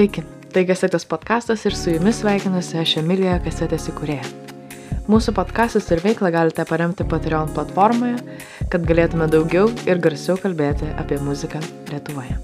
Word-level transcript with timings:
Sveiki, 0.00 0.22
tai 0.48 0.62
Kasetės 0.64 1.02
podkastas 1.04 1.66
ir 1.68 1.74
su 1.76 1.90
jumis 1.92 2.22
sveikinuosi 2.22 2.78
aš 2.80 2.94
Emilija 3.02 3.34
Kasetės 3.44 3.90
įkūrėja. 3.90 4.22
Mūsų 5.12 5.34
podkastus 5.36 5.90
ir 5.92 6.00
veiklą 6.00 6.30
galite 6.32 6.64
paremti 6.64 7.04
Patreon 7.04 7.52
platformoje, 7.52 8.14
kad 8.72 8.86
galėtume 8.88 9.26
daugiau 9.28 9.68
ir 9.84 10.00
garsiau 10.00 10.40
kalbėti 10.40 10.88
apie 11.02 11.20
muziką 11.20 11.60
Lietuvoje. 11.90 12.38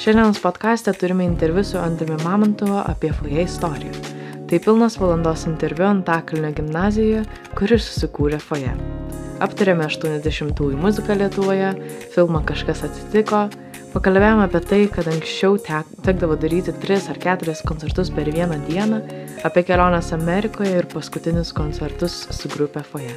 Šiandienos 0.00 0.40
podkastę 0.40 0.96
turime 0.96 1.28
interviu 1.28 1.60
su 1.60 1.76
Andriumi 1.76 2.16
Mamontovo 2.24 2.80
apie 2.80 3.12
foje 3.12 3.44
istoriją. 3.44 3.92
Tai 4.48 4.64
pilnas 4.70 4.96
valandos 4.96 5.44
interviu 5.44 5.90
Antakalnio 5.92 6.56
gimnazijoje, 6.56 7.28
kuris 7.52 7.84
susikūrė 7.84 8.40
foje. 8.40 8.72
Aptarėme 9.44 9.92
80-ųjų 9.92 10.80
muziką 10.88 11.20
Lietuvoje, 11.20 11.74
filmą 12.16 12.46
Kažkas 12.48 12.86
atsitiko, 12.88 13.50
Pakalbėjome 13.88 14.44
apie 14.44 14.60
tai, 14.68 14.78
kad 14.92 15.06
anksčiau 15.08 15.54
tek, 15.64 15.88
tekdavo 16.04 16.34
daryti 16.36 16.74
3 16.76 17.06
ar 17.08 17.20
4 17.22 17.54
koncertus 17.68 18.10
per 18.12 18.28
vieną 18.28 18.58
dieną, 18.66 18.98
apie 19.48 19.62
keliones 19.64 20.10
Amerikoje 20.12 20.74
ir 20.82 20.88
paskutinius 20.92 21.54
koncertus 21.56 22.18
su 22.36 22.50
grupė 22.52 22.82
Foje. 22.84 23.14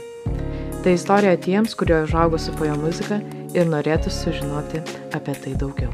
Tai 0.82 0.94
istorija 0.96 1.36
tiems, 1.44 1.76
kurie 1.76 1.98
užaugo 2.06 2.40
su 2.40 2.56
Foje 2.56 2.78
muzika 2.80 3.20
ir 3.52 3.68
norėtų 3.68 4.14
sužinoti 4.16 4.80
apie 5.12 5.36
tai 5.44 5.58
daugiau. 5.60 5.92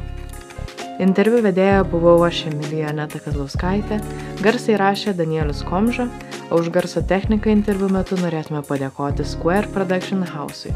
Interviu 1.02 1.42
vedėja 1.42 1.82
buvau 1.86 2.16
aš 2.26 2.44
Emilija 2.52 2.94
Neta 2.94 3.18
Kazlauskaitė, 3.22 3.98
garsiai 4.46 4.78
rašė 4.78 5.16
Danielius 5.18 5.64
Komža, 5.66 6.06
o 6.50 6.62
už 6.62 6.70
garso 6.74 7.02
techniką 7.02 7.50
interviu 7.50 7.90
metu 7.90 8.18
norėtume 8.22 8.62
padėkoti 8.66 9.26
Square 9.26 9.74
Production 9.74 10.22
House'ui. 10.22 10.74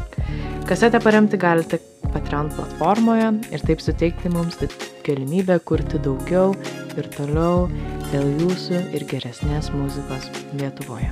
Kasetę 0.67 0.99
paremti 1.03 1.39
galite 1.39 1.79
Patreon 2.13 2.51
platformoje 2.53 3.29
ir 3.49 3.63
taip 3.65 3.81
suteikti 3.81 4.29
mums 4.29 4.59
galimybę 5.03 5.57
kurti 5.65 5.97
daugiau 5.97 6.53
ir 6.93 7.07
toliau 7.15 7.67
dėl 8.11 8.27
jūsų 8.43 8.81
ir 8.93 9.05
geresnės 9.09 9.71
muzikos 9.73 10.29
Lietuvoje. 10.53 11.09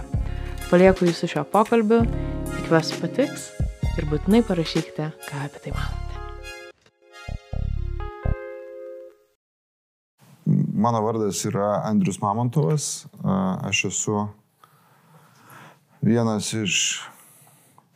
Palieku 0.70 1.08
jūsų 1.10 1.28
šio 1.34 1.44
pokalbiu, 1.52 2.04
tikiuosi 2.54 3.00
patiks 3.02 3.50
ir 3.98 4.06
būtinai 4.12 4.44
parašykite, 4.46 5.10
ką 5.26 5.42
apie 5.48 5.64
tai 5.66 5.74
manote. 5.76 5.98
Mano 10.82 11.02
vardas 11.06 11.42
yra 11.50 11.82
Andrius 11.90 12.22
Mamontovas, 12.22 13.08
aš 13.22 13.86
esu 13.90 14.28
vienas 16.02 16.54
iš 16.58 16.78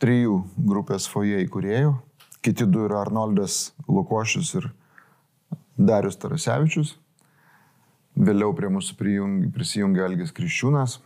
trijų 0.02 0.42
grupės 0.68 1.08
foje 1.10 1.40
įkūrėjų 1.46 1.94
kiti 2.46 2.66
du 2.70 2.84
yra 2.86 3.02
Arnoldas 3.02 3.72
Lukošius 3.90 4.54
ir 4.60 4.70
Darius 5.76 6.18
Tarasevičius. 6.22 6.94
Vėliau 8.16 8.54
prie 8.56 8.70
mūsų 8.72 8.94
prisijungė 9.52 10.04
Elgis 10.06 10.32
Kriščiūnas, 10.36 11.00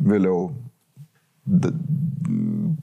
vėliau 0.00 0.52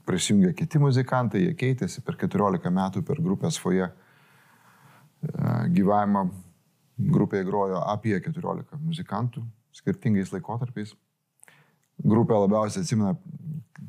prisijungė 0.06 0.52
kiti 0.58 0.78
muzikantai, 0.82 1.42
jie 1.46 1.54
keitėsi 1.58 2.02
per 2.06 2.18
14 2.20 2.70
metų 2.74 3.02
per 3.06 3.22
grupės 3.22 3.58
foje 3.62 3.88
gyvavimą. 5.74 6.28
Grupėje 6.96 7.44
grojo 7.44 7.82
apie 7.84 8.14
14 8.24 8.78
muzikantų 8.80 9.42
skirtingais 9.76 10.30
laikotarpiais. 10.32 10.94
Grupė 12.00 12.38
labiausiai 12.40 12.84
atsimena 12.84 13.12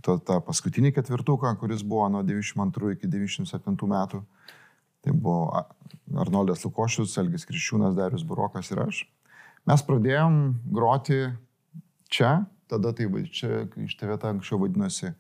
tą, 0.08 0.18
tą 0.24 0.40
paskutinį 0.48 0.94
ketvirtuką, 0.96 1.52
kuris 1.60 1.84
buvo 1.84 2.08
nuo 2.12 2.24
92 2.26 2.96
iki 2.96 3.10
97 3.12 3.76
metų. 3.92 4.24
Tai 5.06 5.14
buvo 5.14 5.66
Arnoldas 6.18 6.64
Lukošius, 6.66 7.18
Elgis 7.22 7.46
Kriščiūnas, 7.48 7.96
Darius 7.98 8.26
Burokas 8.28 8.72
ir 8.74 8.82
aš. 8.88 9.04
Mes 9.68 9.84
pradėjom 9.84 10.42
groti 10.74 11.20
čia, 12.12 12.46
tada 12.72 12.94
tai 12.96 13.08
čia 13.32 13.66
iš 13.84 13.98
TV 14.00 14.16
anksčiau 14.16 14.62
vadinosi 14.64 15.12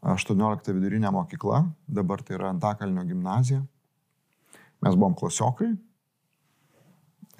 18 0.00 0.72
vidurinė 0.74 1.12
mokykla, 1.12 1.64
dabar 1.86 2.22
tai 2.24 2.38
yra 2.38 2.50
Antakalnio 2.54 3.04
gimnazija. 3.06 3.60
Mes 4.80 4.96
buvom 4.96 5.14
klasiokai 5.14 5.74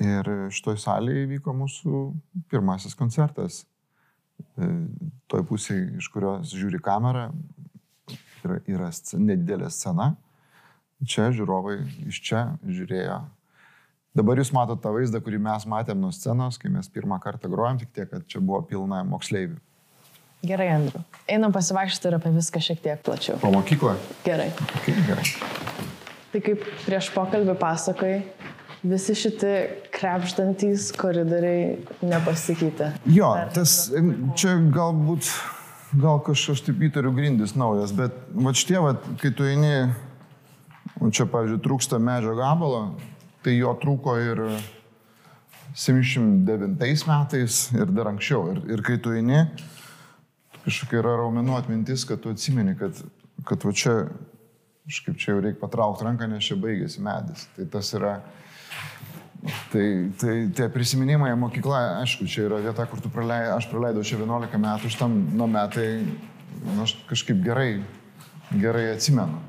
ir 0.01 0.29
šitoj 0.53 0.79
salėje 0.81 1.27
įvyko 1.27 1.55
mūsų 1.57 2.03
pirmasis 2.53 2.97
koncertas. 2.97 3.65
E, 4.41 4.71
toj 5.31 5.45
pusėje, 5.49 5.87
iš 6.01 6.09
kurios 6.13 6.55
žiūri 6.57 6.81
kamera, 6.83 7.29
yra, 8.45 8.61
yra 8.69 8.91
nedidelė 9.19 9.71
scena. 9.73 10.15
Čia 11.01 11.31
žiūrovai 11.33 11.79
iš 12.11 12.21
čia 12.25 12.45
žiūrėjo. 12.67 13.21
Dabar 14.17 14.41
jūs 14.41 14.51
matote 14.53 14.83
tą 14.83 14.93
vaizdą, 14.93 15.21
kurį 15.23 15.39
mes 15.41 15.65
matėm 15.71 16.01
nuo 16.03 16.11
scenos, 16.13 16.59
kai 16.61 16.69
mes 16.73 16.89
pirmą 16.91 17.21
kartą 17.23 17.49
grojom, 17.53 17.79
tik 17.81 17.93
tiek, 17.95 18.09
kad 18.11 18.27
čia 18.29 18.43
buvo 18.43 18.61
pilna 18.67 19.05
moksleivių. 19.07 19.57
Gerai, 20.45 20.71
Andriu. 20.73 21.03
Einam 21.29 21.53
pasivaikščioti 21.53 22.09
ir 22.09 22.17
apie 22.17 22.33
viską 22.33 22.63
šiek 22.65 22.81
tiek 22.83 23.01
plačiau. 23.05 23.37
Po 23.43 23.53
mokyklą? 23.53 23.95
Gerai. 24.25 24.49
Okay, 24.81 24.97
gerai. 25.07 25.27
Tai 26.33 26.41
kaip 26.47 26.65
prieš 26.87 27.11
pokalbį 27.13 27.57
pasakai, 27.61 28.15
visi 28.83 29.17
šitie 29.19 29.55
krepštantys 30.01 30.91
koridoriai 30.97 31.79
nepasikeitė. 32.03 32.95
Jo, 33.13 33.31
tas 33.55 33.91
čia 34.39 34.57
galbūt, 34.73 35.29
gal 36.01 36.23
kažkas 36.25 36.65
taip 36.65 36.81
įtariu 36.89 37.13
grindis 37.17 37.57
naujas, 37.59 37.93
bet 37.97 38.17
va 38.33 38.55
šitie, 38.57 38.79
va, 38.81 38.95
kai 39.21 39.33
tu 39.37 39.47
eini, 39.49 39.91
čia, 41.09 41.27
pavyzdžiui, 41.29 41.63
trūksta 41.65 42.01
medžio 42.03 42.37
gabalo, 42.39 42.83
tai 43.45 43.59
jo 43.59 43.75
trūko 43.81 44.17
ir 44.21 44.45
79 45.77 47.07
metais 47.09 47.61
ir 47.77 47.93
dar 47.95 48.11
anksčiau. 48.11 48.49
Ir, 48.55 48.65
ir 48.75 48.83
kai 48.87 48.99
tu 49.03 49.15
eini, 49.17 49.45
kažkokia 50.65 51.01
yra 51.03 51.17
raumenų 51.23 51.57
atmintis, 51.59 52.05
kad 52.09 52.23
tu 52.25 52.33
atsimeni, 52.35 52.75
kad, 52.81 52.99
kad 53.49 53.65
va 53.65 53.73
čia, 53.77 53.95
kažkaip 54.89 55.21
čia 55.21 55.35
jau 55.35 55.45
reikia 55.45 55.63
patraukti 55.63 56.09
ranką, 56.09 56.29
nes 56.31 56.49
čia 56.49 56.59
baigėsi 56.61 57.05
medis. 57.05 57.47
Tai 57.57 57.69
tas 57.77 57.93
yra 57.97 58.19
Tai, 59.41 60.13
tai 60.21 60.35
tie 60.53 60.67
prisiminimai 60.69 61.31
mokykla, 61.41 62.03
aišku, 62.03 62.27
čia 62.29 62.45
yra 62.45 62.59
vieta, 62.61 62.85
kur 62.85 63.01
tu 63.01 63.09
praleidai, 63.13 63.55
aš 63.55 63.71
praleidau 63.71 64.03
čia 64.05 64.19
11 64.21 64.61
metų, 64.61 64.91
šitam 64.93 65.15
nuo 65.33 65.47
metai, 65.49 66.03
nu, 66.67 66.75
aš 66.85 66.99
kažkaip 67.09 67.41
gerai, 67.47 67.71
gerai 68.53 68.91
atsimenu. 68.93 69.41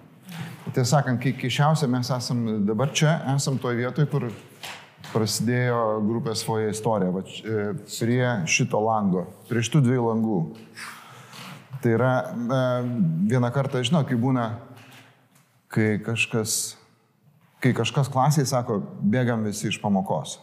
Tiesą 0.71 0.87
sakant, 0.93 1.19
kai 1.19 1.33
keišiausia 1.35 1.89
mes 1.91 2.07
esam 2.15 2.45
dabar 2.63 2.93
čia, 2.95 3.17
esam 3.33 3.59
toje 3.59 3.81
vietoje, 3.81 4.07
kur 4.07 4.29
prasidėjo 5.11 5.99
grupės 6.07 6.45
foje 6.47 6.71
istorija, 6.71 7.11
va, 7.11 7.25
e, 7.27 7.69
prie 7.83 8.25
šito 8.47 8.79
lango, 8.79 9.25
prie 9.49 9.63
šitų 9.67 9.83
dviejų 9.89 10.05
langų. 10.07 10.41
Tai 11.83 11.95
yra 11.97 12.13
e, 12.21 12.61
vieną 13.33 13.51
kartą, 13.51 13.83
žinau, 13.83 14.05
kai 14.07 14.15
būna, 14.15 14.53
kai 15.73 15.97
kažkas 16.05 16.77
kai 17.61 17.73
kažkas 17.77 18.09
klasiai 18.11 18.47
sako, 18.49 18.79
bėgam 19.01 19.45
visi 19.45 19.69
iš 19.69 19.79
pamokos. 19.81 20.39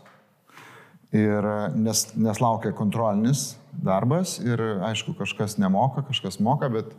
Ir 1.14 1.46
nes, 1.74 2.04
nes 2.20 2.40
laukia 2.42 2.74
kontrolinis 2.76 3.54
darbas 3.72 4.36
ir 4.44 4.60
aišku, 4.84 5.14
kažkas 5.18 5.56
nemoka, 5.58 6.04
kažkas 6.04 6.36
moka, 6.44 6.68
bet 6.68 6.92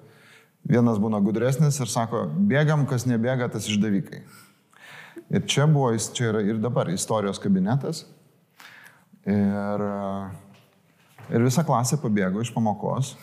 vienas 0.68 1.00
būna 1.00 1.22
gudresnis 1.24 1.78
ir 1.80 1.92
sako, 1.92 2.26
bėgam, 2.50 2.88
kas 2.90 3.06
nebėga, 3.10 3.52
tas 3.54 3.70
išdavikai. 3.70 4.24
Ir 5.30 5.46
čia 5.46 5.68
buvo, 5.70 5.92
čia 5.94 6.32
yra 6.32 6.42
ir 6.42 6.58
dabar 6.62 6.90
istorijos 6.90 7.40
kabinetas. 7.42 8.08
Ir, 9.30 9.84
ir 11.30 11.46
visa 11.46 11.64
klasė 11.68 12.00
pabėgo 12.02 12.42
iš 12.42 12.50
pamokos. 12.56 13.14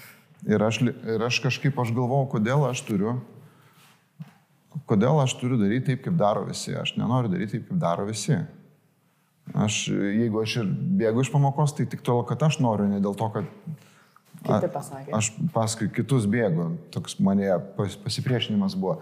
Ir 0.47 0.63
aš, 0.63 0.85
ir 0.87 1.25
aš 1.27 1.41
kažkaip, 1.43 1.75
aš 1.83 1.91
galvojau, 1.97 2.29
kodėl 2.37 2.69
aš 2.69 2.85
turiu 2.87 3.17
kodėl 4.89 5.21
aš 5.23 5.37
turiu 5.41 5.59
daryti 5.61 5.93
taip, 5.93 6.05
kaip 6.05 6.17
daro 6.21 6.45
visi. 6.49 6.75
Aš 6.77 6.97
nenoriu 7.01 7.31
daryti 7.33 7.57
taip, 7.57 7.69
kaip 7.71 7.81
daro 7.81 8.07
visi. 8.09 8.39
Aš, 9.55 9.87
jeigu 9.93 10.43
aš 10.43 10.59
ir 10.63 10.71
bėgu 11.01 11.23
iš 11.23 11.31
pamokos, 11.33 11.77
tai 11.77 11.87
tik 11.91 12.03
tol, 12.07 12.25
kad 12.27 12.43
aš 12.43 12.59
noriu, 12.61 12.89
ne 12.91 12.99
dėl 13.03 13.15
to, 13.19 13.29
kad 13.31 13.47
a, 14.51 14.59
aš 15.17 15.31
paskui 15.55 15.89
kitus 15.95 16.27
bėgu. 16.31 16.73
Toks 16.95 17.21
mane 17.23 17.53
pas, 17.79 17.95
pasipriešinimas 18.03 18.75
buvo. 18.79 18.99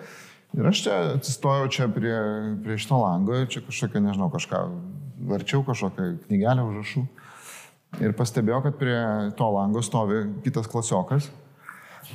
Ir 0.55 0.69
aš 0.71 0.85
čia 0.85 0.99
atsistojau 1.17 1.71
čia 1.73 1.89
prie, 1.91 2.15
prie 2.63 2.77
šito 2.79 3.01
lango, 3.01 3.41
čia 3.51 3.65
kažkokią, 3.65 4.05
nežinau, 4.05 4.29
kažką 4.31 4.61
varčiau, 5.31 5.65
kažkokią 5.67 6.11
knygelę 6.29 6.67
užrašų. 6.69 7.07
Ir 8.05 8.15
pastebėjau, 8.19 8.61
kad 8.67 8.77
prie 8.79 8.99
to 9.39 9.49
lango 9.55 9.83
stovi 9.83 10.27
kitas 10.45 10.69
klasiokas 10.71 11.31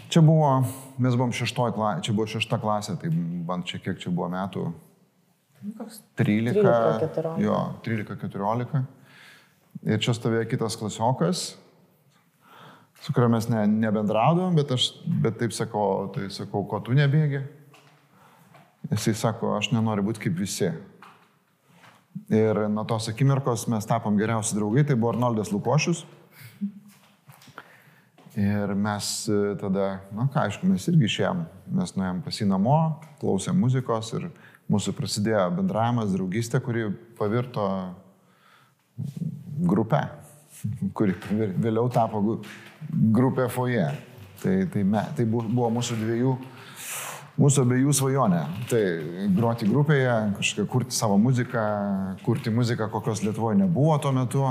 Čia 0.09 0.21
buvo, 0.25 0.51
mes 1.01 1.15
buvom 1.17 1.31
šeštoji 1.33 1.73
klasė, 1.75 2.03
čia 2.05 2.13
buvo 2.17 2.27
šešta 2.29 2.59
klasė, 2.61 2.95
tai 3.01 3.09
bent 3.11 3.69
čia 3.69 3.79
kiek 3.81 3.97
čia 4.01 4.13
buvo 4.13 4.29
metų. 4.33 4.69
13, 5.59 6.03
13 6.15 7.41
jo, 7.43 7.57
13-14. 7.85 8.83
Ir 9.89 9.99
čia 10.03 10.15
stovėjo 10.15 10.47
kitas 10.51 10.75
klasiokas, 10.79 11.43
su 13.03 13.15
kuriuo 13.15 13.31
mes 13.33 13.47
ne, 13.51 13.63
nebendraudom, 13.67 14.55
bet 14.55 14.71
aš 14.75 14.91
bet 15.23 15.39
taip 15.39 15.55
sakau, 15.55 16.09
tai 16.15 16.29
sakau, 16.33 16.65
ko 16.67 16.81
tu 16.83 16.95
nebėgi. 16.97 17.43
Jisai 18.89 19.13
sako, 19.17 19.53
aš 19.57 19.71
nenoriu 19.75 20.05
būti 20.07 20.23
kaip 20.25 20.39
visi. 20.39 20.71
Ir 22.33 22.63
nuo 22.71 22.85
tos 22.89 23.09
akimirkos 23.11 23.67
mes 23.71 23.85
tapom 23.87 24.17
geriausi 24.19 24.57
draugai, 24.57 24.85
tai 24.87 24.97
buvo 24.99 25.13
Arnoldas 25.13 25.53
Lukošius. 25.53 26.05
Ir 28.39 28.71
mes 28.77 29.27
e, 29.27 29.55
tada, 29.59 29.99
na 30.15 30.29
ką, 30.31 30.45
aišku, 30.45 30.67
mes 30.69 30.85
irgi 30.87 31.09
išėjom, 31.09 31.41
mes 31.75 31.91
nuėjom 31.97 32.21
pas 32.23 32.37
į 32.39 32.45
namo, 32.47 32.77
klausėm 33.19 33.57
muzikos 33.59 34.13
ir 34.15 34.29
mūsų 34.71 34.93
prasidėjo 34.95 35.47
bendravimas, 35.57 36.13
draugystė, 36.13 36.61
kuri 36.63 36.85
pavirto 37.19 37.65
grupę, 39.67 40.05
kuri 40.97 41.17
vėliau 41.59 41.89
tapo 41.91 42.39
grupė 42.87 43.49
foje. 43.51 43.89
Tai, 44.39 44.55
tai, 44.71 44.85
me, 44.87 45.01
tai 45.17 45.25
buvo 45.27 45.67
mūsų 45.75 45.97
dviejų 45.99 46.37
mūsų 47.39 47.63
abiejų 47.65 47.93
svajonė. 47.95 48.41
Tai 48.69 48.81
groti 49.35 49.67
grupėje, 49.69 50.15
kažkaip 50.39 50.67
kurti 50.71 50.95
savo 50.95 51.17
muziką, 51.21 51.63
kurti 52.25 52.51
muziką, 52.53 52.89
kokios 52.91 53.23
Lietuvoje 53.23 53.61
nebuvo 53.61 53.95
tuo 54.03 54.11
metu. 54.15 54.43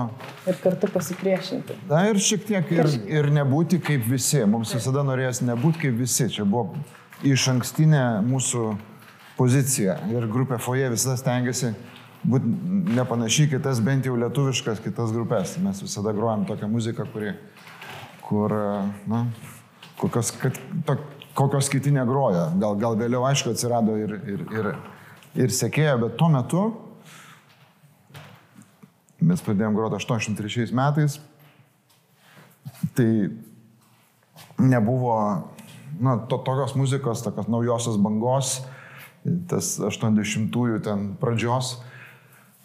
Ir 0.49 0.57
kartu 0.63 0.91
pasipriešinti. 0.93 1.77
Na 1.91 2.07
ir 2.09 2.21
šiek 2.23 2.47
tiek 2.49 2.73
ir, 2.75 2.89
ir 3.11 3.31
nebūti 3.35 3.81
kaip 3.85 4.09
visi. 4.09 4.41
Mums 4.49 4.73
visada 4.77 5.05
norėjęs 5.07 5.43
nebūti 5.49 5.85
kaip 5.87 6.01
visi. 6.01 6.31
Čia 6.33 6.49
buvo 6.49 6.79
iš 7.27 7.49
ankstinė 7.53 8.05
mūsų 8.27 8.65
pozicija. 9.39 9.99
Ir 10.15 10.27
grupė 10.31 10.59
Foje 10.63 10.89
visada 10.95 11.19
stengiasi 11.21 11.75
būti 12.27 12.51
nepanašiai 12.97 13.53
kitas, 13.53 13.83
bent 13.85 14.09
jau 14.09 14.17
lietuviškas 14.19 14.83
kitas 14.85 15.13
grupės. 15.15 15.57
Mes 15.63 15.85
visada 15.85 16.15
grojam 16.17 16.47
tokią 16.49 16.71
muziką, 16.71 17.07
kuri, 17.13 17.37
kur, 18.27 18.55
na, 19.11 19.27
kokios, 20.01 20.33
kad, 20.41 20.59
to, 20.89 20.99
kokios 21.39 21.71
kiti 21.71 21.93
negroja. 21.95 22.49
Gal, 22.59 22.75
gal 22.81 22.97
vėliau, 22.99 23.23
aišku, 23.29 23.55
atsirado 23.55 23.95
ir, 24.01 24.17
ir, 24.27 24.45
ir, 24.59 24.71
ir 25.47 25.55
sekėjo, 25.55 25.95
bet 26.03 26.17
tuo 26.19 26.31
metu 26.35 26.65
mes 29.23 29.43
pradėjome 29.43 29.79
groti 29.79 29.99
83 29.99 30.75
metais. 30.75 31.19
Tai 32.95 33.11
nebuvo 34.59 35.15
na, 36.01 36.17
to, 36.31 36.39
tokios 36.47 36.75
muzikos, 36.79 37.23
tokios 37.27 37.51
naujosios 37.51 37.99
bangos, 38.03 38.59
tas 39.51 39.77
80-ųjų 39.83 40.83
ten 40.87 41.13
pradžios 41.23 41.77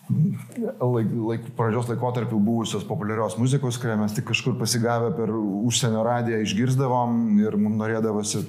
laik, 0.10 1.12
laik, 1.30 1.46
pradžios 1.58 1.88
laikotarpių 1.92 2.40
buvusios 2.44 2.84
populiarios 2.88 3.38
muzikos, 3.40 3.78
kurią 3.80 3.96
mes 4.02 4.16
tik 4.16 4.28
kažkur 4.28 4.58
pasigavę 4.60 5.14
per 5.16 5.32
užsienio 5.34 6.04
radiją 6.06 6.42
išgirdavom 6.44 7.40
ir 7.40 7.58
mums 7.60 7.80
norėdavosi, 7.80 8.44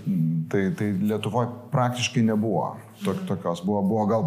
tai, 0.50 0.66
tai 0.78 0.90
Lietuvoje 0.98 1.52
praktiškai 1.74 2.24
nebuvo 2.26 2.72
tok, 3.04 3.22
tokios. 3.28 3.62
Buvo, 3.66 3.84
buvo 3.86 4.06
gal 4.10 4.26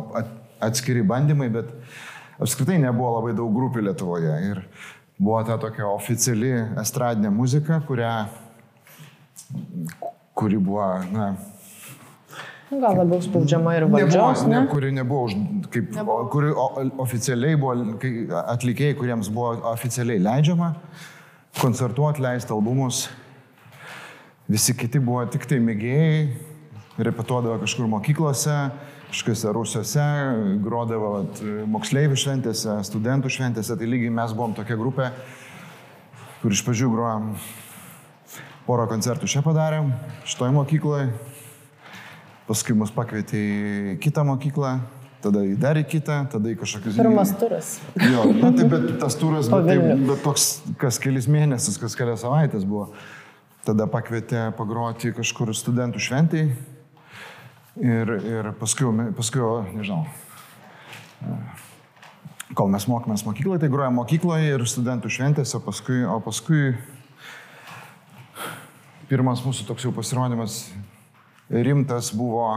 atskiri 0.64 1.04
bandymai, 1.08 1.50
bet 1.54 1.74
apskritai 2.40 2.80
nebuvo 2.82 3.18
labai 3.18 3.36
daug 3.38 3.52
grupių 3.56 3.84
Lietuvoje. 3.90 4.38
Ir 4.52 4.64
buvo 5.20 5.44
ta 5.48 5.60
tokia 5.62 5.90
oficiali 5.92 6.54
estradinė 6.80 7.34
muzika, 7.34 7.82
kurią, 7.88 8.14
kuri 10.38 10.62
buvo, 10.64 10.88
na, 11.12 11.34
Gal 12.68 12.98
labiau 13.00 13.22
spaudžiama 13.24 13.78
ir 13.78 13.86
valdžios, 13.88 14.42
nebuvo, 14.44 14.52
ne? 14.52 14.58
ne? 14.60 14.68
Kuri 14.68 14.90
nebuvo, 14.92 15.28
kaip, 15.72 15.94
nebuvo. 15.96 16.26
kuri 16.34 16.50
oficialiai 17.00 17.56
buvo, 17.56 17.76
atlikėjai, 18.42 18.98
kuriems 19.00 19.30
buvo 19.32 19.54
oficialiai 19.72 20.20
leidžiama 20.20 20.74
koncertuoti, 21.62 22.26
leisti 22.26 22.52
albumus. 22.52 23.06
Visi 24.52 24.76
kiti 24.76 25.00
buvo 25.00 25.24
tik 25.32 25.48
tai 25.48 25.62
mėgėjai, 25.64 26.20
repetuodavo 27.08 27.56
kažkur 27.64 27.88
mokyklose, 27.94 28.58
kažkokiuose 29.14 29.56
rusiuose, 29.56 30.10
grodavo 30.68 31.14
at, 31.22 31.42
moksleivių 31.72 32.20
šventėse, 32.20 32.76
studentų 32.92 33.32
šventėse. 33.32 33.80
Tai 33.80 33.90
lygiai 33.96 34.12
mes 34.20 34.36
buvom 34.36 34.58
tokia 34.60 34.76
grupė, 34.80 35.08
kur 36.44 36.52
iš 36.52 36.68
pradžių 36.68 36.92
grojom 36.92 37.32
porą 38.68 38.92
koncertų 38.92 39.32
čia 39.32 39.40
padarėm, 39.48 39.94
šitoj 40.28 40.52
mokykloje 40.60 41.10
paskui 42.48 42.76
mus 42.78 42.94
pakvietė 42.96 43.40
į 43.40 43.98
kitą 44.04 44.24
mokyklą, 44.28 44.78
tada 45.24 45.44
į 45.44 45.58
dar 45.60 45.80
į 45.80 45.84
kitą, 45.90 46.22
tada 46.32 46.52
į 46.52 46.58
kažkokius... 46.62 46.98
Pirmas 47.00 47.34
turas. 47.40 47.74
Jo, 48.00 48.26
na, 48.32 48.54
tai 48.56 48.68
bet 48.72 48.90
tas 49.02 49.18
turas, 49.20 49.50
bet, 49.52 49.68
tai, 49.68 49.78
bet 50.08 50.24
toks 50.26 50.48
kas 50.82 51.00
kelis 51.04 51.30
mėnesius, 51.32 51.80
kas 51.82 51.98
kelias 52.00 52.24
savaitės 52.26 52.68
buvo. 52.68 52.92
Tada 53.68 53.90
pakvietė 53.92 54.48
pagroti 54.56 55.12
kažkur 55.16 55.52
studentų 55.58 56.02
šventai. 56.04 56.48
Ir, 57.78 58.14
ir 58.26 58.52
paskui, 58.58 58.90
paskui, 59.14 59.44
nežinau, 59.76 60.08
kol 62.58 62.72
mes 62.74 62.88
mokėmės 62.90 63.22
mokykloje, 63.28 63.62
tai 63.62 63.70
grojame 63.70 64.00
mokykloje 64.00 64.56
ir 64.56 64.64
studentų 64.66 65.12
šventėse, 65.14 65.60
paskui, 65.62 66.00
o 66.08 66.18
paskui 66.26 66.72
pirmas 69.12 69.44
mūsų 69.46 69.68
toks 69.68 69.86
jau 69.86 69.94
pasirodymas 69.94 70.64
rimtas 71.50 72.12
buvo 72.16 72.50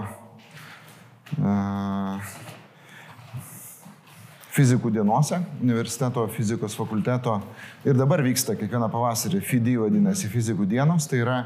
fizikų 4.51 4.91
dienose, 4.93 5.39
universiteto 5.63 6.27
fizikos 6.35 6.75
fakulteto. 6.79 7.39
Ir 7.87 7.97
dabar 7.99 8.23
vyksta 8.27 8.57
kiekvieną 8.59 8.91
pavasarį 8.93 9.41
FIDI 9.47 9.77
vadinasi 9.81 10.31
fizikų 10.33 10.67
dienos, 10.71 11.07
tai 11.11 11.23
yra, 11.23 11.39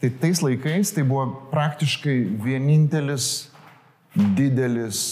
tai 0.00 0.10
tais 0.22 0.40
laikais 0.42 0.94
tai 0.96 1.04
buvo 1.06 1.28
praktiškai 1.52 2.16
vienintelis 2.42 3.50
didelis 4.16 5.04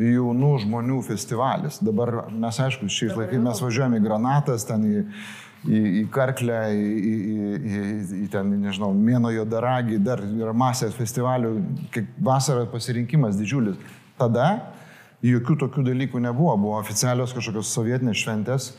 jaunų 0.00 0.54
žmonių 0.64 1.02
festivalis. 1.04 1.80
Dabar 1.84 2.30
mes, 2.32 2.60
aišku, 2.64 2.88
šiais 2.88 3.16
laikais 3.18 3.42
mes 3.42 3.60
važiuojame 3.60 4.00
į 4.00 4.04
Granatas, 4.06 4.64
ten 4.68 4.86
į 4.88 5.04
į, 5.66 5.80
į 6.00 6.04
Karklę, 6.12 6.58
į, 6.72 6.90
į, 6.96 7.14
į, 7.60 7.80
į 8.24 8.28
ten, 8.32 8.52
nežinau, 8.62 8.92
Mėno 8.96 9.32
Jodaragį, 9.34 9.98
dar 10.04 10.22
yra 10.24 10.54
masė 10.56 10.90
festivalių, 10.94 11.54
kiek 11.94 12.12
vasarą 12.24 12.66
pasirinkimas 12.72 13.38
didžiulis. 13.40 13.80
Tada 14.20 14.46
jokių 15.24 15.58
tokių 15.64 15.84
dalykų 15.90 16.22
nebuvo, 16.24 16.54
buvo 16.60 16.78
oficialios 16.80 17.34
kažkokios 17.36 17.74
sovietinės 17.74 18.22
šventės. 18.22 18.70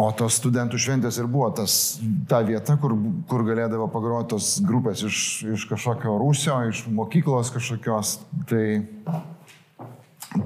O 0.00 0.06
tos 0.16 0.38
studentų 0.40 0.78
šventės 0.80 1.18
ir 1.20 1.26
buvo 1.28 1.50
tas, 1.52 1.98
ta 2.28 2.38
vieta, 2.46 2.78
kur, 2.80 2.94
kur 3.28 3.42
galėdavo 3.44 3.90
pagroti 3.92 4.32
tos 4.32 4.54
grupės 4.64 5.02
iš, 5.04 5.18
iš 5.58 5.66
kažkokio 5.68 6.16
rūsio, 6.22 6.56
iš 6.70 6.86
mokyklos 6.88 7.52
kažkokios. 7.52 8.14
Tai, 8.48 8.64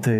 tai 0.03 0.19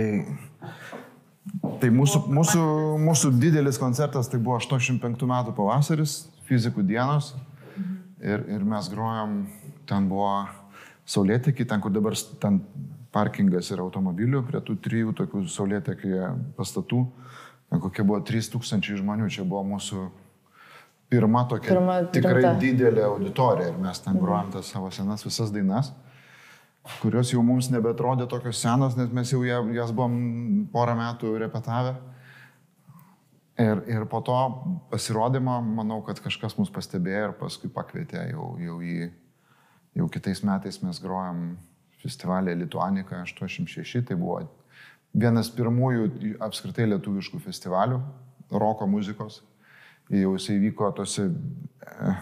Tai 1.80 1.90
mūsų, 1.96 2.22
mūsų, 2.36 2.62
mūsų 3.04 3.32
didelis 3.40 3.80
koncertas 3.80 4.30
tai 4.32 4.40
buvo 4.44 4.58
85 4.60 5.26
metų 5.30 5.54
pavasaris, 5.58 6.22
fizikų 6.50 6.84
dienos. 6.88 7.34
Ir, 8.20 8.44
ir 8.52 8.66
mes 8.68 8.90
grojom, 8.92 9.36
ten 9.88 10.10
buvo 10.12 10.32
saulėtekį, 11.10 11.66
ten 11.70 11.84
kur 11.84 11.94
dabar 11.96 12.18
ten 12.42 12.60
parkingas 13.16 13.72
yra 13.74 13.86
automobilių, 13.86 14.44
prie 14.50 14.60
tų 14.66 14.76
trijų 14.84 15.16
tokių 15.22 15.46
saulėtekį 15.50 16.12
pastatų. 16.58 17.06
Ten 17.70 17.82
kokie 17.82 18.04
buvo 18.04 18.20
3000 18.26 19.00
žmonių, 19.00 19.30
čia 19.32 19.46
buvo 19.48 19.64
mūsų 19.72 20.10
pirma 21.10 21.46
tokia 21.50 21.72
pirma, 21.72 21.98
tikrai 22.12 22.44
rimta. 22.44 22.54
didelė 22.62 23.08
auditorija 23.08 23.72
ir 23.72 23.80
mes 23.82 24.04
ten 24.04 24.20
grojom 24.20 24.52
tas 24.58 24.70
savo 24.74 24.92
senas 24.94 25.26
visas 25.26 25.54
dainas. 25.56 25.94
Mhm 25.94 26.09
kurios 27.02 27.32
jau 27.34 27.42
mums 27.46 27.70
nebetrodė 27.74 28.28
tokios 28.30 28.60
senos, 28.62 28.98
nes 28.98 29.12
mes 29.14 29.32
jau 29.34 29.44
jas 29.46 29.94
buvom 29.96 30.68
porą 30.74 30.96
metų 31.00 31.36
repetavę. 31.42 31.96
Ir, 33.60 33.82
ir 33.92 34.06
po 34.08 34.22
to 34.24 34.36
pasirodymo, 34.92 35.58
manau, 35.62 36.00
kad 36.08 36.22
kažkas 36.24 36.56
mus 36.56 36.70
pastebėjo 36.72 37.26
ir 37.28 37.34
paskui 37.42 37.68
pakvietė 37.76 38.30
jau, 38.30 38.54
jau 38.64 38.78
į, 38.80 39.10
jau 40.00 40.08
kitais 40.14 40.40
metais 40.48 40.80
mes 40.80 41.02
grojam 41.04 41.58
festivalį 42.00 42.56
Lituanika 42.62 43.20
86, 43.26 44.06
tai 44.08 44.16
buvo 44.16 44.46
vienas 45.12 45.50
pirmųjų 45.52 46.38
apskritai 46.46 46.88
lietuviškų 46.94 47.42
festivalių 47.44 48.00
roko 48.52 48.88
muzikos. 48.88 49.42
Jau 50.10 50.32
jisai 50.38 50.56
vyko 50.64 50.88
tose 50.96 51.28
eh, 51.28 52.22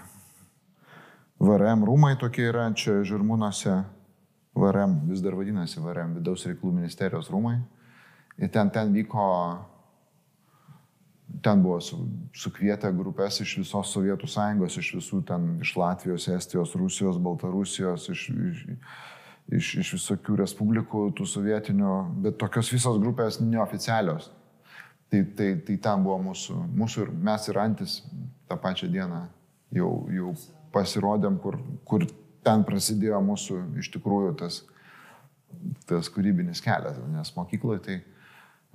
VRM 1.39 1.85
rūmai 1.87 2.15
tokie 2.19 2.49
yra 2.49 2.65
čia 2.73 2.97
Žirmūnuose 3.05 3.77
VRM, 4.57 4.99
vis 5.09 5.23
dar 5.23 5.35
vadinasi 5.37 5.81
VRM, 5.81 6.17
vidaus 6.17 6.45
reikalų 6.47 6.75
ministerijos 6.79 7.31
rūmai. 7.33 7.57
Ir 8.37 8.51
ten, 8.53 8.69
ten 8.73 8.93
vyko, 8.93 9.25
ten 11.45 11.61
buvo 11.63 11.79
su, 11.81 11.99
sukvietę 12.37 12.91
grupės 12.93 13.41
iš 13.41 13.57
visos 13.63 13.93
Sovietų 13.93 14.29
sąjungos, 14.29 14.77
iš 14.77 14.91
visų 14.99 15.21
ten, 15.29 15.55
iš 15.63 15.73
Latvijos, 15.79 16.27
Estijos, 16.33 16.75
Rusijos, 16.77 17.17
Baltarusijos, 17.21 18.09
iš, 18.13 18.27
iš, 18.29 18.65
iš, 19.57 19.71
iš 19.83 19.93
visokių 19.97 20.41
respublikų, 20.43 21.07
tų 21.17 21.29
sovietinių, 21.29 21.95
bet 22.25 22.37
tokios 22.41 22.69
visos 22.73 22.99
grupės 23.01 23.41
neoficialios. 23.41 24.29
Tai, 25.07 25.23
tai, 25.39 25.53
tai 25.63 25.77
ten 25.79 26.03
buvo 26.03 26.19
mūsų, 26.29 26.61
mūsų 26.77 27.05
ir 27.05 27.11
mes 27.29 27.45
ir 27.47 27.57
Antis 27.61 28.01
tą 28.49 28.57
pačią 28.59 28.89
dieną 28.91 29.21
jau, 29.71 29.91
jau 30.11 30.33
pasirodėm, 30.75 31.37
kur, 31.39 31.57
kur 31.87 32.03
ten 32.45 32.65
prasidėjo 32.67 33.21
mūsų 33.23 33.61
iš 33.81 33.91
tikrųjų 33.95 34.33
tas 34.41 34.63
tas 35.87 36.09
kūrybinis 36.11 36.61
kelias, 36.63 36.99
nes 37.11 37.31
mokykloje 37.35 37.81
tai, 37.85 37.97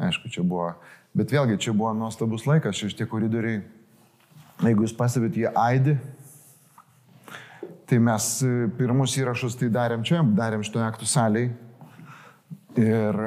aišku, 0.02 0.30
čia 0.32 0.44
buvo, 0.46 0.72
bet 1.16 1.32
vėlgi 1.32 1.60
čia 1.60 1.74
buvo 1.76 1.92
nuostabus 1.96 2.46
laikas, 2.48 2.80
šitie 2.80 3.06
koridoriai, 3.10 3.62
jeigu 4.62 4.86
jūs 4.86 4.96
pasivėt, 4.96 5.38
jie 5.38 5.52
aidi, 5.58 5.96
tai 7.90 8.00
mes 8.00 8.28
e, 8.46 8.52
pirmus 8.78 9.16
įrašus 9.20 9.58
tai 9.60 9.68
darėm 9.72 10.04
čia, 10.08 10.22
darėm 10.36 10.64
šitoje 10.64 10.88
aktų 10.88 11.08
salėje 11.10 11.52
ir, 12.80 13.22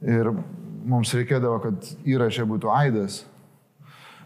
ir 0.00 0.30
mums 0.86 1.12
reikėdavo, 1.16 1.58
kad 1.66 1.90
įrašė 2.08 2.46
būtų 2.48 2.70
aidas. 2.72 3.24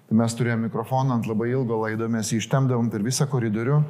Tai 0.07 0.19
mes 0.19 0.35
turėjome 0.35 0.67
mikrofoną 0.67 1.17
ant 1.17 1.27
labai 1.31 1.53
ilgo 1.53 1.79
laido, 1.85 2.09
mes 2.11 2.31
jį 2.31 2.41
ištemdavom 2.43 2.91
per 2.91 3.03
visą 3.07 3.27
koridorių. 3.31 3.81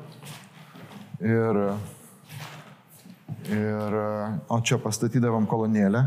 Ir, 1.21 1.61
ir, 3.53 3.99
o 4.49 4.61
čia 4.65 4.81
pastatydavom 4.81 5.49
kolonėlę. 5.51 6.05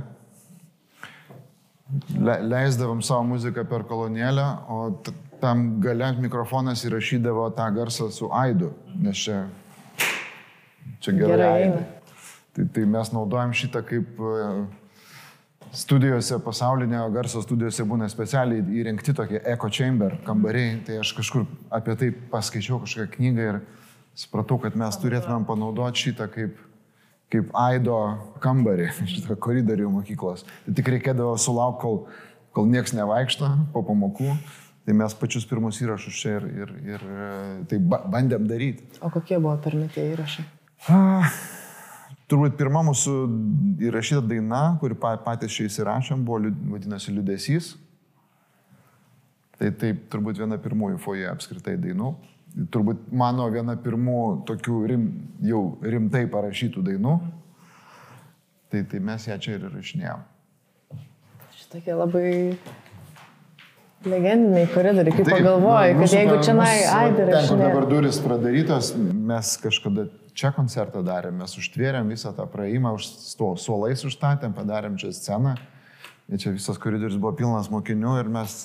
Le, 2.17 2.37
leisdavom 2.49 3.03
savo 3.05 3.27
muziką 3.35 3.67
per 3.69 3.85
kolonėlę, 3.85 4.45
o 4.73 4.77
tam 5.43 5.65
gale 5.83 6.13
mikrofonas 6.17 6.81
įrašydavo 6.87 7.49
tą 7.57 7.67
garsą 7.75 8.09
su 8.11 8.31
aidu, 8.33 8.71
nes 8.97 9.19
čia, 9.19 9.43
čia 11.03 11.13
gerai. 11.13 11.35
gerai 11.37 12.01
tai, 12.53 12.65
tai 12.65 12.85
mes 12.85 13.11
naudojam 13.13 13.53
šitą 13.53 13.81
kaip 13.85 14.19
studijose, 15.73 16.37
pasaulinio 16.45 17.05
garso 17.13 17.41
studijose 17.41 17.85
būna 17.89 18.09
specialiai 18.11 18.61
įrengti 18.79 19.15
tokie 19.17 19.41
echo 19.41 19.69
chamber 19.73 20.19
kambariai, 20.25 20.77
tai 20.85 20.99
aš 21.01 21.15
kažkur 21.17 21.47
apie 21.73 21.95
tai 21.97 22.11
paskaičiau 22.33 22.81
kažkokią 22.83 23.15
knygą 23.17 23.47
ir 23.49 23.61
supratau, 24.17 24.59
kad 24.61 24.77
mes 24.79 24.97
turėtumėm 25.01 25.47
panaudoti 25.47 26.07
šitą 26.07 26.27
kaip, 26.33 26.59
kaip 27.33 27.53
aido 27.57 27.97
kambarį, 28.43 28.89
šitą 29.15 29.37
koridorių 29.41 29.89
mokyklos. 29.93 30.45
Tai 30.65 30.75
tik 30.79 30.91
reikėdavo 30.95 31.37
sulaukti, 31.41 31.81
kol, 31.85 32.03
kol 32.55 32.69
nieks 32.69 32.95
nevaikšto 32.97 33.49
po 33.73 33.85
pamokų. 33.87 34.35
Tai 34.83 34.93
mes 34.99 35.13
pačius 35.15 35.45
pirmus 35.47 35.77
įrašus 35.79 36.17
čia 36.19 36.37
ir, 36.41 36.47
ir, 36.59 36.71
ir 36.95 37.03
tai 37.71 37.77
bandėm 37.87 38.49
daryti. 38.49 38.83
O 38.99 39.07
kokie 39.13 39.37
buvo 39.39 39.55
pirmie 39.63 39.87
tie 39.93 40.09
įrašai? 40.11 40.43
Ah, 40.91 41.29
Turbūt 42.33 42.55
pirma 42.57 42.81
mūsų 42.87 43.13
įrašyta 43.83 44.23
daina, 44.25 44.61
kuri 44.81 44.95
patys 44.97 45.53
čia 45.53 45.67
įsirašėm, 45.67 46.23
buvo 46.25 46.49
vadinasi 46.71 47.11
Liudesys. 47.13 47.73
Tai 49.59 49.69
taip, 49.79 50.07
turbūt 50.11 50.39
viena 50.41 50.57
pirmųjų 50.57 50.97
foje 51.03 51.27
apskritai 51.29 51.75
dainų. 51.77 52.13
Turbūt 52.53 53.07
mano 53.17 53.47
viena 53.49 53.73
pirmų 53.81 54.45
tokių 54.45 54.79
rim, 54.91 55.07
jau 55.41 55.63
rimtai 55.81 56.27
parašytų 56.29 56.83
dainų. 56.85 57.15
Tai, 58.73 58.83
tai 58.89 58.99
mes 59.05 59.25
ją 59.29 59.37
čia 59.41 59.55
ir 59.57 59.65
rašinėjom. 59.73 60.21
Šitokie 61.57 61.95
labai 61.97 62.29
legendiniai 64.09 64.67
koridoriai, 64.73 65.15
kaip 65.15 65.29
pagalvojai, 65.29 65.93
kad 65.99 66.15
jeigu 66.17 66.39
čia 66.43 66.55
nai, 66.57 66.71
ai, 66.89 67.05
dar 67.15 67.31
aš. 67.37 67.47
Ten, 67.47 67.53
kur 67.53 67.61
dabar 67.61 67.87
duris 67.89 68.19
pradarytos, 68.23 68.91
mes 68.97 69.53
kažkada 69.63 70.07
čia 70.37 70.51
koncertą 70.55 71.03
darėm, 71.05 71.37
mes 71.43 71.53
užtvėrėm 71.59 72.09
visą 72.11 72.33
tą 72.35 72.47
praėjimą, 72.49 72.95
už 72.97 73.09
suolais 73.61 74.03
užstatėm, 74.07 74.55
padarėm 74.57 74.97
čia 75.01 75.13
sceną. 75.15 75.55
Ir 76.31 76.39
čia 76.41 76.53
visas 76.55 76.79
koridorius 76.81 77.19
buvo 77.19 77.35
pilnas 77.37 77.69
mokinių 77.71 78.17
ir 78.21 78.31
mes, 78.31 78.57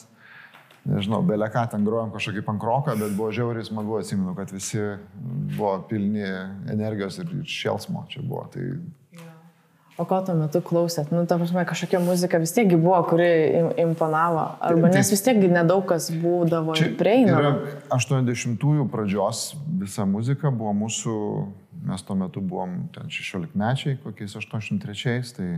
nežinau, 0.87 1.23
belė 1.27 1.49
ką 1.53 1.65
ten 1.73 1.87
grojom 1.87 2.13
kažkokį 2.15 2.45
pankroką, 2.47 2.95
bet 3.01 3.17
buvo 3.19 3.33
žiauriai 3.35 3.67
smagu, 3.67 3.99
atsimenu, 3.99 4.37
kad 4.39 4.53
visi 4.55 4.83
buvo 5.57 5.75
pilni 5.91 6.27
energijos 6.71 7.19
ir 7.23 7.35
šėlsmo 7.59 8.07
čia 8.13 8.23
buvo. 8.23 8.47
Tai 8.53 8.67
O 9.99 10.05
ko 10.07 10.21
tuo 10.23 10.37
metu 10.39 10.61
klausėt? 10.63 11.09
Nu, 11.11 11.25
ta 11.27 11.35
prasme, 11.41 11.65
kažkokia 11.67 11.99
muzika 11.99 12.39
vis 12.39 12.53
tiekgi 12.55 12.77
buvo, 12.79 13.01
kuri 13.11 13.27
imponavo. 13.83 14.45
Arba 14.63 14.93
tai, 14.93 15.01
nes 15.01 15.11
vis 15.11 15.25
tiekgi 15.27 15.49
nedaug 15.51 15.83
kas 15.91 16.07
būdavo 16.15 16.77
prieinama. 17.01 17.57
80-ųjų 17.97 18.87
pradžios 18.93 19.41
visa 19.81 20.07
muzika 20.07 20.53
buvo 20.55 20.77
mūsų, 20.85 21.17
mes 21.91 22.07
tuo 22.07 22.15
metu 22.21 22.39
buvom 22.39 22.85
ten 22.95 23.11
16 23.11 23.59
mečiai, 23.59 23.99
kokiais 24.05 24.39
83-ais, 24.39 25.35
tai, 25.35 25.51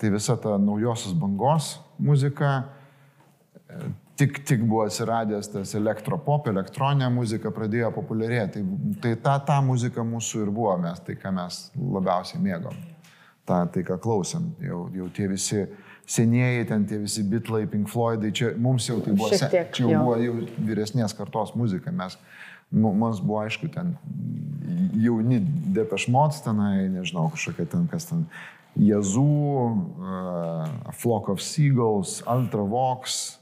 tai 0.00 0.14
visa 0.16 0.38
ta 0.40 0.56
naujosios 0.56 1.12
bangos 1.20 1.74
muzika, 2.00 2.62
tik, 4.18 4.42
tik 4.46 4.62
buvo 4.66 4.84
atsiradęs 4.88 5.52
tas 5.52 5.74
elektropop, 5.78 6.48
elektroninė 6.50 7.08
muzika 7.14 7.52
pradėjo 7.54 7.92
populiarėti. 7.96 8.62
Tai, 8.62 8.92
tai 9.04 9.14
ta, 9.22 9.38
ta 9.52 9.58
muzika 9.64 10.04
mūsų 10.06 10.46
ir 10.46 10.54
buvo, 10.54 10.74
mes, 10.82 11.00
tai 11.06 11.16
ką 11.20 11.34
mes 11.36 11.66
labiausiai 11.78 12.42
mėgom 12.42 12.76
tą, 13.48 13.62
tai 13.72 13.84
ką 13.86 13.98
klausėm. 14.02 14.50
Jau, 14.64 14.82
jau 14.94 15.08
tie 15.14 15.28
visi 15.30 15.62
senieji, 16.08 16.66
ten 16.68 16.84
tie 16.88 17.00
visi 17.02 17.24
bitlai, 17.28 17.66
Pink 17.70 17.90
Floydai, 17.92 18.32
čia 18.34 18.52
mums 18.60 18.88
jau 18.88 18.98
tai 19.04 19.14
buvo, 19.14 19.30
tiek, 19.32 19.72
čia 19.76 19.84
jau, 19.84 19.90
jau 19.92 20.04
buvo 20.04 20.18
jau 20.24 20.36
vyresnės 20.68 21.16
kartos 21.16 21.54
muzika. 21.58 21.92
Mes, 21.94 22.18
mums 22.72 23.22
buvo 23.24 23.42
aišku, 23.44 23.70
ten 23.72 23.96
jauni 24.98 25.40
depešmots 25.78 26.42
tenai, 26.44 26.88
nežinau, 26.92 27.28
kažkokia 27.34 27.68
ten 27.74 27.90
kas 27.90 28.10
ten. 28.10 28.28
Jazų, 28.78 29.24
uh, 29.98 30.90
Flock 30.94 31.32
of 31.32 31.40
Seagulls, 31.42 32.20
Ultravox, 32.30 33.37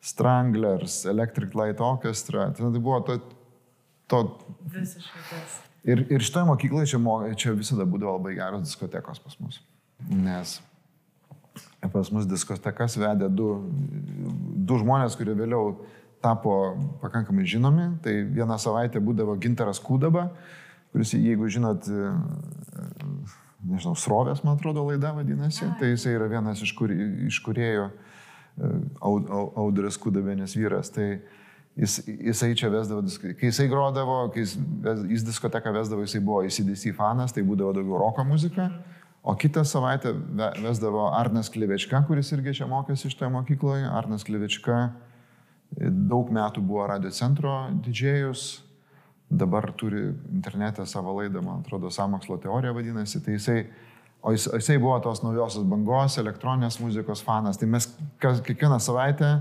Stranglers, 0.00 1.04
Electric 1.08 1.54
Light 1.54 1.80
Orchestra. 1.80 2.48
Tai 2.56 2.70
buvo 2.78 3.00
to... 3.06 3.18
to 4.08 4.22
Visiškai 4.72 5.26
tas. 5.28 5.60
Ir, 5.84 6.04
ir 6.12 6.24
šitoje 6.24 6.48
mokykloje 6.48 6.90
čia, 6.92 7.00
čia 7.40 7.54
visada 7.56 7.86
būdavo 7.88 8.18
labai 8.18 8.34
geros 8.36 8.66
diskotekos 8.66 9.22
pas 9.24 9.38
mus. 9.40 9.62
Nes 10.08 10.58
pas 11.88 12.10
mus 12.12 12.28
diskotekas 12.28 12.98
vedė 13.00 13.30
du, 13.32 13.48
du 14.60 14.78
žmonės, 14.80 15.16
kurie 15.16 15.32
vėliau 15.38 15.78
tapo 16.20 16.76
pakankamai 17.00 17.46
žinomi. 17.48 17.86
Tai 18.04 18.12
vieną 18.36 18.58
savaitę 18.60 19.00
būdavo 19.00 19.38
Ginteras 19.40 19.80
Kūdaba, 19.82 20.28
kuris, 20.92 21.14
jeigu 21.16 21.48
žinot, 21.48 21.88
nežinau, 23.64 23.96
Srovės, 23.96 24.44
man 24.44 24.58
atrodo, 24.58 24.84
laida 24.90 25.14
vadinasi, 25.16 25.70
tai 25.80 25.94
jisai 25.94 26.16
yra 26.18 26.28
vienas 26.30 26.60
iš, 26.64 26.74
kur, 26.76 26.92
iš 26.92 27.40
kuriejų 27.46 27.88
Audras 29.00 29.98
Kūdabenės 30.00 30.56
vyras. 30.58 30.92
Tai, 30.94 31.12
Jis, 31.78 32.00
jisai 32.02 32.50
čia 32.58 32.68
vesdavo, 32.68 33.04
kai 33.22 33.46
jisai 33.46 33.68
grodavo, 33.70 34.16
kai 34.34 34.42
jis, 34.42 34.56
jis 35.08 35.22
diskoteką 35.24 35.70
vesdavo, 35.72 36.02
jisai 36.02 36.18
buvo 36.20 36.42
įsidėsi 36.44 36.90
fanas, 36.96 37.30
tai 37.32 37.44
būdavo 37.46 37.76
daugiau 37.76 38.00
roko 38.02 38.24
muzika. 38.26 38.66
O 39.22 39.36
kitą 39.38 39.62
savaitę 39.64 40.10
vesdavo 40.58 41.06
Arnas 41.14 41.48
Klevečka, 41.52 42.02
kuris 42.08 42.32
irgi 42.34 42.56
čia 42.58 42.66
mokėsi 42.68 43.06
iš 43.08 43.16
toje 43.20 43.30
mokykloje. 43.32 43.86
Arnas 43.86 44.26
Klevečka 44.26 44.80
daug 46.10 46.32
metų 46.34 46.64
buvo 46.66 46.88
radio 46.90 47.12
centro 47.14 47.54
didžėjus, 47.84 48.64
dabar 49.30 49.70
turi 49.78 50.08
internete 50.32 50.86
savo 50.90 51.14
laidą, 51.20 51.44
man 51.44 51.60
atrodo, 51.62 51.92
samokslo 51.94 52.40
teorija 52.42 52.74
vadinasi. 52.74 53.22
Tai 53.22 53.36
jisai, 53.36 53.60
o 54.22 54.34
jis, 54.34 54.48
jisai 54.58 54.78
buvo 54.80 54.98
tos 55.04 55.22
naujosios 55.24 55.64
bangos, 55.68 56.18
elektroninės 56.20 56.80
muzikos 56.82 57.24
fanas. 57.24 57.60
Tai 57.60 57.70
mes 57.72 57.88
kas, 58.20 58.42
kiekvieną 58.46 58.80
savaitę 58.82 59.38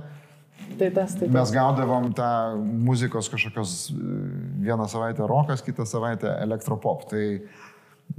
Tai 0.77 0.91
tas, 0.91 1.15
tai 1.15 1.27
tas. 1.27 1.33
Mes 1.33 1.51
gaudavom 1.51 2.11
tą 2.13 2.29
muzikos 2.61 3.29
kažkokios 3.31 3.91
vieną 4.61 4.87
savaitę 4.87 5.27
rokas, 5.27 5.63
kitą 5.63 5.85
savaitę 5.85 6.35
elektropop. 6.43 7.07
Tai, 7.09 7.25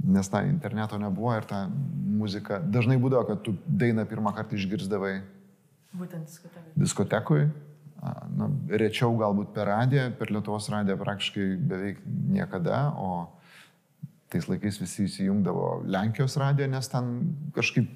nes 0.03 0.29
tą 0.29 0.43
interneto 0.47 0.97
nebuvo 0.97 1.33
ir 1.35 1.45
ta 1.47 1.65
muzika 2.21 2.59
dažnai 2.63 2.97
būdavo, 3.01 3.27
kad 3.27 3.43
tu 3.45 3.55
dainą 3.67 4.05
pirmą 4.09 4.33
kartą 4.35 4.55
išgirdavai. 4.59 5.19
Būtent 5.97 6.27
diskotekui. 6.27 6.71
Diskotekui. 6.79 7.43
Na, 8.01 8.47
rečiau 8.81 9.13
galbūt 9.19 9.51
per 9.53 9.67
radiją, 9.69 10.07
per 10.17 10.31
Lietuvos 10.33 10.69
radiją 10.73 10.95
praktiškai 10.97 11.43
beveik 11.69 11.99
niekada, 12.07 12.87
o 12.97 13.27
tais 14.31 14.47
laikais 14.47 14.79
visi 14.81 15.07
įsijungdavo 15.07 15.81
Lenkijos 15.91 16.37
radiją, 16.39 16.69
nes 16.71 16.87
ten 16.91 17.11
kažkaip 17.55 17.89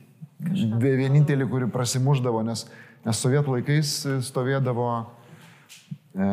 vienintelį, 0.84 1.48
kuri 1.50 1.70
prasimuždavo, 1.72 2.42
nes 2.44 2.66
Nes 3.06 3.22
sovietų 3.22 3.60
laikais 3.60 3.92
stovėdavo, 4.26 4.88
e, 6.18 6.30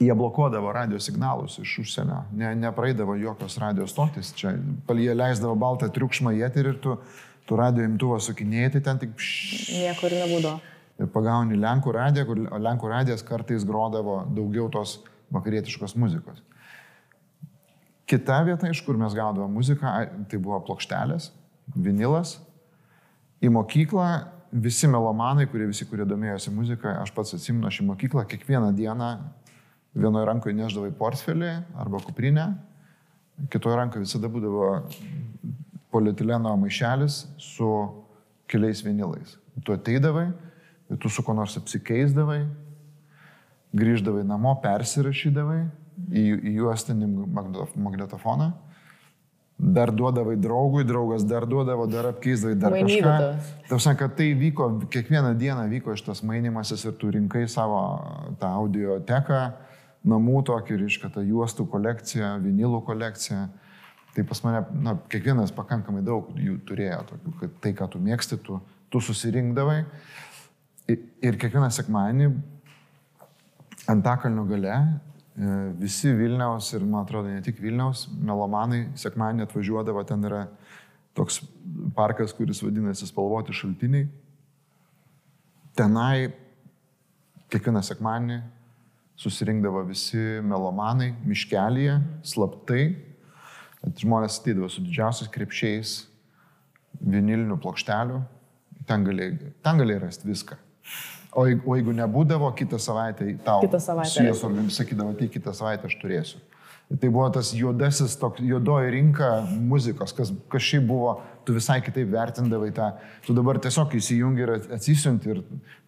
jie 0.00 0.14
blokuodavo 0.16 0.72
radio 0.72 1.00
signalus 1.04 1.58
iš 1.60 1.74
užsienio, 1.82 2.22
ne, 2.32 2.54
nepraeidavo 2.62 3.18
jokios 3.20 3.58
radio 3.60 3.84
stotis, 3.90 4.32
čia 4.38 4.54
jie 4.96 5.12
leisdavo 5.12 5.52
baltą 5.60 5.90
triukšmą 5.92 6.32
į 6.38 6.46
eterį 6.48 6.72
ir 6.72 6.78
tu, 6.86 6.96
tu 7.44 7.58
radio 7.60 7.84
imtuvą 7.90 8.22
sukinėjai, 8.24 8.72
tai 8.78 8.84
ten 8.88 9.02
tik... 9.02 9.12
Pš, 9.20 9.82
Niekur 9.82 10.16
nebūdavo. 10.16 10.70
Ir 11.02 11.12
pagauni 11.12 11.60
Lenkų 11.60 11.92
radiją, 11.92 12.24
kur 12.30 12.40
Lenkų 12.40 12.88
radijas 12.88 13.24
kartais 13.26 13.68
grodavo 13.68 14.22
daugiau 14.32 14.70
tos 14.72 15.02
vakarietiškos 15.32 15.96
muzikos. 16.00 16.40
Kita 18.12 18.42
vieta, 18.44 18.68
iš 18.68 18.82
kur 18.84 18.98
mes 19.00 19.14
gaudavome 19.16 19.56
muziką, 19.56 19.92
tai 20.28 20.40
buvo 20.42 20.58
plokštelės, 20.66 21.30
vinilas. 21.72 22.36
Į 23.40 23.48
mokyklą 23.54 24.08
visi 24.52 24.90
melomanai, 24.90 25.46
kurie 25.48 25.70
visi, 25.70 25.86
kurie 25.88 26.04
domėjosi 26.08 26.52
muziką, 26.52 26.98
aš 27.00 27.14
pats 27.16 27.32
atsimenu, 27.38 27.70
aš 27.70 27.80
į 27.80 27.86
mokyklą 27.88 28.26
kiekvieną 28.28 28.74
dieną 28.76 29.08
vienoje 29.96 30.28
rankoje 30.28 30.58
neždavai 30.58 30.92
portfelį 30.96 31.54
arba 31.80 32.00
kuprinę 32.04 32.50
kitoje 33.50 33.76
rankoje 33.76 34.04
visada 34.04 34.30
būdavo 34.30 34.68
polietileno 35.92 36.54
maišelis 36.60 37.24
su 37.40 37.68
keliais 38.50 38.82
vinilais. 38.84 39.36
Tu 39.64 39.74
ateidavai, 39.74 40.30
tu 41.00 41.10
su 41.12 41.24
ko 41.24 41.34
nors 41.36 41.56
apsikeisdavai, 41.60 42.42
grįždavai 43.76 44.24
namo, 44.28 44.54
persirašydavai 44.62 45.62
į, 46.10 46.26
į 46.42 46.52
juostinį 46.58 47.08
magnetofoną, 47.76 48.50
dar 49.62 49.92
duodavai 49.94 50.34
draugui, 50.40 50.82
draugas 50.84 51.24
dar 51.28 51.46
duodavo, 51.46 51.86
dar 51.86 52.08
apkeisdavai, 52.10 52.56
dar 52.58 52.74
Mainydavo. 52.74 53.12
kažką. 53.12 53.66
Tavsi, 53.68 53.94
kad 54.00 54.16
tai 54.18 54.32
vyko, 54.38 54.68
kiekvieną 54.90 55.34
dieną 55.38 55.68
vyko 55.70 55.94
šitas 55.98 56.24
mainimasis 56.26 56.82
ir 56.88 56.96
tu 56.98 57.12
rinkai 57.14 57.44
savo 57.48 57.82
tą 58.40 58.50
audio 58.50 58.98
teką, 59.06 59.42
namų 60.08 60.42
tokį, 60.50 60.80
reiškia, 60.82 61.12
tą 61.14 61.22
juostų 61.26 61.68
kolekciją, 61.70 62.34
vinilų 62.42 62.82
kolekciją. 62.88 63.46
Tai 64.12 64.24
pas 64.28 64.42
mane, 64.44 64.64
na, 64.84 64.96
kiekvienas 65.08 65.54
pakankamai 65.56 66.02
daug 66.04 66.34
jų 66.36 66.58
turėjo, 66.68 66.98
tokių, 67.12 67.36
kad 67.40 67.54
tai, 67.64 67.72
ką 67.78 67.88
tu 67.94 68.00
mėgsti, 68.02 68.42
tu, 68.44 68.58
tu 68.92 69.00
susirinkdavai. 69.00 69.78
Ir, 70.90 70.98
ir 71.22 71.38
kiekvieną 71.38 71.70
sekmanį 71.72 72.32
Antakalnio 73.90 74.44
gale 74.46 74.74
e, 74.74 74.82
visi 75.80 76.12
Vilniaus 76.12 76.72
ir, 76.76 76.84
man 76.84 77.06
atrodo, 77.06 77.30
ne 77.32 77.42
tik 77.44 77.60
Vilniaus, 77.62 78.06
melomanai 78.20 78.86
sekmanį 79.00 79.46
atvažiuodavo, 79.46 80.02
ten 80.08 80.24
yra 80.28 80.46
toks 81.16 81.40
parkas, 81.96 82.34
kuris 82.36 82.62
vadinasi 82.64 83.08
Spalvoti 83.08 83.54
šaltiniai. 83.56 84.08
Tenai 85.76 86.32
kiekvieną 87.52 87.80
sekmanį 87.84 88.42
susirinkdavo 89.22 89.84
visi 89.88 90.20
melomanai 90.44 91.12
miškelėje, 91.28 91.98
slaptai. 92.26 92.84
Žmonės 93.82 94.38
ateidavo 94.38 94.68
su 94.70 94.84
didžiausiais 94.84 95.30
krepšiais, 95.32 95.94
vinilinių 97.02 97.56
plokštelių, 97.62 98.20
ten 98.86 99.06
galėjai, 99.06 99.50
ten 99.64 99.80
galėjai 99.80 100.04
rasti 100.04 100.28
viską. 100.28 100.58
O 101.32 101.46
jeigu, 101.48 101.62
o 101.64 101.76
jeigu 101.78 101.92
nebūdavo, 101.96 102.50
kitą 102.58 102.76
savaitę 102.78 103.24
tau 103.44 103.62
Kitą 103.64 103.78
savaitę 103.80 104.10
su 104.10 104.22
juos 104.22 104.36
rasi. 104.42 104.46
organi- 104.50 104.70
sakydavo, 104.70 105.14
tai 105.18 105.28
kitą 105.32 105.54
savaitę 105.56 105.86
aš 105.88 105.94
turėsiu. 106.02 106.40
Tai 107.00 107.08
buvo 107.08 107.30
tas 107.32 107.54
juodasis, 107.56 108.18
toks, 108.20 108.42
juodoji 108.44 108.90
rinka 108.92 109.28
muzikos, 109.48 110.12
kas, 110.12 110.32
kas 110.52 110.60
šiaip 110.62 110.84
buvo, 110.90 111.14
tu 111.46 111.54
visai 111.56 111.78
kitaip 111.80 112.10
vertindavai 112.12 112.68
tą, 112.76 112.90
tu 113.24 113.32
dabar 113.32 113.56
tiesiog 113.58 113.94
įsijungi 113.96 114.44
ir 114.44 114.52
atsisiunti 114.76 115.30
ir 115.32 115.40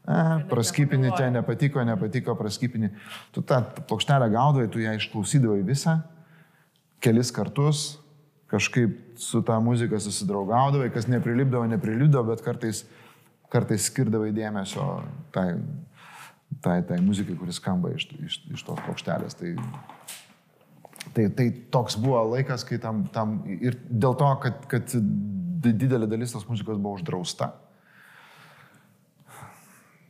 a, 0.08 0.40
praskipini 0.48 1.10
čia, 1.12 1.28
nepatiko, 1.34 1.84
nepatiko, 1.84 2.34
praskipini. 2.40 2.88
Tu 3.36 3.42
tą 3.42 3.60
plokštelę 3.84 4.30
gaudavai, 4.32 4.70
tu 4.72 4.80
ją 4.80 4.96
išklausydavai 4.96 5.60
visą, 5.68 5.98
kelis 7.04 7.30
kartus, 7.36 7.98
kažkaip 8.48 8.96
su 9.20 9.42
tą 9.44 9.60
muziką 9.60 10.00
susidraugaudavai, 10.00 10.88
kas 10.94 11.04
neprilipdavo, 11.10 11.66
neprilipdavo, 11.68 12.30
bet 12.32 12.40
kartais, 12.46 12.86
kartais 13.54 13.88
skirdavai 13.90 14.32
dėmesio 14.34 14.84
tai, 15.34 15.49
tai, 16.64 16.78
tai 16.88 17.00
muzikai, 17.04 17.37
kuris 17.38 17.61
skamba 17.62 17.94
iš, 17.94 18.08
iš, 18.18 18.38
iš 18.56 18.64
tos 18.66 18.80
plokštelės. 18.87 19.38
Tai, 19.38 19.54
tai, 21.14 21.28
tai 21.38 21.49
toks 21.75 21.99
buvo 22.02 22.23
laikas, 22.34 22.66
kai 22.66 22.80
tam, 22.82 23.04
tam 23.14 23.40
ir 23.46 23.78
dėl 23.88 24.16
to, 24.18 24.30
kad, 24.42 24.64
kad 24.70 24.96
didelė 25.64 26.08
dalis 26.11 26.34
tos 26.34 26.49
muzikos 26.49 26.80
buvo 26.80 26.99
uždrausta. 26.99 27.52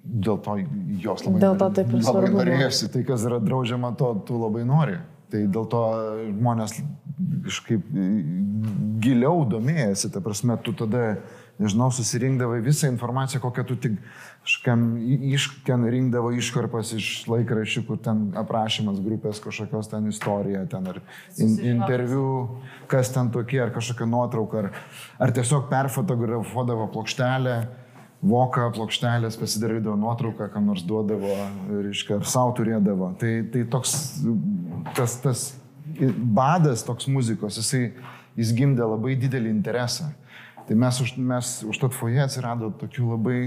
Dėl 0.04 0.36
to 0.44 0.58
jos 1.00 1.24
labai, 1.24 1.40
Dėl 1.40 1.54
to 1.60 1.70
taip 1.78 1.92
ir 1.92 2.02
labai 2.04 2.30
norėjosi. 2.34 2.90
Tai, 2.92 3.04
kas 3.08 3.24
yra 3.24 3.40
draudžiama, 3.40 3.94
to 4.00 4.10
tu 4.28 4.36
labai 4.40 4.64
nori. 4.68 4.98
Tai 5.32 5.40
dėl 5.50 5.64
to 5.72 5.80
žmonės 6.26 6.76
kažkaip 7.46 7.86
giliau 9.04 9.46
domėjasi, 9.48 10.10
ta 10.12 10.20
prasme, 10.24 10.56
tu 10.64 10.74
tada, 10.76 11.16
nežinau, 11.58 11.90
susirinkdavai 11.94 12.60
visą 12.64 12.88
informaciją, 12.90 13.40
kokią 13.42 13.64
tu 13.68 13.76
tik 13.80 13.98
kažkam 14.44 14.82
išken 15.34 15.86
rinkdavo 15.88 16.32
iškarpas 16.36 16.92
iš 16.98 17.10
laikraščių, 17.30 17.84
kur 17.88 18.00
ten 18.04 18.26
aprašymas 18.40 18.98
grupės 19.04 19.40
kažkokios 19.44 19.88
ten 19.92 20.10
istorija, 20.10 20.66
ten 20.70 20.90
ar 20.90 21.00
in, 21.38 21.54
interviu, 21.76 22.26
kas 22.90 23.12
ten 23.14 23.30
tokie, 23.34 23.62
ar 23.64 23.72
kažkokia 23.74 24.10
nuotrauka, 24.10 24.64
ar, 24.64 24.84
ar 25.22 25.32
tiesiog 25.36 25.70
perfotografuodavo 25.70 26.90
plokštelę 26.92 27.56
voką, 28.24 28.70
plokštelės, 28.72 29.36
pasidarydavo 29.36 29.96
nuotrauką, 30.00 30.48
kam 30.52 30.68
nors 30.70 30.84
duodavo, 30.88 31.34
reiškia, 31.68 32.18
ar 32.20 32.28
savo 32.28 32.54
turėdavo. 32.56 33.10
Tai, 33.20 33.32
tai 33.52 33.64
toks, 33.68 33.94
tas, 34.96 35.18
tas 35.24 35.46
badas 36.16 36.84
toks 36.86 37.08
muzikos, 37.12 37.58
jisai, 37.60 37.90
jis 38.38 38.52
gimdė 38.56 38.86
labai 38.88 39.16
didelį 39.20 39.52
interesą. 39.52 40.10
Tai 40.68 40.76
mes, 40.80 41.00
už, 41.04 41.14
mes 41.20 41.50
užtat 41.68 41.92
foje 41.92 42.22
atsirado 42.24 42.70
tokių 42.80 43.10
labai, 43.12 43.38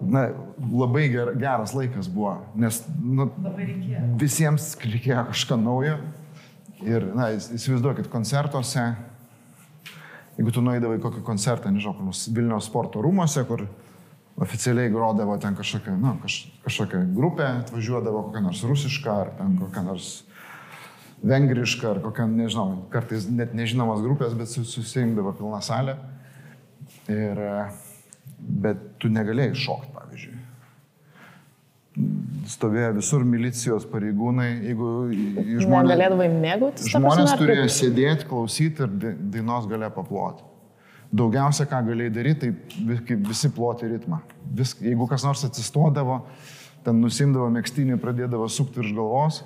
na, 0.00 0.26
labai 0.72 1.06
ger, 1.12 1.34
geras 1.36 1.74
laikas 1.76 2.08
buvo, 2.08 2.38
nes 2.56 2.80
nu, 2.96 3.28
visiems 4.20 4.72
reikėjo 4.80 5.26
kažką 5.30 5.58
naujo. 5.60 5.98
Ir, 6.82 7.04
na, 7.14 7.28
įs- 7.36 7.52
įsivaizduokit, 7.54 8.08
koncertuose 8.10 8.90
Jeigu 10.38 10.48
tu 10.56 10.62
nueidavai 10.64 10.96
į 10.96 11.02
kokį 11.04 11.20
koncertą, 11.26 11.70
nežinau, 11.70 11.92
kur 11.98 12.06
nors 12.08 12.22
Vilniaus 12.32 12.64
sporto 12.70 13.02
rūmose, 13.04 13.42
kur 13.44 13.66
oficialiai 14.40 14.88
grodavo 14.90 15.34
ten 15.40 15.52
kažkokia, 15.58 15.92
na, 16.00 16.14
kaž, 16.22 16.38
kažkokia 16.64 17.02
grupė, 17.12 17.48
atvažiuodavo 17.66 18.22
kokia 18.30 18.40
nors 18.46 18.62
rusiška, 18.64 19.16
ar 19.26 19.32
ten 19.36 19.58
kokia 19.60 19.82
nors 19.84 20.06
vengriška, 21.22 21.90
ar 21.94 22.00
kokia, 22.04 22.26
nežinau, 22.26 22.84
kartais 22.92 23.28
net 23.30 23.54
nežinomas 23.54 24.02
grupės, 24.04 24.34
bet 24.38 24.50
su- 24.50 24.66
susirinkdavo 24.66 25.34
pilna 25.38 25.60
salė. 25.62 25.96
Ir, 27.10 27.38
bet 28.62 28.80
tu 29.02 29.10
negalėjai 29.10 29.54
šokti, 29.58 29.92
pavyzdžiui. 29.96 30.38
Stovėjo 32.48 32.94
visur 32.96 33.24
milicijos 33.28 33.84
pareigūnai, 33.90 34.48
jeigu 34.64 34.86
žmonės... 35.12 35.90
Negalėdavai 35.92 36.28
mėgautis. 36.32 36.88
Žmonės 36.90 37.34
turėjo 37.38 37.66
sėdėti, 37.70 38.26
klausyti 38.30 38.86
ir 38.86 38.94
da- 39.02 39.12
dainos 39.36 39.68
galėjo 39.70 39.92
paploti. 39.98 40.48
Daugiausia, 41.12 41.66
ką 41.68 41.82
galėjai 41.90 42.14
daryti, 42.14 42.50
tai 42.72 42.96
kaip 43.04 43.26
visi 43.28 43.50
ploti 43.52 43.90
ritmą. 43.90 44.22
Vis, 44.56 44.72
jeigu 44.80 45.04
kas 45.10 45.26
nors 45.26 45.44
atsistodavo, 45.44 46.22
ten 46.86 46.96
nusimdavo 47.04 47.50
mėgstinį, 47.52 47.98
pradėdavo 48.00 48.48
sukti 48.50 48.80
virš 48.80 48.94
galvos, 48.96 49.42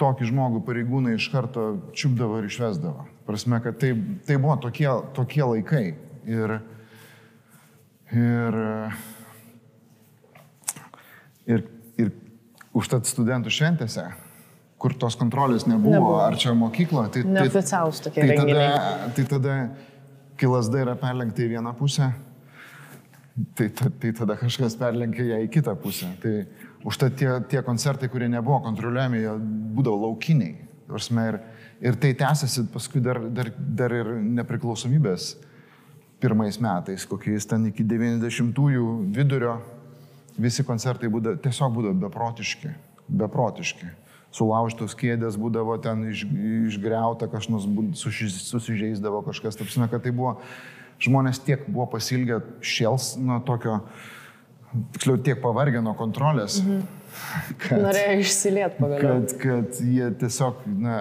tokį 0.00 0.28
žmogų 0.30 0.62
pareigūnai 0.66 1.16
iš 1.16 1.28
karto 1.32 1.66
čiupdavo 1.96 2.40
ir 2.40 2.48
išvesdavo. 2.48 3.06
Prasme, 3.26 3.60
kad 3.64 3.78
tai, 3.80 3.92
tai 4.26 4.38
buvo 4.40 4.56
tokie, 4.62 4.88
tokie 5.16 5.42
laikai. 5.44 5.84
Ir, 6.22 6.56
ir, 8.14 8.58
ir, 11.50 11.64
ir 11.98 12.12
užtat 12.78 13.08
studentų 13.10 13.52
šventėse, 13.54 14.04
kur 14.82 14.94
tos 14.98 15.16
kontrolės 15.18 15.66
nebuvo, 15.66 15.94
Nebuvo. 15.96 16.18
ar 16.22 16.38
čia 16.38 16.54
mokykloje, 16.58 17.14
tai, 17.16 17.24
tai, 17.26 17.32
Neoficialūs 17.38 18.02
tokie 18.06 18.22
tai, 18.22 18.36
renginiai. 18.36 18.68
tada, 18.68 19.14
tai 19.16 19.24
tada, 19.30 19.56
kai 20.38 20.50
lasda 20.50 20.84
yra 20.84 20.94
perlenkta 20.98 21.44
į 21.44 21.50
vieną 21.56 21.74
pusę, 21.78 22.12
tai, 23.58 23.68
ta, 23.70 23.90
tai 23.90 24.14
tada 24.18 24.38
kažkas 24.40 24.78
perlenkia 24.78 25.32
ją 25.32 25.42
į 25.46 25.50
kitą 25.58 25.74
pusę. 25.82 26.10
Tai 26.22 26.36
užtat 26.88 27.16
tie, 27.18 27.30
tie 27.48 27.62
koncertai, 27.62 28.10
kurie 28.12 28.28
nebuvo 28.30 28.60
kontroliuojami, 28.64 29.22
jie 29.22 29.34
būdavo 29.76 30.06
laukiniai. 30.06 30.58
Prasme, 30.90 31.28
Ir, 31.30 31.38
ir 31.80 31.96
tai 31.98 32.12
tęsiasi 32.18 32.66
paskui 32.72 33.00
dar, 33.02 33.18
dar, 33.32 33.48
dar 33.56 33.94
ir 33.96 34.10
nepriklausomybės 34.22 35.32
pirmais 36.22 36.60
metais, 36.62 37.06
kokiais 37.08 37.46
ten 37.50 37.64
iki 37.70 37.82
90-ųjų 37.82 38.84
vidurio, 39.14 39.56
visi 40.38 40.62
koncertai 40.66 41.10
būdavo, 41.10 41.40
tiesiog 41.42 41.72
būdavo 41.74 41.98
beprotiški, 42.04 42.70
beprotiški. 43.08 43.90
Sulaužtos 44.32 44.94
kėdės 44.96 45.36
būdavo 45.36 45.74
ten 45.82 46.06
iš, 46.08 46.22
išgriauta, 46.70 47.26
kažkas 47.28 47.66
susižeisdavo 48.48 49.20
kažkas. 49.26 49.58
Taip, 49.58 49.68
prasme, 49.68 49.90
kad 49.92 50.06
tai 50.06 50.14
buvo, 50.16 50.38
žmonės 51.02 51.42
tiek 51.44 51.66
buvo 51.66 51.90
pasilgę 51.96 52.38
šėls 52.64 53.16
nuo 53.20 53.42
tokio, 53.44 53.82
tiksliau 54.94 55.20
tiek 55.24 55.40
pavargę 55.42 55.82
nuo 55.84 55.94
kontrolės, 55.98 56.60
mhm. 56.62 56.82
kad, 57.62 57.78
Norėjo 57.86 58.18
išsiliet 58.24 58.78
pagaliau. 58.80 59.22
kad, 59.22 59.36
kad 59.42 59.80
jie 59.84 60.10
tiesiog, 60.22 60.66
na, 60.80 60.98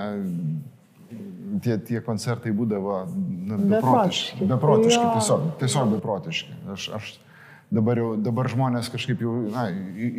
tie, 1.64 1.78
tie 1.88 2.02
koncertai 2.06 2.54
būdavo 2.56 3.02
na, 3.08 3.58
beprotiški. 3.58 4.46
Beprotiški. 4.46 4.50
Beprotiški, 4.54 5.04
Jo. 5.04 5.12
tiesiog, 5.18 5.52
tiesiog 5.62 5.94
beprotiški. 5.98 6.58
Aš, 6.76 6.90
aš 6.98 7.14
dabar 7.74 8.02
jau, 8.02 8.16
dabar 8.20 8.50
žmonės 8.52 8.92
kažkaip 8.94 9.24
jau, 9.24 9.38
na, 9.52 9.70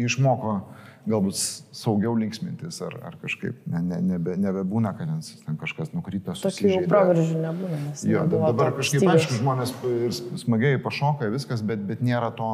išmoko 0.07 0.61
galbūt 1.09 1.35
saugiau 1.75 2.12
linksmintis 2.15 2.79
ar, 2.87 2.95
ar 3.09 3.17
kažkaip 3.19 3.57
ne, 3.67 3.81
ne, 3.88 3.99
nebe, 4.12 4.37
nebebūna, 4.38 4.93
kad 4.95 5.09
ten, 5.11 5.23
ten 5.49 5.57
kažkas 5.59 5.91
nukrito, 5.97 6.31
Tokių 6.31 6.47
jau 6.47 6.53
susižeidė. 6.53 6.91
proveržių 6.93 7.41
nebūna. 7.43 7.81
Jo, 8.07 8.23
dabar 8.31 8.71
kažkaip, 8.77 9.03
stygos. 9.03 9.17
aišku, 9.17 9.38
žmonės 9.41 9.75
ir 9.91 10.15
smagiai 10.45 10.79
pašoka 10.83 11.31
viskas, 11.35 11.65
bet, 11.67 11.83
bet 11.88 12.05
nėra 12.07 12.31
to, 12.38 12.53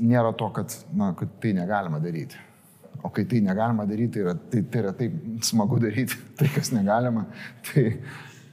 nėra 0.00 0.32
to, 0.38 0.48
kad, 0.56 0.74
na, 0.96 1.12
kad 1.18 1.30
tai 1.42 1.52
negalima 1.56 2.00
daryti. 2.02 2.40
O 3.02 3.10
kai 3.10 3.24
tai 3.26 3.40
negalima 3.42 3.86
daryti, 3.88 4.14
tai 4.16 4.24
yra, 4.24 4.34
tai, 4.34 4.62
tai 4.62 4.82
yra 4.82 4.92
taip 4.96 5.14
smagu 5.44 5.80
daryti, 5.82 6.18
tai 6.38 6.50
kas 6.54 6.72
negalima, 6.74 7.26
tai, 7.68 7.86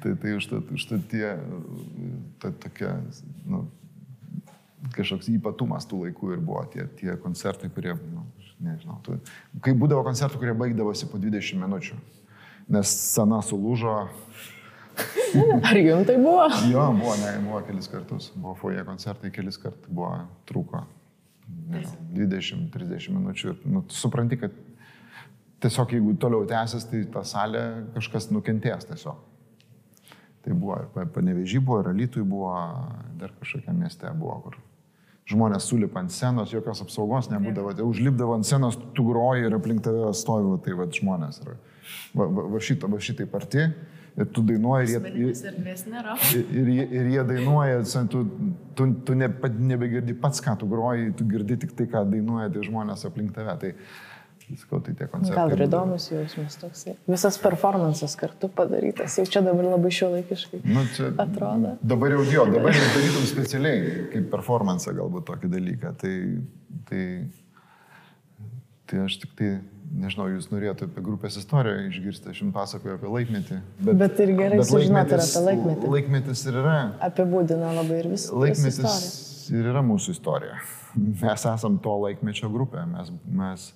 tai, 0.03 0.15
tai 0.21 0.35
užtat, 0.37 0.71
užtat 0.75 1.05
tie, 1.11 1.35
ta, 2.41 2.51
tokia, 2.65 2.95
nu, 3.49 3.65
kažkoks 4.95 5.29
ypatumas 5.35 5.87
tų 5.89 6.05
laikų 6.07 6.33
ir 6.33 6.43
buvo 6.43 6.63
tie, 6.73 6.87
tie 6.99 7.15
koncertai, 7.21 7.69
kurie, 7.73 7.93
nu, 8.13 8.25
nežinau, 8.63 8.97
tu, 9.05 9.19
kai 9.63 9.75
būdavo 9.77 10.05
koncertų, 10.07 10.41
kurie 10.41 10.55
baigdavosi 10.57 11.09
po 11.11 11.19
20 11.21 11.61
minučių, 11.61 11.99
nes 12.73 12.95
sena 13.13 13.43
sulūžo, 13.45 13.99
Ar 15.69 15.77
jums 15.79 16.07
tai 16.07 16.17
buvo? 16.17 16.45
Jo, 16.69 16.87
buvo, 16.97 17.15
ne, 17.21 17.33
buvo 17.45 17.61
kelis 17.67 17.89
kartus. 17.91 18.31
Buvo 18.35 18.55
foje 18.59 18.83
koncertai, 18.87 19.31
kelis 19.35 19.59
kartus 19.61 19.91
buvo 19.91 20.15
trūko. 20.49 20.85
20-30 22.13 23.13
minučių. 23.13 23.53
Ir 23.53 23.73
nu, 23.73 23.83
supranti, 23.93 24.37
kad 24.41 24.53
tiesiog 25.63 25.93
jeigu 25.97 26.15
toliau 26.21 26.45
tęsis, 26.49 26.87
tai 26.89 27.03
ta 27.13 27.23
salė 27.27 27.63
kažkas 27.95 28.29
nukentės 28.33 28.87
tiesiog. 28.89 29.25
Tai 30.45 30.55
buvo 30.55 30.79
ir 30.79 31.13
panevežy 31.13 31.59
buvo, 31.59 31.81
ir 31.83 31.91
alytui 31.91 32.23
buvo, 32.23 32.53
dar 33.19 33.33
kažkokiam 33.41 33.81
mieste 33.81 34.09
buvo, 34.17 34.37
kur 34.45 34.59
žmonės 35.29 35.67
sulipa 35.69 36.01
ant 36.01 36.13
scenos, 36.13 36.53
jokios 36.53 36.81
apsaugos 36.81 37.29
nebūdavo, 37.29 37.75
tai 37.77 37.85
užlipdavo 37.85 38.37
ant 38.37 38.47
scenos, 38.47 38.79
tu 38.97 39.05
groji 39.05 39.45
ir 39.45 39.55
aplink 39.57 39.83
tave 39.85 40.09
stovi, 40.17 40.55
tai 40.65 40.73
va 40.79 40.87
žmonės. 40.95 41.41
Ir 41.43 41.51
va, 42.17 42.25
va, 42.25 42.47
va, 42.55 42.61
šito, 42.63 42.89
va 42.89 43.01
šitai 43.03 43.27
parti 43.29 43.67
ir 44.19 44.27
tu 44.35 44.43
dainuoji 44.43 44.97
ir 44.99 45.07
jie, 45.15 45.31
ir, 46.35 46.45
ir, 46.61 46.69
jie- 46.75 46.89
ir 46.99 47.09
jie 47.13 47.23
dainuoja, 47.31 47.79
tu, 48.11 48.25
tu, 48.75 48.89
tu 49.07 49.15
ne, 49.15 49.29
pat 49.31 49.55
nebegirdi 49.71 50.13
pats, 50.19 50.41
ką 50.43 50.57
tu 50.59 50.67
groji, 50.71 51.13
tu 51.19 51.27
girdi 51.29 51.57
tik 51.65 51.73
tai, 51.77 51.87
ką 51.91 52.03
dainuoja 52.11 52.49
tai 52.53 52.67
žmonės 52.67 53.05
aplink 53.09 53.33
tave. 53.35 53.55
Tai, 53.63 53.73
sakau, 54.57 54.79
tai 54.81 54.95
tie 54.97 55.05
koncertai. 55.05 55.35
Gal 55.37 55.51
ir 55.53 55.61
įdomus 55.67 56.07
jausmas 56.09 56.55
toksai. 56.57 56.95
Visas 57.05 57.35
performances 57.37 58.15
kartu 58.17 58.49
padarytas. 58.49 59.17
Jau 59.19 59.25
čia 59.29 59.43
dabar 59.45 59.67
labai 59.75 59.91
šiuolaikiškai. 59.93 60.61
Nu, 60.65 60.81
čia, 60.95 61.11
Atrodo. 61.21 61.75
Dabar 61.85 62.15
jau 62.15 62.23
jo, 62.25 62.45
dabar 62.55 62.73
jau 62.73 62.87
darytum 62.95 63.27
specialiai, 63.29 63.91
kaip 64.15 64.25
performance 64.33 64.89
galbūt 64.97 65.27
tokį 65.29 65.51
dalyką. 65.53 65.91
Tai, 66.01 66.15
tai, 66.89 67.03
tai 68.89 69.03
aš 69.05 69.19
tik 69.21 69.33
tai, 69.37 69.49
nežinau, 69.93 70.27
jūs 70.33 70.49
norėjote 70.51 70.87
apie 70.89 71.03
grupės 71.05 71.37
istoriją 71.39 71.87
išgirsti, 71.89 72.33
aš 72.33 72.41
jums 72.43 72.55
pasakoju 72.55 72.97
apie 72.97 73.13
laikmetį. 73.13 73.59
Bet 73.87 74.21
ir 74.23 74.33
gerai 74.37 74.59
sužinoti 74.65 75.17
apie 75.17 75.43
laikmetį. 75.47 75.91
Laikmetis 75.95 76.45
ir 76.49 76.59
yra. 76.61 76.77
Apibūdina 77.09 77.73
labai 77.77 78.03
ir 78.03 78.11
vis, 78.13 78.27
visą 78.27 78.43
Laikmetis 78.43 78.79
istoriją. 78.79 79.61
ir 79.61 79.71
yra 79.73 79.83
mūsų 79.85 80.15
istorija. 80.17 80.61
Mes 80.99 81.45
esam 81.53 81.77
to 81.83 81.95
laikmečio 82.03 82.49
grupė. 82.53 82.85
Mes, 82.89 83.11
mes, 83.41 83.67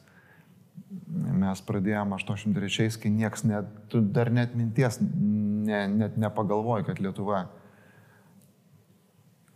mes 1.43 1.65
pradėjome 1.67 2.17
83-ais, 2.17 2.97
kai 3.01 3.13
nieks 3.13 3.45
net, 3.47 3.69
dar 4.15 4.33
net 4.33 4.57
minties 4.57 4.99
ne, 5.01 5.85
net 5.93 6.17
nepagalvoji, 6.21 6.89
kad 6.89 7.01
Lietuva 7.03 7.45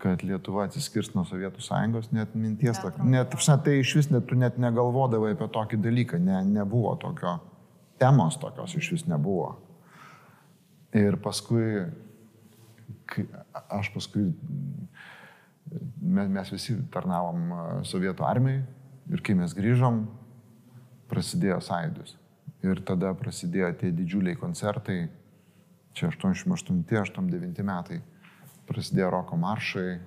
kad 0.01 0.21
Lietuva 0.21 0.67
atsiskirs 0.67 1.11
nuo 1.15 1.23
Sovietų 1.25 1.63
sąjungos, 1.65 2.11
net 2.13 2.35
minties, 2.37 2.77
tok, 2.81 2.99
net, 3.01 3.33
tai 3.65 3.79
iš 3.81 3.95
vis 3.97 4.09
net, 4.13 4.27
tu 4.29 4.37
net 4.37 4.59
negalvodavai 4.61 5.33
apie 5.33 5.47
tokį 5.53 5.79
dalyką, 5.81 6.19
ne, 6.21 6.43
nebuvo 6.45 6.93
tokio, 7.01 7.37
temos 8.01 8.37
tokios 8.37 8.75
iš 8.77 8.91
vis 8.93 9.07
nebuvo. 9.09 9.55
Ir 10.97 11.17
paskui, 11.21 11.87
kai, 13.09 13.25
aš 13.73 13.89
paskui 13.95 14.29
mes, 16.01 16.29
mes 16.29 16.53
visi 16.53 16.77
tarnavom 16.93 17.51
a, 17.51 17.65
sovietų 17.87 18.25
armijai 18.27 18.61
ir 19.13 19.23
kai 19.25 19.35
mes 19.39 19.55
grįžom, 19.57 20.03
prasidėjo 21.11 21.59
sąjūdis. 21.63 22.15
Ir 22.65 22.81
tada 22.85 23.13
prasidėjo 23.17 23.71
tie 23.81 23.91
didžiuliai 23.95 24.37
koncertai, 24.39 25.07
čia 25.97 26.09
88-89 26.11 27.65
metai, 27.65 28.01
prasidėjo 28.67 29.09
roko 29.13 29.39
maršai. 29.39 29.97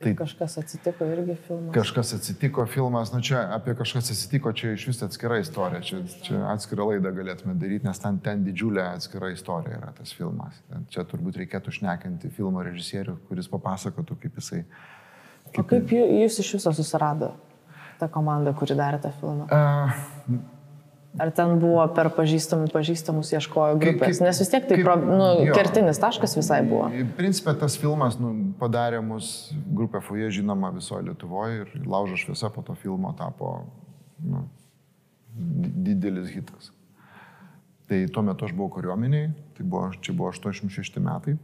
Tai 0.00 0.14
kažkas 0.16 0.54
atsitiko 0.62 1.04
irgi 1.12 1.34
filmas. 1.44 1.74
Kažkas 1.74 2.14
atsitiko 2.16 2.64
filmas, 2.72 3.10
nu 3.12 3.18
čia 3.20 3.42
apie 3.52 3.74
kažkas 3.76 4.08
atsitiko, 4.14 4.52
čia 4.56 4.70
iš 4.72 4.86
vis 4.88 5.02
atskira 5.04 5.36
istorija, 5.42 5.82
čia, 5.84 5.98
čia 6.24 6.38
atskirą 6.54 6.86
laidą 6.88 7.12
galėtume 7.18 7.52
daryti, 7.60 7.84
nes 7.84 8.00
ten, 8.00 8.16
ten 8.24 8.46
didžiulė 8.46 8.86
atskira 8.94 9.28
istorija 9.34 9.76
yra 9.76 9.90
tas 9.98 10.14
filmas. 10.16 10.56
Čia 10.94 11.04
turbūt 11.10 11.36
reikėtų 11.42 11.74
šnekinti 11.76 12.32
filmo 12.32 12.64
režisierių, 12.64 13.18
kuris 13.28 13.50
papasakotų, 13.52 14.16
kaip 14.24 14.40
jisai... 14.40 14.62
O 15.52 15.66
kaip 15.68 15.92
jūs 15.92 16.40
iš 16.40 16.54
viso 16.56 16.72
susirado 16.80 17.34
tą 18.00 18.08
komandą, 18.08 18.56
kuri 18.56 18.78
darė 18.80 19.02
tą 19.04 19.12
filmą? 19.20 19.50
Uh, 19.52 20.40
Ar 21.18 21.30
ten 21.34 21.56
buvo 21.58 21.82
per 21.94 22.06
pažįstamų 22.14 22.68
pažįstamus 22.70 23.32
ieškojo 23.34 23.78
grupės? 23.82 24.18
kaip- 24.20 24.26
Nes 24.28 24.38
vis 24.38 24.48
tiek 24.48 24.68
tai 24.68 24.76
kaip- 24.76 24.84
pro, 24.86 24.94
nu, 24.96 25.44
jo. 25.46 25.54
kertinis 25.54 25.98
taškas 25.98 26.36
visai 26.38 26.60
buvo. 26.62 26.86
Principė 27.18 27.58
tas 27.58 27.74
filmas 27.76 28.18
nu, 28.20 28.54
padarė 28.60 29.02
mus, 29.02 29.52
grupė 29.74 30.00
Foje 30.02 30.30
žinoma 30.30 30.70
visoje 30.72 31.02
Lietuvoje 31.08 31.60
ir 31.62 31.86
Laužo 31.86 32.14
šviesa 32.16 32.52
po 32.54 32.62
to 32.62 32.74
filmo 32.74 33.12
tapo 33.18 33.64
nu, 34.22 34.48
di- 35.34 35.72
didelis 35.94 36.30
hitas. 36.30 36.70
Tai 37.88 38.06
tuo 38.06 38.22
metu 38.22 38.44
aš 38.44 38.52
buvau 38.54 38.70
kariuomeniai, 38.78 39.32
tai 39.58 39.64
buvo, 39.66 39.90
čia 40.00 40.12
buvo 40.14 40.30
86 40.30 41.00
metai. 41.02 41.36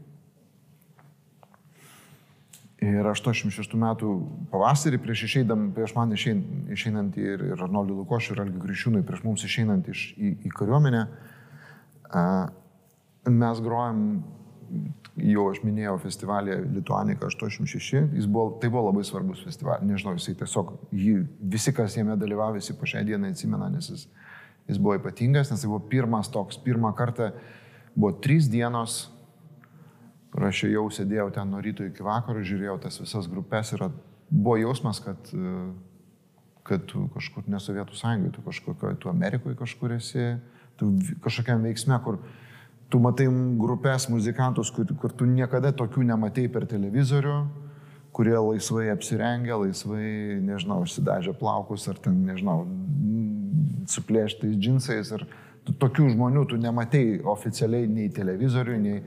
Ir 2.86 3.06
86 3.08 3.74
metų 3.80 4.12
pavasarį 4.52 5.00
prieš, 5.02 5.24
išeidam, 5.26 5.70
prieš 5.74 5.94
man 5.96 6.12
išein, 6.14 6.42
išeinant 6.74 7.16
ir, 7.18 7.42
ir 7.50 7.64
Arnoldui 7.64 7.96
Lukošiui, 7.96 8.36
ir 8.36 8.42
Algiu 8.44 8.62
Grįšiūnui, 8.62 9.02
prieš 9.06 9.24
mums 9.24 9.44
išeinant 9.46 9.88
iš, 9.90 10.10
į, 10.14 10.32
į 10.46 10.52
kariuomenę, 10.54 11.00
a, 12.12 12.24
mes 13.32 13.62
grojam, 13.64 14.04
jau 15.16 15.46
aš 15.50 15.62
minėjau, 15.64 15.96
festivalį 16.04 16.60
Lituanika 16.76 17.30
86, 17.30 18.12
jis 18.14 18.28
buvo, 18.28 18.58
tai 18.62 18.70
buvo 18.70 18.90
labai 18.90 19.06
svarbus 19.08 19.42
festivalis, 19.46 19.88
nežinau, 19.88 20.14
jisai 20.20 20.36
tiesiog, 20.42 20.76
jį, 20.92 21.16
visi, 21.56 21.74
kas 21.74 21.96
jame 21.96 22.18
dalyvavo, 22.20 22.60
visi 22.60 22.76
po 22.76 22.86
šią 22.86 23.02
dieną 23.08 23.32
atsimena, 23.32 23.70
nes 23.72 23.90
jis, 23.90 24.06
jis 24.68 24.82
buvo 24.82 24.98
ypatingas, 25.00 25.50
nes 25.50 25.64
tai 25.64 25.72
buvo 25.72 25.82
pirmas 25.90 26.30
toks, 26.34 26.60
pirmą 26.62 26.92
kartą 26.98 27.32
buvo 27.96 28.12
trys 28.22 28.50
dienos 28.52 29.06
kur 30.36 30.50
aš 30.50 30.66
jau 30.68 30.84
sėdėjau 30.92 31.30
ten 31.32 31.48
nuo 31.48 31.62
ryto 31.64 31.86
iki 31.88 32.04
vakaro, 32.04 32.44
žiūrėjau 32.44 32.76
tas 32.84 33.00
visas 33.00 33.24
grupės 33.32 33.72
ir 33.72 33.86
buvo 34.28 34.58
jausmas, 34.60 35.00
kad, 35.00 35.30
e, 35.32 35.52
kad 36.66 36.84
tu 36.90 37.06
kažkur 37.14 37.46
ne 37.48 37.60
Sovietų 37.62 37.96
sąjungoje, 37.96 38.34
tu 38.36 38.44
kažkur, 38.44 38.98
tu 39.00 39.08
Amerikoje 39.08 39.56
kažkur 39.56 39.94
esi, 39.96 40.34
tu 40.76 40.90
kažkokiam 41.24 41.64
veiksme, 41.64 41.96
kur 42.04 42.18
tu 42.92 43.00
matai 43.00 43.30
grupės 43.56 44.10
muzikantus, 44.12 44.68
kur, 44.76 44.90
kur 45.00 45.14
tu 45.16 45.24
niekada 45.24 45.72
tokių 45.72 46.04
nematei 46.10 46.50
per 46.52 46.66
televizorių, 46.68 47.38
kurie 48.12 48.36
laisvai 48.36 48.90
apsirengia, 48.92 49.56
laisvai, 49.62 50.36
nežinau, 50.44 50.82
užsidažę 50.84 51.32
plaukus 51.40 51.88
ar 51.88 51.96
ten, 52.00 52.20
nežinau, 52.28 52.66
suplėštais 53.88 54.52
džinsais. 54.60 55.14
Ir 55.16 55.24
tokių 55.80 56.12
žmonių 56.12 56.44
tu 56.50 56.60
nematei 56.60 57.22
oficialiai 57.24 57.88
nei 57.88 58.12
televizoriui, 58.12 58.78
nei 58.84 59.00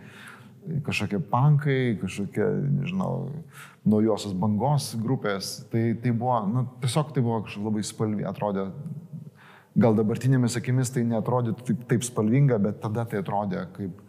kažkokie 0.86 1.20
pankai, 1.32 1.98
kažkokie, 2.02 2.46
nežinau, 2.80 3.30
naujosios 3.88 4.36
bangos 4.38 4.92
grupės. 5.00 5.60
Tai, 5.72 5.84
tai 6.04 6.14
buvo, 6.14 6.40
nu, 6.50 6.66
tiesiog 6.84 7.14
tai 7.16 7.24
buvo 7.26 7.42
kažkaip 7.46 7.66
labai 7.70 7.84
spalvi, 7.88 8.28
atrodė, 8.30 8.68
gal 9.80 9.98
dabartinėmis 9.98 10.58
akimis 10.60 10.92
tai 10.94 11.06
netrodytų 11.08 11.66
taip, 11.72 11.84
taip 11.90 12.06
spalvinga, 12.06 12.60
bet 12.62 12.82
tada 12.84 13.06
tai 13.10 13.24
atrodė 13.24 13.66
kaip 13.76 14.06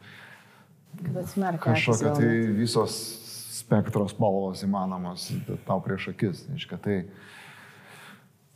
kažkokia 1.62 2.14
tai 2.18 2.30
visos 2.56 2.96
spektros 3.60 4.14
spalvos 4.16 4.64
įmanomos 4.66 5.28
tau 5.66 5.78
prieš 5.84 6.10
akis. 6.14 6.42
Reiškia, 6.50 6.78
tai, 6.82 6.96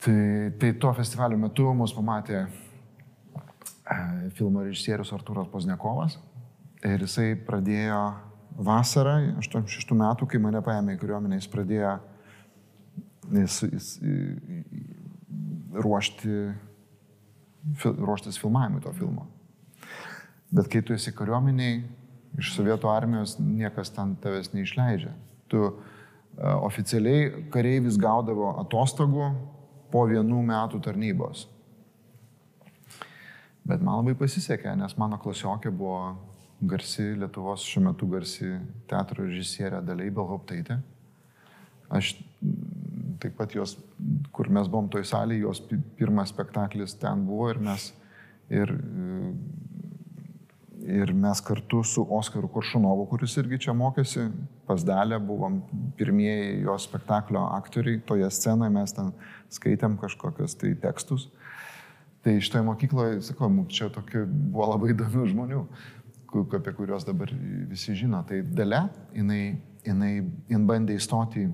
tai, 0.03 0.19
tai 0.61 0.73
tuo 0.81 0.93
festivalio 0.97 1.39
metu 1.39 1.71
mus 1.77 1.95
pamatė 1.95 2.43
e, 2.43 2.49
filmo 4.35 4.65
režisierius 4.67 5.15
Artūras 5.15 5.51
Poznekovas 5.53 6.19
ir 6.85 7.05
jisai 7.05 7.35
pradėjo 7.47 8.01
vasarą, 8.65 9.17
86 9.41 9.95
metų, 9.99 10.29
kai 10.31 10.41
mane 10.43 10.61
paėmė 10.65 10.95
į 10.95 11.01
kariuomenę, 11.01 11.41
jis 11.41 11.51
pradėjo 11.51 11.95
jis, 13.33 13.63
jis, 13.73 13.89
ruošti, 15.73 16.53
ruoštis 17.85 18.39
filmavimui 18.41 18.83
to 18.85 18.93
filmo. 18.93 19.27
Bet 20.55 20.69
kai 20.71 20.85
tu 20.87 20.95
esi 20.95 21.13
kariuomeniai, 21.17 21.81
iš 22.39 22.53
sovietų 22.55 22.91
armijos 22.91 23.39
niekas 23.41 23.91
ten 23.95 24.15
tavęs 24.23 24.53
neišleidžia. 24.55 25.15
Tu 25.51 25.61
uh, 25.65 25.75
oficialiai 26.67 27.49
kareivis 27.55 27.99
gaudavo 28.01 28.53
atostogų 28.63 29.33
po 29.91 30.05
vienų 30.11 30.43
metų 30.51 30.81
tarnybos. 30.85 31.49
Bet 33.65 33.81
man 33.81 34.03
labai 34.03 34.17
pasisekė, 34.19 34.75
nes 34.77 34.97
mano 35.01 35.17
klasiokė 35.23 35.73
buvo 35.73 35.99
garsi, 36.69 37.15
Lietuvos 37.19 37.65
šiuo 37.67 37.85
metu 37.89 38.09
garsi 38.11 38.55
teatro 38.91 39.25
režisierė 39.27 39.83
Daliai 39.85 40.13
Belhoptaitė. 40.15 40.79
Aš, 41.95 42.15
taip 43.23 43.37
pat 43.39 43.55
jos, 43.55 43.77
kur 44.35 44.49
mes 44.53 44.71
buvom 44.71 44.89
toj 44.93 45.05
salėje, 45.09 45.45
jos 45.45 45.61
pi- 45.69 45.81
pirmas 45.99 46.33
spektaklis 46.33 46.97
ten 47.01 47.27
buvo 47.29 47.51
ir 47.53 47.61
mes, 47.63 47.91
ir, 48.51 48.73
ir 50.85 51.13
mes 51.15 51.43
kartu 51.45 51.83
su 51.87 52.07
Oskaru 52.19 52.49
Kuršunovu, 52.57 53.07
kuris 53.13 53.37
irgi 53.41 53.61
čia 53.67 53.77
mokėsi, 53.77 54.27
pas 54.67 54.85
Dalę 54.85 55.21
buvom 55.21 55.61
pirmieji 55.99 56.65
jo 56.65 56.77
spektaklio 56.81 57.45
aktoriai, 57.55 58.03
toje 58.09 58.31
scenoje 58.33 58.73
mes 58.75 58.97
ten 58.97 59.13
skaitėm 59.53 59.99
kažkokius 60.01 60.57
tai 60.61 60.75
tekstus. 60.81 61.29
Tai 62.25 62.39
iš 62.41 62.49
toje 62.49 62.65
mokykloje, 62.65 63.19
sakau, 63.27 63.51
mums 63.53 63.77
čia 63.77 63.91
tokie 63.93 64.23
buvo 64.25 64.71
labai 64.71 64.95
įdomių 64.95 65.27
žmonių, 65.29 65.59
apie 66.43 66.73
kuriuos 66.75 67.07
dabar 67.07 67.31
visi 67.71 67.95
žino. 67.95 68.23
Tai 68.27 68.41
Dale, 68.43 68.81
jinai, 69.15 69.43
jinai, 69.87 70.13
jinai 70.51 70.67
bandė 70.69 70.99
įstoti 70.99 71.47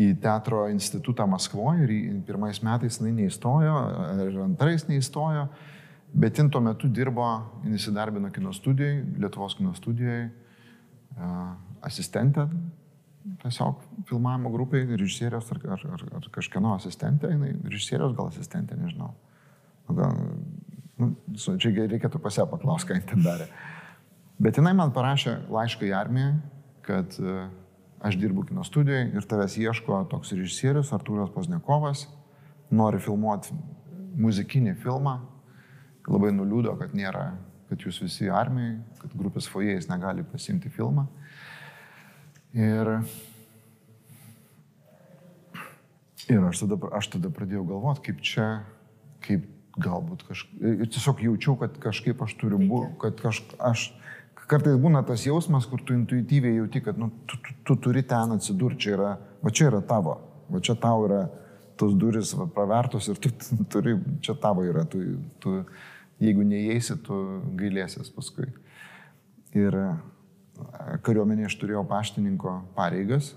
į 0.00 0.08
teatro 0.22 0.64
institutą 0.72 1.26
Maskvoje 1.30 1.86
ir 1.86 2.20
pirmais 2.26 2.60
metais 2.66 2.98
jinai 2.98 3.12
neįstojo, 3.20 3.74
ir 4.26 4.38
antrais 4.42 4.86
neįstojo, 4.88 5.44
bet 6.14 6.38
jin 6.38 6.50
tuo 6.50 6.62
metu 6.64 6.90
dirbo, 6.90 7.26
jin 7.64 7.76
įsidarbino 7.78 8.30
kino 8.34 8.54
studijai, 8.54 9.02
Lietuvos 9.22 9.54
kino 9.58 9.74
studijai, 9.78 10.24
asistentė, 11.84 12.48
tiesiog 13.42 13.84
filmavimo 14.08 14.50
grupiai, 14.52 14.88
režisieriaus 14.98 15.46
ar, 15.54 15.62
ar, 15.76 15.86
ar, 15.96 16.04
ar 16.18 16.26
kažkieno 16.34 16.74
asistentė, 16.76 17.30
jinai 17.32 17.54
režisieriaus 17.62 18.16
gal 18.16 18.32
asistentė, 18.32 18.78
nežinau. 18.80 19.14
O 19.88 19.94
Gal, 19.96 20.16
nu, 21.00 21.12
čia 21.34 21.72
reikėtų 21.74 22.20
pas 22.22 22.38
ją 22.38 22.46
paklausti, 22.50 22.90
ką 22.90 22.98
jin 22.98 23.06
ten 23.10 23.24
darė. 23.24 23.48
Bet 24.42 24.58
jinai 24.58 24.74
man 24.76 24.92
parašė 24.94 25.44
laišką 25.52 25.86
į 25.88 25.94
armiją, 25.94 26.32
kad 26.84 27.14
e, 27.20 27.46
aš 28.04 28.18
dirbu 28.20 28.46
kino 28.48 28.64
studijoje 28.66 29.12
ir 29.14 29.28
tavęs 29.30 29.56
ieško 29.62 30.02
toks 30.10 30.34
režisierius 30.34 30.92
Artūras 30.96 31.30
Poznekovas, 31.34 32.08
nori 32.74 33.00
filmuoti 33.02 33.54
muzikinį 34.20 34.74
filmą. 34.82 35.20
Labai 36.10 36.34
nuliūdo, 36.36 36.74
kad 36.76 36.92
nėra, 36.96 37.30
kad 37.70 37.86
jūs 37.86 38.02
visi 38.02 38.28
armijai, 38.28 38.76
kad 39.00 39.14
grupės 39.16 39.48
fojėjais 39.48 39.88
negali 39.88 40.26
pasimti 40.28 40.68
filmą. 40.72 41.06
Ir, 42.54 42.90
ir 46.28 46.44
aš, 46.50 46.66
tada, 46.66 46.78
aš 47.00 47.08
tada 47.16 47.32
pradėjau 47.34 47.64
galvoti, 47.70 48.04
kaip 48.10 48.20
čia, 48.26 48.48
kaip 49.24 49.48
galbūt 49.80 50.24
kažkaip. 50.28 50.64
Tiesiog 50.94 51.22
jaučiau, 51.24 51.56
kad 51.60 51.76
kažkaip 51.82 52.22
aš 52.24 52.34
turiu 52.40 52.60
būti, 52.62 52.94
kad 53.02 53.20
kažkaip 53.22 53.60
aš. 53.72 53.92
Kartais 54.44 54.76
būna 54.76 55.00
tas 55.08 55.22
jausmas, 55.24 55.64
kur 55.64 55.80
tu 55.80 55.94
intuityviai 55.96 56.58
jauti, 56.58 56.82
kad 56.84 56.98
nu, 57.00 57.08
tu, 57.24 57.38
tu, 57.40 57.54
tu 57.64 57.76
turi 57.86 58.02
ten 58.04 58.34
atsidurti, 58.34 58.82
čia 58.84 58.90
yra, 58.92 59.12
va 59.40 59.52
čia 59.54 59.70
yra 59.70 59.80
tavo, 59.88 60.18
va 60.52 60.60
čia 60.60 60.74
tau 60.76 61.06
yra 61.06 61.22
tos 61.80 61.94
duris 61.96 62.34
va, 62.36 62.44
pravertos 62.52 63.08
ir 63.08 63.20
tu 63.24 63.32
tu 63.40 63.64
turi, 63.72 63.96
čia 64.20 64.36
tavo 64.40 64.66
yra, 64.68 64.84
tu, 64.84 65.00
tu, 65.40 65.54
jeigu 66.20 66.44
neįeisi, 66.44 66.98
tu 67.06 67.22
gailėsies 67.56 68.12
paskui. 68.14 68.50
Ir 69.56 69.78
e, 69.80 69.88
kariuomenėje 71.06 71.48
aš 71.48 71.58
turėjau 71.62 71.86
paštininko 71.88 72.58
pareigas. 72.76 73.32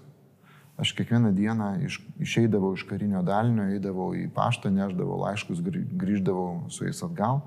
Aš 0.78 0.92
kiekvieną 0.94 1.32
dieną 1.34 1.68
iš, 1.88 1.96
išeidavau 2.22 2.76
iš 2.78 2.84
karinio 2.86 3.24
dalinio, 3.26 3.64
eidavau 3.74 4.12
į 4.14 4.28
paštą, 4.36 4.70
neždavau 4.70 5.18
laiškus, 5.24 5.62
grį- 5.66 5.88
grįždavau 5.98 6.68
su 6.70 6.86
jais 6.86 7.00
atgal. 7.02 7.40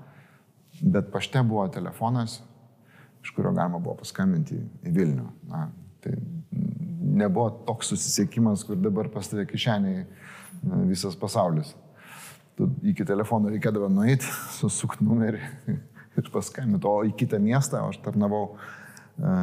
Bet 0.81 1.11
pašte 1.13 1.39
buvo 1.47 1.63
telefonas, 1.71 2.41
iš 3.23 3.31
kurio 3.35 3.53
galima 3.55 3.79
buvo 3.79 3.95
paskambinti 4.01 4.57
į 4.83 4.91
Vilnių. 4.97 5.29
Na, 5.47 5.69
tai 6.03 6.17
nebuvo 7.21 7.49
toks 7.69 7.93
susisiekimas, 7.93 8.65
kur 8.67 8.75
dabar 8.75 9.07
pas 9.13 9.27
tave 9.31 9.45
kišeniai 9.47 10.03
visas 10.89 11.15
pasaulis. 11.15 11.71
Tu 12.59 12.67
iki 12.91 13.05
telefono 13.07 13.47
reikėdavo 13.53 13.87
nueiti, 13.95 14.27
susukti 14.59 15.07
numerį 15.07 15.39
ir 16.19 16.29
paskambinti. 16.35 16.83
O 16.87 16.99
į 17.07 17.15
kitą 17.23 17.39
miestą, 17.39 17.85
aš 17.87 18.01
tarnavau 18.03 18.57
e, 19.15 19.35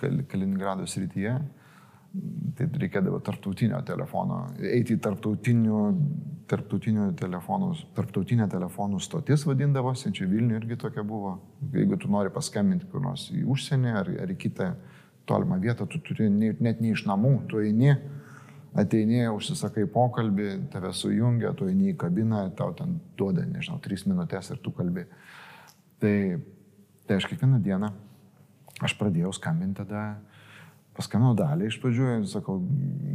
Kal- 0.00 0.24
Kaliningrado 0.32 0.88
srityje, 0.88 1.36
tai 2.56 2.66
reikėdavo 2.80 3.20
tarptautinio 3.24 3.78
telefono, 3.86 4.40
eiti 4.64 4.96
į 4.96 5.00
tarptautinių, 5.04 5.80
tarptautinių 6.50 7.06
telefonų, 7.18 7.70
tarptautinę 7.96 8.46
telefonų 8.52 9.00
stotis 9.02 9.44
vadindavosi, 9.48 10.12
čia 10.14 10.28
Vilniuje 10.30 10.62
irgi 10.62 10.78
tokia 10.86 11.04
buvo. 11.06 11.36
Jeigu 11.74 11.98
tu 12.00 12.10
nori 12.12 12.32
paskambinti 12.32 12.88
kur 12.90 13.02
nors 13.04 13.28
į 13.34 13.42
užsienį 13.52 13.94
ar, 14.00 14.12
ar 14.24 14.32
į 14.32 14.38
kitą 14.46 14.70
tolimą 15.26 15.58
vietą, 15.62 15.88
tu 15.90 16.00
turi 16.06 16.30
ne- 16.30 16.54
net 16.60 16.80
ne 16.80 16.94
iš 16.94 17.04
namų, 17.08 17.34
tu 17.50 17.60
eini, 17.60 17.96
ateini, 18.76 19.24
užsisakai 19.32 19.86
pokalbį, 19.90 20.68
tave 20.72 20.92
sujungia, 20.94 21.52
tu 21.56 21.68
eini 21.68 21.92
į 21.92 21.96
kabiną, 21.96 22.44
tau 22.56 22.72
ten 22.76 23.00
duoda, 23.18 23.44
nežinau, 23.44 23.80
tris 23.82 24.06
minutės 24.06 24.52
ir 24.52 24.60
tu 24.62 24.70
kalbi. 24.70 25.06
Tai, 26.00 26.16
tai 27.08 27.16
aš 27.16 27.26
kiekvieną 27.30 27.60
dieną, 27.64 27.90
aš 28.84 28.94
pradėjau 29.00 29.32
skambinti 29.34 29.82
tada, 29.82 30.20
paskambinau 30.96 31.34
dalį 31.36 31.68
iš 31.70 31.78
pradžių 31.82 32.08
ir 32.14 32.24
sakau, 32.30 32.60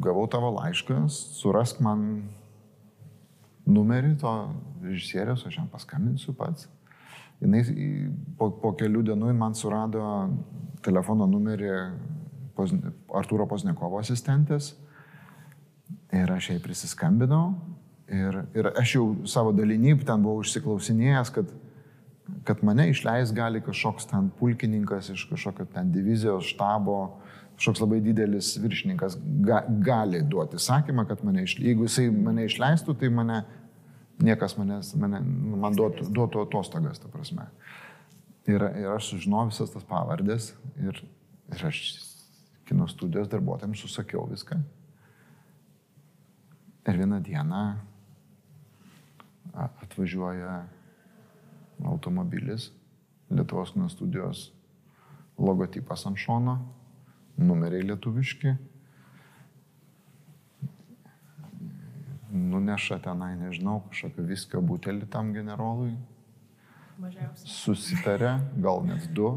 gavau 0.04 0.28
tavo 0.32 0.54
laišką, 0.60 1.04
surask 1.12 1.82
man 1.84 2.30
numerį 3.66 4.16
to 4.22 4.34
režisieriaus, 4.84 5.46
aš 5.48 5.60
jam 5.62 5.70
paskambinsiu 5.72 6.36
pats. 6.38 6.68
Jis 7.42 7.72
po, 8.38 8.52
po 8.62 8.74
kelių 8.78 9.02
dienų 9.10 9.34
man 9.38 9.58
surado 9.58 10.04
telefono 10.86 11.28
numerį 11.30 11.74
Pozne- 12.56 12.92
Artūro 13.16 13.48
Poznekovo 13.50 13.98
asistentės 14.02 14.74
ir 16.14 16.30
aš 16.30 16.52
jai 16.52 16.60
prisiskambinau 16.62 17.46
ir, 18.12 18.42
ir 18.54 18.70
aš 18.76 18.96
jau 18.98 19.06
savo 19.30 19.54
dalinį 19.56 19.96
ten 20.06 20.22
buvau 20.22 20.44
užsiklausinėjęs, 20.44 21.32
kad, 21.34 21.54
kad 22.46 22.62
mane 22.68 22.90
išleis 22.92 23.32
gali 23.34 23.64
kažkoks 23.64 24.10
ten 24.12 24.30
pulkininkas 24.38 25.14
iš 25.16 25.26
kažkokio 25.32 25.70
ten 25.74 25.94
divizijos 25.96 26.52
štabo, 26.52 27.00
kažkoks 27.62 27.84
labai 27.84 28.00
didelis 28.02 28.56
viršininkas 28.58 29.20
ga, 29.46 29.60
gali 29.86 30.24
duoti 30.26 30.58
sakymą, 30.58 31.06
kad 31.06 31.20
mane 31.22 31.44
išleistų. 31.46 31.68
Jeigu 31.68 31.86
jisai 31.86 32.08
mane 32.10 32.48
išleistų, 32.48 32.96
tai 32.98 33.12
mane 33.14 33.44
niekas 34.26 34.56
manęs, 34.58 34.96
mane, 34.98 35.20
man 35.62 35.78
duotų, 35.78 36.08
duotų 36.10 36.42
atostogas, 36.48 36.98
ta 36.98 37.12
prasme. 37.14 37.46
Ir, 38.50 38.66
ir 38.82 38.90
aš 38.96 39.12
sužinojau 39.12 39.52
visas 39.52 39.76
tas 39.76 39.86
pavardės 39.86 40.50
ir, 40.82 41.04
ir 41.54 41.68
aš 41.70 41.84
kino 42.66 42.90
studijos 42.90 43.30
darbuotojams 43.30 43.86
susakiau 43.86 44.26
viską. 44.32 44.58
Ir 46.90 46.98
vieną 46.98 47.22
dieną 47.22 47.64
atvažiuoja 49.54 50.64
automobilis, 51.86 52.72
Lietuvos 53.32 53.70
kino 53.72 53.86
studijos 53.88 54.50
logotipas 55.38 56.02
ant 56.10 56.18
šono, 56.20 56.58
numeriai 57.42 57.86
lietuviški. 57.90 58.56
Nuneša 62.32 63.02
tenai, 63.04 63.34
nežinau, 63.40 63.82
kažkokio 63.90 64.26
viskio 64.30 64.62
butelį 64.64 65.10
tam 65.12 65.34
generolui, 65.36 65.92
Mažiausiai. 67.02 67.52
susitarė, 67.52 68.32
gal 68.64 68.86
net 68.88 69.10
du. 69.16 69.34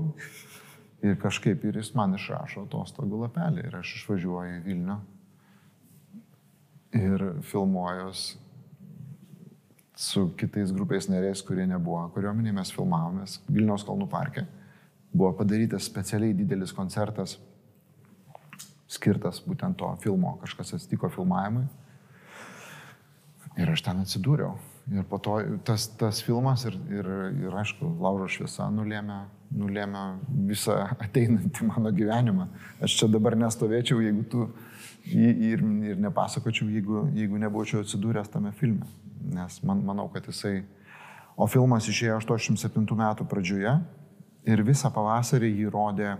Ir 1.04 1.18
kažkaip 1.20 1.64
ir 1.66 1.80
jis 1.80 1.90
man 1.98 2.14
išrašo 2.16 2.64
atostogų 2.68 3.24
lapelį 3.24 3.66
ir 3.66 3.76
aš 3.80 3.96
išvažiuoju 3.98 4.54
į 4.60 4.62
Vilnių. 4.64 4.96
Ir 6.94 7.24
filmuojos 7.50 8.22
su 9.98 10.28
kitais 10.38 10.72
grupės 10.74 11.08
nariais, 11.10 11.42
kurie 11.46 11.66
nebuvo 11.70 12.02
kariuomenėje, 12.14 12.56
mes 12.56 12.72
filmavomės 12.74 13.40
Vilniaus 13.48 13.84
kalnų 13.86 14.08
parke. 14.10 14.46
Buvo 15.14 15.32
padarytas 15.38 15.86
specialiai 15.86 16.34
didelis 16.34 16.72
koncertas, 16.74 17.36
skirtas 18.90 19.40
būtent 19.44 19.78
to 19.80 19.88
filmo, 20.02 20.36
kažkas 20.42 20.74
atsitiko 20.76 21.10
filmavimui. 21.12 21.66
Ir 23.60 23.70
aš 23.70 23.84
ten 23.86 24.02
atsidūriau. 24.02 24.56
Ir 24.92 25.04
po 25.08 25.16
to 25.22 25.38
tas, 25.64 25.86
tas 25.96 26.20
filmas 26.20 26.66
ir, 26.68 26.74
ir, 26.92 27.06
ir 27.46 27.54
aišku, 27.56 27.86
Lauro 28.02 28.26
šviesa 28.28 28.66
nulėmė, 28.74 29.20
nulėmė 29.56 30.02
visą 30.50 30.76
ateinantį 31.06 31.68
mano 31.70 31.92
gyvenimą. 31.94 32.48
Aš 32.84 32.98
čia 33.00 33.08
dabar 33.08 33.38
nestovėčiau, 33.40 34.02
jeigu 34.04 34.26
tu 34.28 34.48
ir, 35.08 35.62
ir 35.88 36.02
nepasakočiau, 36.04 36.68
jeigu, 36.74 37.06
jeigu 37.16 37.40
nebūčiau 37.40 37.84
atsidūręs 37.84 38.28
tame 38.34 38.52
filme. 38.58 38.90
Nes 39.32 39.60
man, 39.64 39.84
manau, 39.86 40.10
kad 40.12 40.28
jisai... 40.28 40.62
O 41.34 41.48
filmas 41.50 41.88
išėjo 41.90 42.20
87 42.20 42.84
metų 42.94 43.24
pradžioje 43.26 43.72
ir 44.46 44.60
visą 44.62 44.90
pavasarį 44.94 45.48
jį 45.50 45.70
rodė 45.72 46.12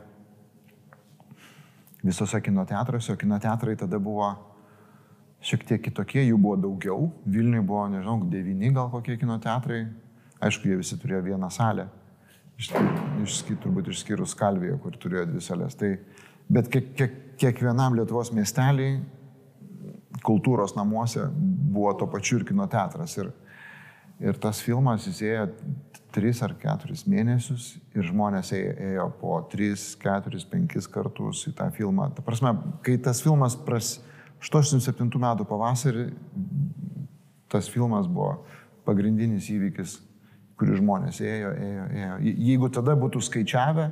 visose 2.05 2.41
kinoteatruose, 2.45 3.13
o 3.13 3.21
kinoteatrai 3.21 3.77
tada 3.81 3.99
buvo 4.03 4.29
šiek 5.45 5.65
tiek 5.69 5.83
kitokie, 5.85 6.23
jų 6.25 6.39
buvo 6.41 6.57
daugiau. 6.61 7.11
Vilniui 7.29 7.65
buvo, 7.65 7.85
nežinau, 7.93 8.19
devyni 8.33 8.73
gal 8.77 8.91
kokie 8.93 9.17
kino 9.21 9.37
teatrai. 9.43 9.85
Aišku, 10.45 10.69
jie 10.69 10.79
visi 10.81 10.99
turėjo 11.01 11.23
vieną 11.31 11.51
salę. 11.53 11.89
Išskir, 12.61 13.59
turbūt 13.63 13.91
išskyrus 13.91 14.37
Kalviją, 14.39 14.79
kur 14.83 14.97
turėjo 15.01 15.27
dvi 15.33 15.43
salės. 15.43 15.77
Tai, 15.79 15.91
bet 16.53 16.69
kiek, 16.73 16.93
kiek, 16.99 17.17
kiekvienam 17.41 17.97
Lietuvos 17.99 18.31
miesteliai, 18.37 19.01
kultūros 20.25 20.77
namuose 20.77 21.27
buvo 21.35 21.93
to 21.99 22.09
pačiu 22.11 22.41
ir 22.41 22.47
kino 22.49 22.67
teatras. 22.71 23.17
Ir, 23.21 23.33
ir 24.23 24.39
tas 24.41 24.63
filmas 24.65 25.09
jis 25.09 25.23
3 26.15 26.43
ar 26.47 26.55
4 26.63 27.05
mėnesius 27.11 27.75
ir 27.97 28.07
žmonės 28.07 28.53
ėjo, 28.55 29.09
po 29.19 29.41
3, 29.51 29.75
4, 30.03 30.43
5 30.53 30.89
kartus 30.95 31.45
į 31.51 31.55
tą 31.59 31.69
filmą. 31.75 32.11
Ta 32.15 32.23
prasme, 32.23 32.55
kai 32.87 32.97
tas 33.03 33.23
filmas 33.25 33.57
pras 33.59 33.97
87 34.45 35.11
metų 35.11 35.47
pavasarį, 35.49 36.09
tas 37.51 37.71
filmas 37.71 38.07
buvo 38.11 38.45
pagrindinis 38.87 39.49
įvykis, 39.51 39.99
kurį 40.61 40.79
žmonės 40.79 41.21
ėjo, 41.25 41.53
ėjo, 41.67 41.87
ėjo. 41.99 42.17
Jeigu 42.47 42.71
tada 42.75 42.95
būtų 42.99 43.23
skaičiavę, 43.25 43.89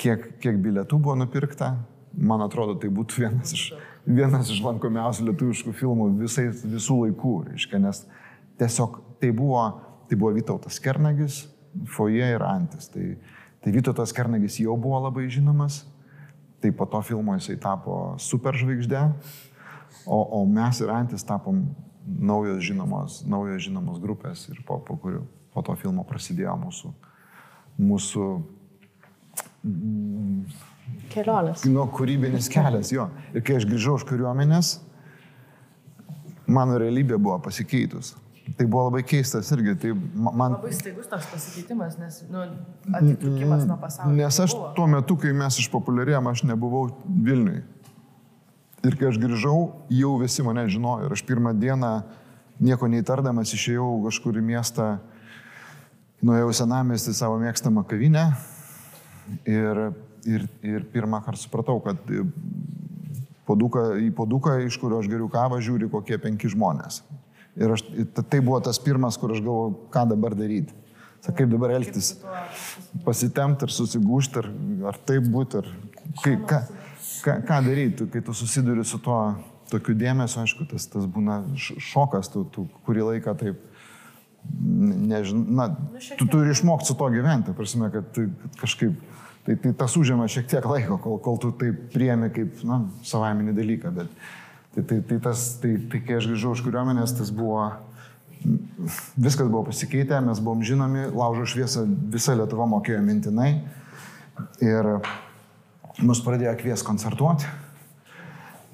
kiek, 0.00 0.30
kiek 0.42 0.58
bilietų 0.62 0.98
buvo 0.98 1.16
nupirkta, 1.20 1.74
man 2.16 2.42
atrodo, 2.42 2.78
tai 2.80 2.90
būtų 2.90 3.20
vienas 3.26 3.54
iš, 3.54 3.66
vienas 4.06 4.50
iš 4.50 4.62
lankomiausių 4.64 5.30
lietuviškų 5.30 5.74
filmų 5.76 6.10
visais, 6.22 6.64
visų 6.66 7.02
laikų, 7.04 7.36
reiškia, 7.52 7.82
nes 7.84 8.06
tiesiog 8.60 9.02
tai 9.20 9.30
buvo, 9.36 9.68
tai 10.08 10.18
buvo 10.18 10.32
Vytautas 10.36 10.78
Kernagis, 10.82 11.44
Foje 11.92 12.24
ir 12.24 12.42
Antis. 12.42 12.88
Tai, 12.92 13.04
tai 13.62 13.72
Vytautas 13.74 14.14
Kernagis 14.16 14.60
jau 14.62 14.76
buvo 14.80 15.00
labai 15.02 15.26
žinomas, 15.32 15.84
tai 16.62 16.72
po 16.72 16.86
to 16.88 17.02
filmo 17.04 17.36
jisai 17.36 17.58
tapo 17.60 18.16
superžvaigždė, 18.22 19.02
o, 20.06 20.20
o 20.40 20.44
mes 20.48 20.80
ir 20.80 20.92
Antis 20.94 21.26
tapom 21.26 21.66
naujos 22.06 22.62
žinomos, 22.64 23.22
naujos 23.26 23.66
žinomos 23.66 24.00
grupės 24.02 24.46
ir 24.52 24.62
po, 24.66 24.78
po, 24.86 24.96
kurių, 25.02 25.24
po 25.52 25.64
to 25.66 25.74
filmo 25.80 26.06
prasidėjo 26.06 26.54
mūsų, 26.62 26.92
mūsų 27.82 28.28
Kelionės. 31.10 31.64
Nu, 31.66 31.86
kūrybinis 31.90 32.48
kelias, 32.52 32.92
jo. 32.94 33.08
Ir 33.34 33.42
kai 33.46 33.56
aš 33.58 33.66
grįžau 33.68 33.96
iš 33.98 34.04
kariuomenės, 34.06 34.76
mano 36.46 36.76
realybė 36.80 37.18
buvo 37.18 37.38
pasikeitus. 37.42 38.14
Tai 38.54 38.66
buvo 38.66 38.84
labai 38.86 39.02
keistas 39.02 39.48
irgi. 39.54 39.74
Tai 39.82 39.92
man... 40.14 40.54
Labai 40.54 40.70
staigus 40.74 41.08
toks 41.10 41.26
pasikeitimas, 41.32 41.96
nes 41.98 42.20
nu, 42.30 42.44
atitrūkimas 42.94 43.64
nuo 43.66 43.78
pasaulio. 43.80 44.14
Nes 44.20 44.38
aš 44.44 44.54
buvo. 44.54 44.68
tuo 44.76 44.86
metu, 44.90 45.16
kai 45.18 45.32
mes 45.34 45.58
išpopuliarėjom, 45.64 46.30
aš 46.30 46.44
nebuvau 46.46 46.84
Vilniui. 47.26 47.64
Ir 48.86 48.94
kai 49.00 49.08
aš 49.10 49.18
grįžau, 49.18 49.58
jau 49.90 50.12
visi 50.20 50.46
mane 50.46 50.68
žinojo. 50.70 51.08
Ir 51.08 51.16
aš 51.16 51.24
pirmą 51.26 51.56
dieną, 51.58 51.90
nieko 52.62 52.86
neįtardamas, 52.92 53.50
išėjau 53.56 53.88
kažkur 54.06 54.38
į 54.38 54.44
miestą, 54.52 54.92
nuėjau 56.22 56.54
senamestį 56.62 57.16
savo 57.18 57.40
mėgstamą 57.42 57.82
kavinę. 57.90 58.28
Ir, 59.42 59.88
ir, 60.22 60.46
ir 60.62 60.86
pirmą 60.94 61.18
kartą 61.26 61.42
supratau, 61.42 61.80
kad 61.82 61.98
poduką, 63.46 63.88
į 64.06 64.12
poduką, 64.14 64.60
iš 64.68 64.78
kurio 64.78 65.02
aš 65.02 65.10
geriu 65.10 65.26
kavą, 65.32 65.58
žiūri 65.58 65.90
kokie 65.90 66.22
penki 66.22 66.50
žmonės. 66.54 67.02
Ir 67.56 67.72
aš, 67.72 67.84
tai 68.28 68.40
buvo 68.44 68.58
tas 68.60 68.78
pirmas, 68.82 69.16
kur 69.20 69.32
aš 69.32 69.40
galvoju, 69.44 69.76
ką 69.92 70.04
dabar 70.12 70.36
daryti. 70.36 70.74
Sakai, 71.24 71.42
kaip 71.42 71.52
dabar 71.54 71.72
elgtis. 71.74 72.12
Pasitemti 73.06 73.66
ir 73.66 73.72
susigūžti, 73.74 74.42
ar, 74.42 74.50
ar 74.92 74.98
taip 75.08 75.26
būti, 75.32 75.62
ar 75.62 75.70
kai, 76.22 76.36
ką, 76.38 76.60
ką, 77.24 77.36
ką 77.48 77.60
daryti, 77.66 78.06
kai 78.12 78.22
tu 78.22 78.34
susiduri 78.36 78.84
su 78.86 79.00
tuo 79.02 79.20
tokiu 79.72 79.96
dėmesiu, 79.98 80.42
aišku, 80.44 80.68
tas, 80.70 80.86
tas 80.92 81.08
būna 81.10 81.40
šokas, 81.58 82.30
tu, 82.30 82.44
tu 82.54 82.66
kurį 82.86 83.08
laiką 83.08 83.34
taip, 83.40 83.58
nežinau, 84.62 85.42
na, 85.58 85.68
tu 86.18 86.28
turi 86.30 86.52
išmokti 86.54 86.92
su 86.92 86.98
to 86.98 87.10
gyventi, 87.14 87.54
prasme, 87.56 87.90
kad, 87.94 88.12
kad 88.14 88.60
kažkaip, 88.62 88.94
tai, 89.46 89.56
tai 89.62 89.72
tas 89.80 89.96
užima 89.98 90.28
šiek 90.30 90.46
tiek 90.52 90.68
laiko, 90.70 91.00
kol, 91.02 91.18
kol 91.24 91.40
tu 91.42 91.50
tai 91.58 91.72
priemi 91.74 92.30
kaip, 92.34 92.62
na, 92.66 92.84
savaiminį 93.06 93.56
dalyką, 93.56 93.94
bet 93.96 94.28
tai, 94.76 94.84
tai, 94.84 95.00
tai 95.00 95.18
tas, 95.20 95.56
tai, 95.62 95.76
tai 95.90 96.00
kai 96.04 96.18
aš 96.18 96.28
grįžau 96.28 96.52
iš 96.52 96.62
kariuomenės, 96.66 97.14
tas 97.16 97.30
buvo, 97.32 97.64
viskas 99.16 99.48
buvo 99.48 99.64
pasikeitę, 99.70 100.18
mes 100.24 100.40
buvom 100.44 100.64
žinomi, 100.66 101.06
laužo 101.16 101.46
šviesą 101.54 101.86
visą 102.12 102.36
Lietuvą 102.36 102.68
mokėjo 102.76 103.00
mintinai 103.04 103.54
ir 104.60 104.90
mus 106.04 106.20
pradėjo 106.24 106.52
kvies 106.60 106.84
koncertuoti. 106.84 107.48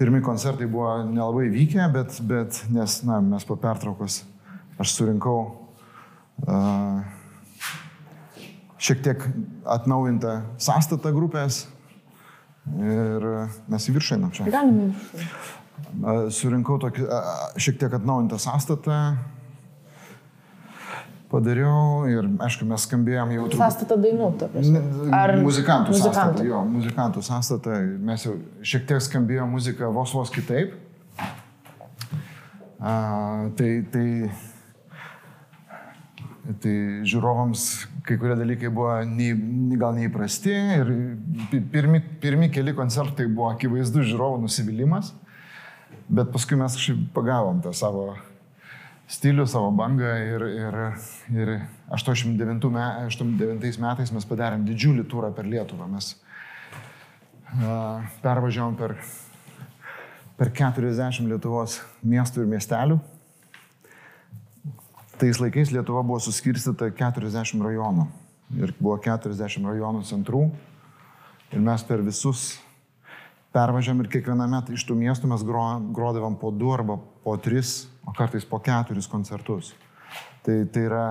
Pirmi 0.00 0.22
koncertai 0.24 0.66
buvo 0.66 0.96
nelabai 1.06 1.46
vykę, 1.52 1.86
bet, 1.94 2.18
bet 2.26 2.64
nes, 2.74 2.98
na, 3.06 3.20
mes 3.22 3.46
po 3.46 3.54
pertraukos 3.60 4.22
aš 4.82 4.96
surinkau 4.96 5.36
uh, 6.42 7.04
šiek 8.82 9.04
tiek 9.04 9.26
atnaujintą 9.70 10.40
sąstatą 10.58 11.12
grupės 11.14 11.68
ir 12.74 13.26
mes 13.70 13.86
į 13.86 13.94
viršą 13.94 14.18
einam 14.18 14.34
čia. 14.34 14.48
Galime. 14.50 14.90
A, 14.90 15.61
Surinkau 16.32 16.78
tokį 16.82 17.06
šiek 17.60 17.78
tiek 17.80 17.94
atnaujintą 17.98 18.38
sąstatą, 18.40 18.98
padariau 21.32 22.04
ir, 22.10 22.28
aišku, 22.44 22.66
mes 22.68 22.84
skambėjom 22.88 23.32
jau 23.36 23.44
truputį. 23.46 23.60
Sąstatą 23.62 23.98
dainų, 24.02 24.30
ta 24.40 24.48
prasme. 24.52 24.82
Ar 25.16 25.34
muzikantų, 25.40 25.94
muzikantų? 25.94 26.02
sąstatą, 26.02 26.46
jo, 26.48 26.62
muzikantų 26.74 27.24
sąstatą. 27.28 27.76
Mes 28.10 28.26
jau 28.26 28.34
šiek 28.72 28.88
tiek 28.90 29.04
skambėjo 29.04 29.46
muzika 29.48 29.88
vos 29.92 30.12
vos 30.16 30.32
kitaip. 30.34 30.74
A, 32.82 32.92
tai, 33.56 33.70
tai, 33.94 34.06
tai 36.60 36.76
žiūrovams 37.06 37.64
kai 38.06 38.16
kurie 38.18 38.34
dalykai 38.36 38.70
buvo 38.74 38.96
nei, 39.06 39.32
gal 39.78 39.94
neįprasti 39.96 40.52
ir 40.52 40.88
pi- 41.52 41.62
pirmi, 41.72 42.00
pirmi 42.22 42.48
keli 42.52 42.74
koncertai 42.74 43.28
buvo 43.30 43.52
akivaizdus 43.52 44.08
žiūrovų 44.10 44.40
nusivylimas, 44.42 45.12
bet 46.08 46.32
paskui 46.34 46.58
mes 46.60 46.76
kažkaip 46.78 47.08
pagavom 47.14 47.60
tą 47.64 47.72
savo 47.76 48.12
stilių, 49.12 49.46
savo 49.50 49.70
bangą 49.76 50.12
ir, 50.24 50.44
ir, 50.56 50.78
ir 51.34 51.52
89, 51.92 52.68
me, 52.72 52.84
89 53.08 53.80
metais 53.82 54.12
mes 54.14 54.28
padarėm 54.28 54.64
didžiulį 54.68 55.04
turą 55.10 55.32
per 55.36 55.48
Lietuvą. 55.48 55.88
Mes 55.90 56.14
uh, 56.14 58.00
pervažiavom 58.24 58.76
per, 58.78 58.96
per 60.38 60.52
40 60.56 61.28
Lietuvos 61.28 61.80
miestų 62.02 62.46
ir 62.46 62.52
miestelių. 62.54 62.98
Tais 65.20 65.38
laikais 65.38 65.70
Lietuva 65.70 66.02
buvo 66.02 66.18
suskirstyta 66.22 66.88
40 66.98 67.62
rajonų 67.62 68.08
ir 68.58 68.72
buvo 68.80 68.96
40 69.00 69.68
rajonų 69.68 70.02
centrų 70.08 70.48
ir 71.52 71.60
mes 71.62 71.84
per 71.86 72.02
visus 72.02 72.56
pervažiam 73.52 74.00
ir 74.00 74.08
kiekviename 74.12 74.62
iš 74.74 74.84
tų 74.88 74.96
miestų 74.98 75.30
mes 75.32 75.44
gro, 75.46 75.66
grodavom 75.94 76.38
po 76.40 76.50
du 76.50 76.72
arba 76.72 76.98
po 77.24 77.36
tris, 77.36 77.86
o 78.08 78.14
kartais 78.16 78.46
po 78.48 78.60
keturis 78.62 79.08
koncertus. 79.10 79.74
Tai, 80.42 80.56
tai 80.72 80.86
yra 80.88 81.06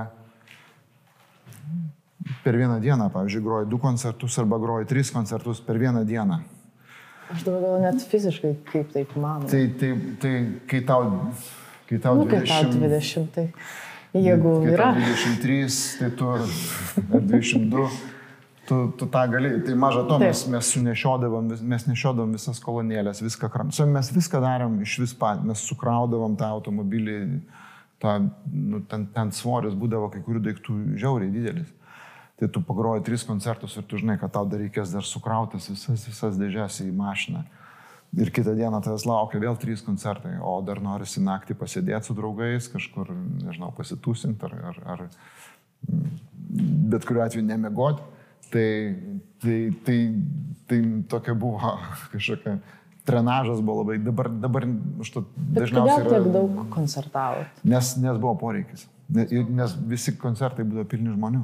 per 2.43 2.57
vieną 2.57 2.79
dieną, 2.81 3.09
pavyzdžiui, 3.13 3.43
groji 3.43 3.69
du 3.69 3.79
koncertus 3.81 4.37
arba 4.41 4.59
groji 4.61 4.89
tris 4.89 5.11
koncertus 5.13 5.61
per 5.63 5.79
vieną 5.79 6.03
dieną. 6.05 6.41
Aš 7.31 7.45
dabar 7.47 7.61
gal 7.63 7.85
net 7.85 8.03
fiziškai 8.11 8.55
kaip 8.67 8.89
taip 8.91 9.13
manau. 9.15 9.47
Tai, 9.47 9.61
tai, 9.79 9.91
tai 10.19 10.33
kai 10.67 10.81
tau, 10.87 11.05
kai 11.87 11.99
tau 12.03 12.17
nu, 12.19 12.25
kaip 12.27 12.47
tau 12.49 12.65
20, 12.73 12.81
20, 12.81 13.29
tai 13.35 13.45
jeigu 14.17 14.57
kai 14.65 14.73
yra. 14.73 14.89
tau 14.91 15.05
23, 15.05 15.77
tai 15.99 16.09
tu 16.19 16.27
ar 16.27 16.43
22, 17.13 17.85
tu, 18.71 18.93
tu 18.97 19.07
tą 19.11 19.25
gali. 19.31 19.51
Tai 19.65 19.75
maža 19.75 20.03
to, 20.07 20.17
mes, 20.21 20.45
mes 20.47 20.69
sunešiodavom, 20.71 21.49
mes 21.73 21.85
nešiodavom 21.89 22.37
visas 22.37 22.61
kolonėlės, 22.63 23.19
viską 23.25 23.49
kram. 23.51 23.71
Čia 23.75 23.87
Mes 23.91 24.11
viską 24.15 24.39
darėm 24.43 24.77
iš 24.85 24.95
vis 25.03 25.13
pat, 25.17 25.41
mes 25.43 25.59
sukraudavom 25.67 26.37
tą 26.39 26.47
automobilį, 26.55 27.17
tą, 27.99 28.15
nu, 28.47 28.79
ten, 28.87 29.09
ten 29.11 29.33
svoris 29.35 29.75
būdavo 29.75 30.07
kai 30.13 30.23
kurių 30.23 30.43
daiktų 30.45 30.75
žiauriai 31.01 31.33
didelis. 31.33 31.73
Tai 32.39 32.47
tu 32.49 32.61
pagroji 32.65 33.03
tris 33.05 33.27
koncertus 33.27 33.75
ir 33.77 33.83
tu 33.85 33.99
žinai, 33.99 34.15
kad 34.21 34.31
tau 34.33 34.47
dar 34.49 34.63
reikės 34.63 34.95
dar 34.95 35.03
sukrautas 35.05 35.67
visas, 35.69 36.07
visas 36.07 36.39
dėžes 36.39 36.79
į 36.87 36.93
mašiną. 36.95 37.43
Ir 38.23 38.31
kitą 38.33 38.55
dieną 38.55 38.79
tavęs 38.83 39.03
laukia 39.07 39.39
vėl 39.43 39.59
trys 39.59 39.83
koncertai, 39.83 40.37
o 40.39 40.55
dar 40.65 40.81
norisi 40.83 41.21
naktį 41.23 41.55
pasėdėti 41.59 42.07
su 42.09 42.15
draugais, 42.15 42.71
kažkur, 42.71 43.11
nežinau, 43.43 43.69
pasitūsinti 43.75 44.47
ar, 44.47 44.57
ar, 44.71 44.81
ar 44.95 45.05
mm, 45.85 46.17
bet 46.91 47.07
kuriuo 47.07 47.27
atveju 47.27 47.45
nemegoti. 47.51 48.09
Tai, 48.51 48.67
tai, 49.39 49.57
tai, 49.85 49.97
tai 50.67 50.79
tokia 51.07 51.35
buvo 51.39 51.59
kažkokia 52.11 52.57
trenažas 53.05 53.61
buvo 53.63 53.81
labai, 53.81 53.97
dabar, 54.03 54.29
dabar 54.29 54.67
už 55.01 55.09
to 55.13 55.23
Bet 55.35 55.63
dažniausiai 55.63 56.03
kodėl 56.05 56.25
tiek 56.25 56.33
daug 56.35 56.59
koncertavot? 56.73 57.63
Nes, 57.63 57.95
nes 57.97 58.19
buvo 58.21 58.35
poreikis. 58.43 58.85
Ne- 59.11 59.27
Nes 59.49 59.73
visi 59.89 60.13
koncertai 60.19 60.65
būdavo 60.67 60.85
pilni 60.91 61.15
žmonių. 61.15 61.41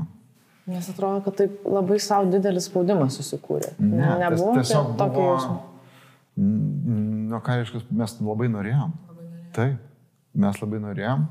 Nes 0.67 0.87
atrodo, 0.91 1.23
kad 1.23 1.37
taip 1.39 1.63
labai 1.63 1.97
savo 2.03 2.27
didelis 2.31 2.67
spaudimas 2.67 3.15
susikūrė. 3.17 3.73
Ne, 3.79 4.03
Nebuvo 4.19 4.53
tiesiog 4.59 4.93
tokio 4.99 5.25
jausmo. 5.31 5.57
Nu, 6.37 7.39
ką 7.43 7.55
reiškia, 7.61 7.81
mes 7.97 8.15
labai 8.21 8.49
norėjom. 8.51 8.91
Taip, 9.55 9.79
mes 10.37 10.59
labai 10.61 10.81
norėjom. 10.83 11.23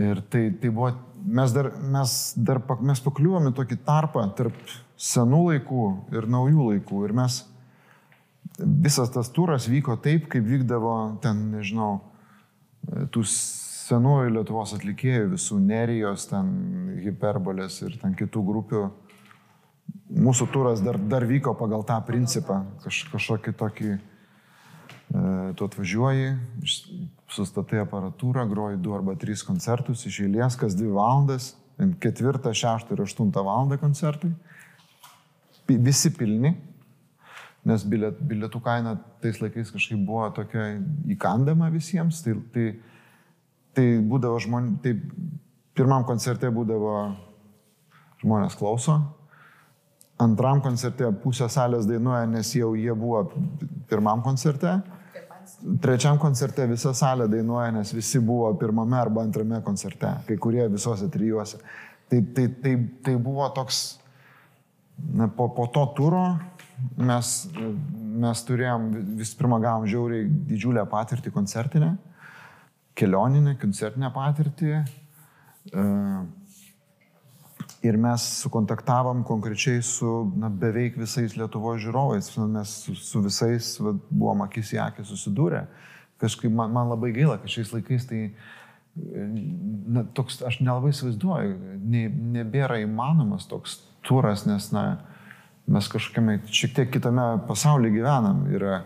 Ir 0.00 0.20
tai, 0.32 0.46
tai 0.60 0.70
buvo, 0.72 0.92
mes 1.24 1.52
dar, 1.54 1.70
mes 1.80 2.16
dar 2.36 2.60
mes 2.80 3.02
pakliuvom 3.04 3.50
į 3.50 3.54
tokį 3.56 3.80
tarpą 3.86 4.24
tarp 4.36 4.56
senų 5.00 5.40
laikų 5.50 5.86
ir 6.16 6.28
naujų 6.30 6.68
laikų. 6.72 7.04
Ir 7.08 7.16
mes 7.16 7.40
visas 8.60 9.12
tas 9.12 9.30
turas 9.32 9.68
vyko 9.70 9.96
taip, 10.00 10.28
kaip 10.32 10.44
vykdavo 10.44 10.94
ten, 11.24 11.48
nežinau, 11.54 12.00
tų 13.12 13.24
senųjų 13.26 14.34
Lietuvos 14.36 14.74
atlikėjų, 14.76 15.30
visų 15.34 15.60
Nerijos, 15.64 16.28
ten 16.30 16.50
Hiperbolės 17.04 17.80
ir 17.86 17.96
ten 18.02 18.14
kitų 18.18 18.44
grupių. 18.46 18.84
Mūsų 20.10 20.46
turas 20.54 20.82
dar, 20.84 20.98
dar 21.10 21.26
vyko 21.26 21.54
pagal 21.58 21.82
tą 21.86 21.96
principą, 22.06 22.60
kaž, 22.84 23.04
kažkokį 23.10 23.54
tokį, 23.58 23.90
tu 25.10 25.66
atvažiuoji, 25.66 26.34
sustatai 27.30 27.82
aparatūrą, 27.82 28.44
groji 28.50 28.78
du 28.82 28.94
arba 28.94 29.16
tris 29.18 29.42
koncertus 29.46 30.04
iš 30.06 30.20
eilės, 30.26 30.58
kas 30.58 30.76
dvi 30.78 30.90
valandas, 30.94 31.54
ketvirtą, 32.02 32.52
šeštą 32.54 32.94
ir 32.94 33.02
aštuntą 33.04 33.42
valandą 33.46 33.78
koncertai. 33.80 34.30
Visi 35.70 36.10
pilni, 36.14 36.54
nes 37.66 37.84
bilet, 37.86 38.18
bilietų 38.26 38.60
kaina 38.64 38.96
tais 39.22 39.38
laikais 39.42 39.70
kažkaip 39.74 40.00
buvo 40.06 40.28
tokia 40.34 40.72
įkandama 41.14 41.70
visiems. 41.74 42.22
Tai, 42.24 42.36
tai, 42.54 42.66
tai 43.76 43.86
būdavo 44.02 44.40
žmonės, 44.42 44.78
tai 44.84 44.96
pirmam 45.78 46.06
koncerte 46.08 46.50
būdavo 46.54 46.94
žmonės 48.20 48.56
klauso, 48.58 48.98
antram 50.20 50.60
koncerte 50.64 51.08
pusę 51.22 51.48
salės 51.48 51.86
dainuoja, 51.88 52.26
nes 52.28 52.54
jau 52.54 52.74
jie 52.76 52.94
buvo 52.94 53.24
pirmam 53.88 54.22
koncerte. 54.26 54.78
Trečiam 55.82 56.18
koncerte 56.20 56.64
visa 56.70 56.92
salė 56.96 57.26
dainuoja, 57.30 57.70
nes 57.74 57.92
visi 57.92 58.20
buvo 58.24 58.48
pirmame 58.60 58.96
arba 58.96 59.24
antrame 59.26 59.60
koncerte, 59.64 60.12
kai 60.28 60.36
kurie 60.40 60.64
visose 60.72 61.08
trijuose. 61.12 61.60
Tai, 62.10 62.22
tai, 62.34 62.46
tai, 62.62 62.74
tai 63.04 63.14
buvo 63.20 63.46
toks, 63.54 63.82
na, 65.14 65.28
po, 65.28 65.50
po 65.54 65.68
to 65.70 65.84
turo 65.96 66.24
mes, 66.96 67.34
mes 68.24 68.42
turėjom, 68.48 68.88
vis 69.20 69.34
pirma 69.38 69.60
gavom 69.62 69.86
žiauriai 69.88 70.26
didžiulę 70.48 70.84
patirtį 70.90 71.32
koncertinę, 71.34 71.92
kelioninę, 72.98 73.56
koncertinę 73.60 74.10
patirtį. 74.14 74.74
Uh, 75.70 76.24
Ir 77.80 77.96
mes 77.96 78.24
sukontaktavom 78.42 79.22
konkrečiai 79.24 79.80
su 79.82 80.32
na, 80.36 80.50
beveik 80.52 80.98
visais 81.00 81.32
Lietuvo 81.38 81.72
žiūrovais, 81.80 82.28
mes 82.52 82.72
su, 82.84 82.94
su 82.94 83.22
visais 83.24 83.72
va, 83.80 83.94
buvom 84.10 84.44
akis 84.44 84.74
į 84.76 84.82
akį 84.84 85.06
susidūrę. 85.08 85.62
Kažkaip 86.20 86.52
man, 86.52 86.74
man 86.76 86.90
labai 86.92 87.14
gaila, 87.16 87.38
kad 87.40 87.48
šiais 87.48 87.72
laikais 87.72 88.04
tai 88.10 88.26
na, 88.96 90.04
toks, 90.12 90.42
aš 90.44 90.60
nelabai 90.60 90.92
įsivaizduoju, 90.92 91.56
ne, 91.88 92.04
nebėra 92.36 92.82
įmanomas 92.84 93.48
toks 93.48 93.78
turas, 94.04 94.44
nes 94.48 94.68
na, 94.74 94.84
mes 95.70 95.88
kažkokiame 95.88 96.40
šiek 96.50 96.74
tiek 96.76 96.92
kitame 96.92 97.26
pasaulyje 97.48 97.96
gyvenam. 97.96 98.44
Yra 98.52 98.82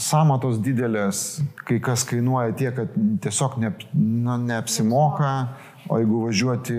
samatos 0.00 0.60
didelės, 0.64 1.40
kai 1.66 1.80
kas 1.84 2.06
kainuoja 2.08 2.54
tiek, 2.56 2.76
kad 2.76 2.94
tiesiog 3.24 3.58
ne, 3.62 3.72
na, 3.98 4.38
neapsimoka, 4.40 5.32
o 5.88 5.98
jeigu 6.00 6.22
važiuoti 6.28 6.78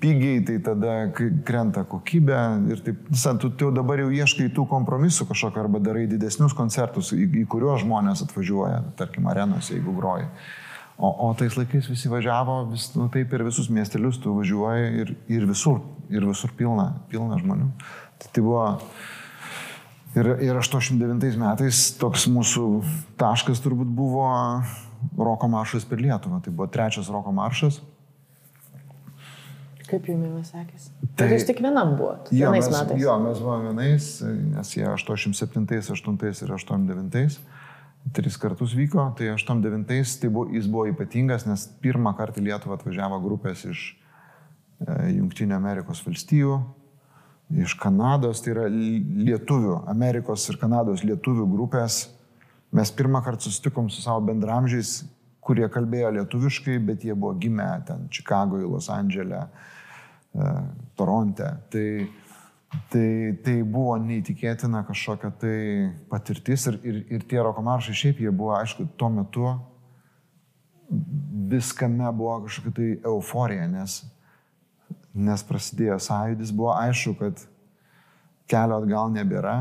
pigiai, 0.00 0.42
tai 0.44 0.58
tada 0.64 0.96
krenta 1.46 1.84
kokybė 1.88 2.40
ir 2.72 2.82
taip, 2.84 3.06
visą, 3.08 3.32
tu, 3.40 3.48
tu 3.56 3.70
dabar 3.74 4.02
jau 4.02 4.10
ieškai 4.12 4.50
tų 4.54 4.66
kompromisų 4.68 5.26
kažkokio 5.30 5.62
arba 5.64 5.80
darai 5.82 6.04
didesnius 6.10 6.56
koncertus, 6.56 7.14
į, 7.16 7.26
į 7.42 7.46
kuriuos 7.50 7.82
žmonės 7.84 8.24
atvažiuoja, 8.26 8.82
tarkim, 8.98 9.28
arenose, 9.30 9.74
jeigu 9.76 9.96
groji. 9.96 10.28
O, 10.94 11.08
o 11.26 11.32
tais 11.34 11.56
laikais 11.58 11.88
visi 11.90 12.10
važiavo, 12.12 12.60
vis, 12.70 12.90
nu, 12.94 13.08
taip 13.12 13.32
ir 13.34 13.46
visus 13.46 13.70
miestelius 13.72 14.20
tu 14.22 14.36
važiuoji 14.36 14.90
ir, 15.02 15.14
ir 15.32 15.48
visur, 15.48 15.80
ir 16.12 16.26
visur 16.28 16.52
pilna, 16.54 16.90
pilna 17.10 17.40
žmonių. 17.40 17.70
Tai, 18.20 18.30
tai 18.30 18.44
buvo 18.44 18.68
ir, 20.14 20.30
ir 20.44 20.60
89 20.60 21.40
metais 21.40 21.88
toks 21.98 22.28
mūsų 22.30 22.68
taškas 23.20 23.64
turbūt 23.64 23.90
buvo 23.90 24.28
roko 25.18 25.48
maršas 25.50 25.88
per 25.88 26.04
Lietuvą. 26.04 26.40
Tai 26.44 26.54
buvo 26.54 26.68
trečias 26.70 27.10
roko 27.12 27.32
maršas. 27.34 27.80
Kaip 29.94 30.08
jums 30.10 30.28
jau 30.28 30.44
sekėsi? 30.50 30.94
Tai 31.14 31.28
jūs 31.30 31.46
tik 31.48 31.62
vienam 31.64 31.94
buvot? 31.98 32.30
Jo, 32.34 32.50
mes, 32.54 32.68
metais. 32.72 33.00
jo, 33.00 33.18
mes 33.22 33.42
buvome 33.42 33.70
vienais, 33.70 34.08
nes 34.54 34.72
jie 34.74 34.86
87, 34.90 35.68
8 35.94 36.44
ir 36.44 36.56
89 36.58 37.38
tris 38.12 38.36
kartus 38.36 38.74
vyko, 38.76 39.14
tai 39.16 39.30
89 39.32 40.20
tai 40.20 40.28
buvo, 40.28 40.48
jis 40.52 40.66
buvo 40.68 40.86
ypatingas, 40.90 41.46
nes 41.48 41.66
pirmą 41.82 42.14
kartą 42.18 42.42
į 42.42 42.48
Lietuvą 42.50 42.76
atvažiavo 42.78 43.20
grupės 43.24 43.64
iš 43.68 43.84
e, 44.84 45.14
Junktinio 45.16 45.56
Amerikos 45.56 46.02
valstijų, 46.04 46.58
iš 47.64 47.76
Kanados, 47.80 48.42
tai 48.44 48.54
yra 48.54 48.66
lietuvių, 48.68 49.84
Amerikos 49.90 50.44
ir 50.50 50.60
Kanados 50.60 51.04
lietuvių 51.06 51.48
grupės. 51.48 52.08
Mes 52.74 52.90
pirmą 52.90 53.22
kartą 53.24 53.46
susitikom 53.46 53.88
su 53.92 54.02
savo 54.02 54.24
bendramžiais, 54.26 55.04
kurie 55.44 55.66
kalbėjo 55.70 56.10
lietuviškai, 56.18 56.78
bet 56.84 57.04
jie 57.06 57.14
buvo 57.14 57.34
gimę 57.38 57.68
ten 57.88 58.08
Čikagoje, 58.12 58.68
Los 58.68 58.90
Andželė, 58.92 59.44
e, 59.44 59.73
Toronte. 60.98 61.50
Tai, 61.70 61.88
tai, 62.90 63.08
tai 63.44 63.54
buvo 63.62 63.94
neįtikėtina 64.02 64.82
kažkokia 64.88 65.30
tai 65.40 65.58
patirtis 66.10 66.66
ir, 66.70 66.80
ir, 66.82 66.98
ir 67.18 67.28
tie 67.30 67.38
roko 67.42 67.62
maršai 67.62 67.94
šiaip 68.00 68.24
jie 68.24 68.34
buvo, 68.34 68.54
aišku, 68.58 68.88
tuo 68.98 69.12
metu 69.14 69.52
viskame 71.50 72.10
buvo 72.12 72.40
kažkokia 72.44 72.74
tai 72.76 72.90
euforija, 73.06 73.68
nes, 73.70 74.02
nes 75.14 75.46
prasidėjo 75.46 75.98
sąjūdis, 76.02 76.52
buvo 76.54 76.74
aišku, 76.76 77.14
kad 77.20 77.46
kelio 78.50 78.80
atgal 78.82 79.12
nebėra, 79.14 79.56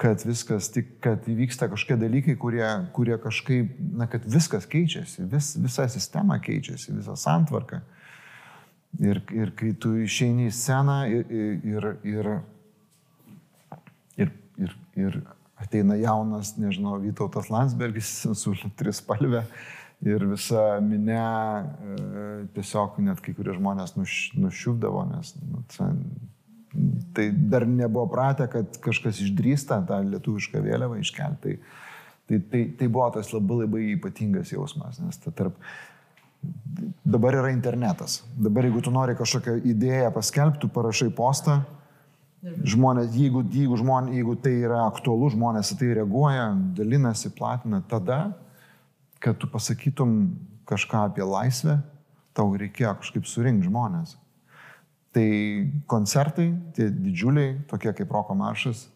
kad 0.00 0.22
viskas 0.24 0.70
tik, 0.72 0.94
kad 1.04 1.26
įvyksta 1.28 1.68
kažkokie 1.70 1.98
dalykai, 2.00 2.36
kurie, 2.40 2.64
kurie 2.96 3.18
kažkaip, 3.20 3.74
na, 4.00 4.08
kad 4.10 4.24
viskas 4.24 4.64
keičiasi, 4.70 5.26
vis, 5.28 5.52
visa 5.60 5.84
sistema 5.92 6.38
keičiasi, 6.40 6.94
visa 6.96 7.16
santvarka. 7.20 7.82
Ir, 8.98 9.20
ir 9.32 9.52
kai 9.56 9.70
tu 9.78 9.94
išeini 10.02 10.48
į 10.48 10.54
sceną 10.54 10.96
ir, 11.08 11.28
ir, 11.30 11.84
ir, 12.02 12.30
ir, 14.18 14.32
ir, 14.58 14.72
ir 14.98 15.20
ateina 15.60 15.94
jaunas, 16.00 16.56
nežinau, 16.58 16.98
Vytautas 17.00 17.52
Landsbergis 17.52 18.10
su 18.42 18.56
trispalvė 18.76 19.44
ir 20.00 20.24
visa 20.30 20.80
minė 20.84 21.20
e, 21.20 21.96
tiesiog 22.56 22.98
net 23.04 23.20
kai 23.24 23.34
kurie 23.36 23.54
žmonės 23.56 23.94
nuš, 23.98 24.18
nušiūdavo, 24.40 25.04
nes 25.12 25.34
nu, 25.44 25.62
tai 27.14 27.28
dar 27.34 27.66
nebuvo 27.68 28.06
pratę, 28.12 28.46
kad 28.50 28.80
kažkas 28.84 29.20
išdrįsta 29.26 29.82
tą 29.88 30.00
lietuvišką 30.06 30.62
vėliavą 30.64 31.00
iškelti. 31.02 31.58
Tai, 31.60 31.76
tai, 32.30 32.40
tai, 32.52 32.64
tai 32.78 32.88
buvo 32.88 33.08
tas 33.14 33.32
labai 33.34 33.64
labai 33.64 33.84
ypatingas 33.96 34.54
jausmas, 34.54 35.00
nes 35.02 35.20
ta 35.20 35.34
tarp... 35.34 35.58
Dabar 37.04 37.34
yra 37.34 37.50
internetas. 37.50 38.20
Dabar 38.38 38.64
jeigu 38.64 38.80
tu 38.84 38.92
nori 38.94 39.16
kažkokią 39.18 39.58
idėją 39.72 40.12
paskelbti, 40.14 40.68
parašai 40.72 41.10
postą, 41.16 41.58
žmonės, 42.40 43.10
jeigu, 43.16 43.42
jeigu, 43.52 43.76
žmonės, 43.80 44.14
jeigu 44.16 44.36
tai 44.40 44.52
yra 44.64 44.84
aktualu, 44.86 45.28
žmonės 45.34 45.74
į 45.74 45.78
tai 45.80 45.90
reaguoja, 45.98 46.46
dalinasi, 46.76 47.32
platina, 47.36 47.82
tada, 47.88 48.20
kad 49.20 49.36
tu 49.40 49.50
pasakytum 49.50 50.16
kažką 50.70 51.04
apie 51.10 51.26
laisvę, 51.26 51.80
tau 52.36 52.54
reikėjo 52.56 52.94
kažkaip 53.02 53.28
surinkti 53.28 53.68
žmonės. 53.68 54.16
Tai 55.10 55.28
koncertai, 55.90 56.52
tie 56.76 56.86
didžiuliai, 56.94 57.58
tokie 57.68 57.92
kaip 57.98 58.12
Roko 58.14 58.36
maršas, 58.38 58.86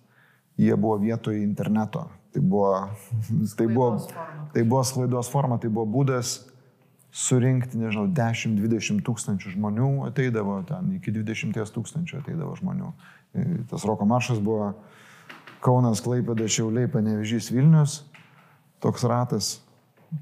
jie 0.57 0.75
buvo 0.79 1.01
vietoje 1.03 1.43
interneto. 1.43 2.07
Tai 2.33 2.43
buvo, 2.43 2.71
tai 3.59 3.67
buvo, 3.67 3.91
tai 4.55 4.63
buvo 4.63 4.85
sklaidos 4.87 5.31
forma, 5.33 5.59
tai 5.59 5.73
buvo 5.75 5.89
būdas 5.99 6.39
surinkti, 7.15 7.79
nežinau, 7.79 8.09
10-20 8.11 9.05
tūkstančių 9.07 9.55
žmonių 9.55 9.91
ateidavo 10.09 10.59
ten, 10.69 10.97
iki 10.99 11.15
20 11.15 11.75
tūkstančių 11.77 12.21
ateidavo 12.21 12.57
žmonių. 12.59 12.91
E, 13.35 13.47
tas 13.71 13.87
Roko 13.87 14.07
maršas 14.11 14.41
buvo 14.43 14.73
Kaunas, 15.65 16.03
Klaipėda, 16.05 16.49
Šiauliai, 16.51 16.91
Panevežys, 16.91 17.53
Vilnius, 17.55 18.03
toks 18.83 19.07
ratas. 19.09 19.53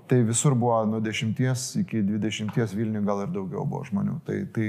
Tai 0.08 0.22
visur 0.24 0.54
buvo 0.56 0.78
nuo 0.88 1.00
10 1.04 1.80
iki 1.82 2.04
20 2.06 2.76
Vilnių 2.76 3.02
gal 3.04 3.24
ir 3.24 3.32
daugiau 3.34 3.64
buvo 3.68 3.82
žmonių. 3.88 4.20
Tai, 4.28 4.38
tai 4.54 4.68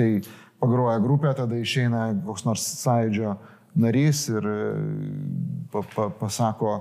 Tai 0.00 0.08
pagroja 0.60 1.00
grupė, 1.02 1.32
tada 1.36 1.58
išeina 1.60 2.10
koks 2.24 2.46
nors 2.46 2.64
sąidžio 2.80 3.34
narys 3.80 4.24
ir 4.32 4.46
e, 4.48 4.60
pa, 5.72 5.82
pa, 5.94 6.08
pasako, 6.22 6.72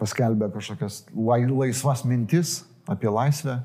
paskelbė 0.00 0.48
kažkokias 0.54 1.02
laisvas 1.14 2.06
mintis 2.08 2.62
apie 2.90 3.10
laisvę. 3.12 3.60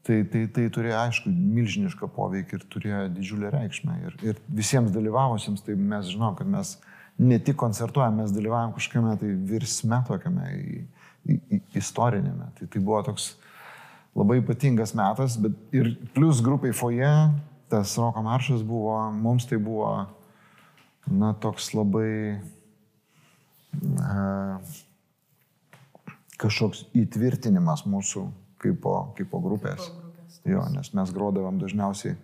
Tai, 0.00 0.16
tai, 0.32 0.46
tai 0.48 0.62
turėjo, 0.72 0.96
aišku, 0.96 1.28
milžinišką 1.28 2.06
poveikį 2.16 2.56
ir 2.56 2.62
turėjo 2.72 3.00
didžiulę 3.12 3.50
reikšmę. 3.52 3.96
Ir, 4.08 4.14
ir 4.30 4.38
visiems 4.48 4.94
dalyvavusiems, 4.94 5.60
tai 5.66 5.76
mes 5.76 6.08
žinom, 6.08 6.32
kad 6.38 6.48
mes 6.48 6.78
ne 7.20 7.36
tik 7.38 7.58
koncertuojame, 7.60 8.22
mes 8.22 8.32
dalyvavom 8.32 8.72
kažkame 8.78 9.12
tai 9.20 9.34
virsme 9.50 9.98
tokiame 10.08 10.46
į, 10.56 10.78
į, 11.28 11.36
į, 11.36 11.60
istorinėme. 11.82 12.48
Tai, 12.56 12.70
tai 12.72 12.80
buvo 12.80 13.02
toks 13.10 13.34
labai 14.16 14.40
ypatingas 14.40 14.94
metas, 14.96 15.36
bet 15.40 15.76
ir 15.76 15.92
plus 16.16 16.40
grupai 16.44 16.72
foje, 16.76 17.12
tas 17.70 17.92
roko 18.00 18.24
maršas 18.24 18.64
buvo, 18.66 18.96
mums 19.14 19.44
tai 19.46 19.60
buvo 19.60 19.92
na, 21.06 21.34
toks 21.44 21.70
labai 21.76 22.40
a, 24.00 24.58
kažkoks 26.40 26.86
įtvirtinimas 26.96 27.84
mūsų 27.88 28.24
kaip 28.60 28.80
po, 28.84 28.94
kaip 29.16 29.30
po 29.32 29.40
grupės. 29.44 29.90
Jo, 30.48 30.64
nes 30.72 30.92
mes 30.96 31.12
grodavom 31.12 31.58
dažniausiai, 31.60 32.14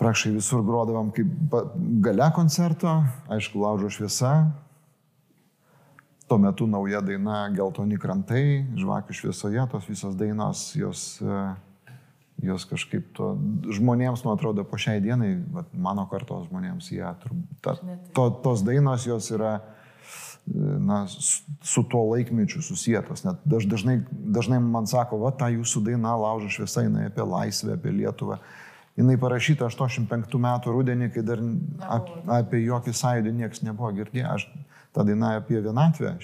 prakšai 0.00 0.34
visur 0.36 0.62
grodavom 0.66 1.10
kaip 1.16 1.56
gale 2.04 2.28
koncerto, 2.36 3.00
aišku, 3.32 3.60
laužo 3.62 3.90
šviesa. 3.90 4.34
Tuo 6.26 6.38
metu 6.42 6.66
nauja 6.66 7.00
daina 7.06 7.44
Geltoni 7.54 7.98
krantai, 8.02 8.66
žvakių 8.74 9.14
šviesoje, 9.14 9.62
tos 9.70 9.86
visos 9.86 10.16
dainos, 10.18 10.72
jos, 10.74 11.04
e, 11.22 11.42
jos 12.48 12.66
kažkaip 12.66 13.12
to, 13.14 13.30
žmonėms, 13.70 14.24
man 14.26 14.34
atrodo, 14.34 14.64
po 14.66 14.78
šiai 14.78 14.98
dienai, 15.04 15.36
mano 15.70 16.08
kartos 16.10 16.48
žmonėms, 16.48 16.90
jie, 16.90 17.06
turb- 17.22 17.46
ta, 17.62 17.76
to, 18.10 18.26
tos 18.42 18.66
dainos 18.66 19.06
jos 19.06 19.30
yra 19.30 19.60
na, 20.46 21.06
su 21.62 21.82
tuo 21.90 22.04
laikmečiu 22.12 22.62
susijęs. 22.62 23.24
Net 23.26 23.42
daž, 23.44 23.66
dažnai, 23.66 23.98
dažnai 24.10 24.60
man 24.62 24.86
sako, 24.86 25.18
va, 25.24 25.32
ta 25.34 25.50
jūsų 25.50 25.82
daina 25.90 26.14
laužo 26.18 26.50
šviesa, 26.52 26.86
jinai 26.86 27.08
apie 27.10 27.26
laisvę, 27.26 27.74
apie 27.74 27.94
Lietuvą. 27.94 28.38
Jinai 28.96 29.18
parašyta 29.20 29.66
85 29.68 30.38
metų 30.40 30.72
rudenį, 30.72 31.10
kai 31.12 31.24
dar 31.26 31.42
ap, 31.84 32.12
apie 32.38 32.62
jokį 32.64 32.94
sąjūdį 32.96 33.34
niekas 33.42 33.64
nebuvo 33.66 33.90
girdėję. 33.98 34.28
Aš 34.30 34.46
tą 34.96 35.04
dainą 35.04 35.34
apie 35.40 35.60
vienatvę. 35.60 36.14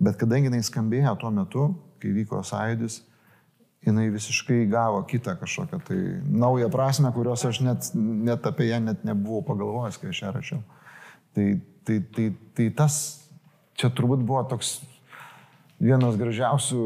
Bet 0.00 0.18
kadangi 0.20 0.50
jinai 0.50 0.64
skambėjo 0.66 1.14
tuo 1.20 1.30
metu, 1.32 1.70
kai 2.02 2.12
vyko 2.16 2.42
sąjūdis, 2.44 3.00
jinai 3.86 4.10
visiškai 4.12 4.66
gavo 4.68 5.00
kitą 5.08 5.36
kažkokią 5.40 5.80
tai 5.86 5.98
naują 6.28 6.68
prasme, 6.72 7.12
kurios 7.16 7.44
aš 7.48 7.62
net, 7.64 7.90
net 7.94 8.46
apie 8.46 8.68
ją 8.68 8.80
net 8.84 9.04
nebuvau 9.08 9.40
pagalvojęs, 9.46 10.00
kai 10.00 10.12
aš 10.12 10.22
ją 10.22 10.32
rašiau. 10.36 10.60
Tai, 11.36 11.46
tai, 11.90 11.98
tai, 12.14 12.28
tai 12.54 12.68
tas 12.78 12.94
čia 13.80 13.90
turbūt 13.90 14.22
buvo 14.22 14.44
toks 14.46 14.78
vienas 15.80 16.18
gražiausių 16.20 16.80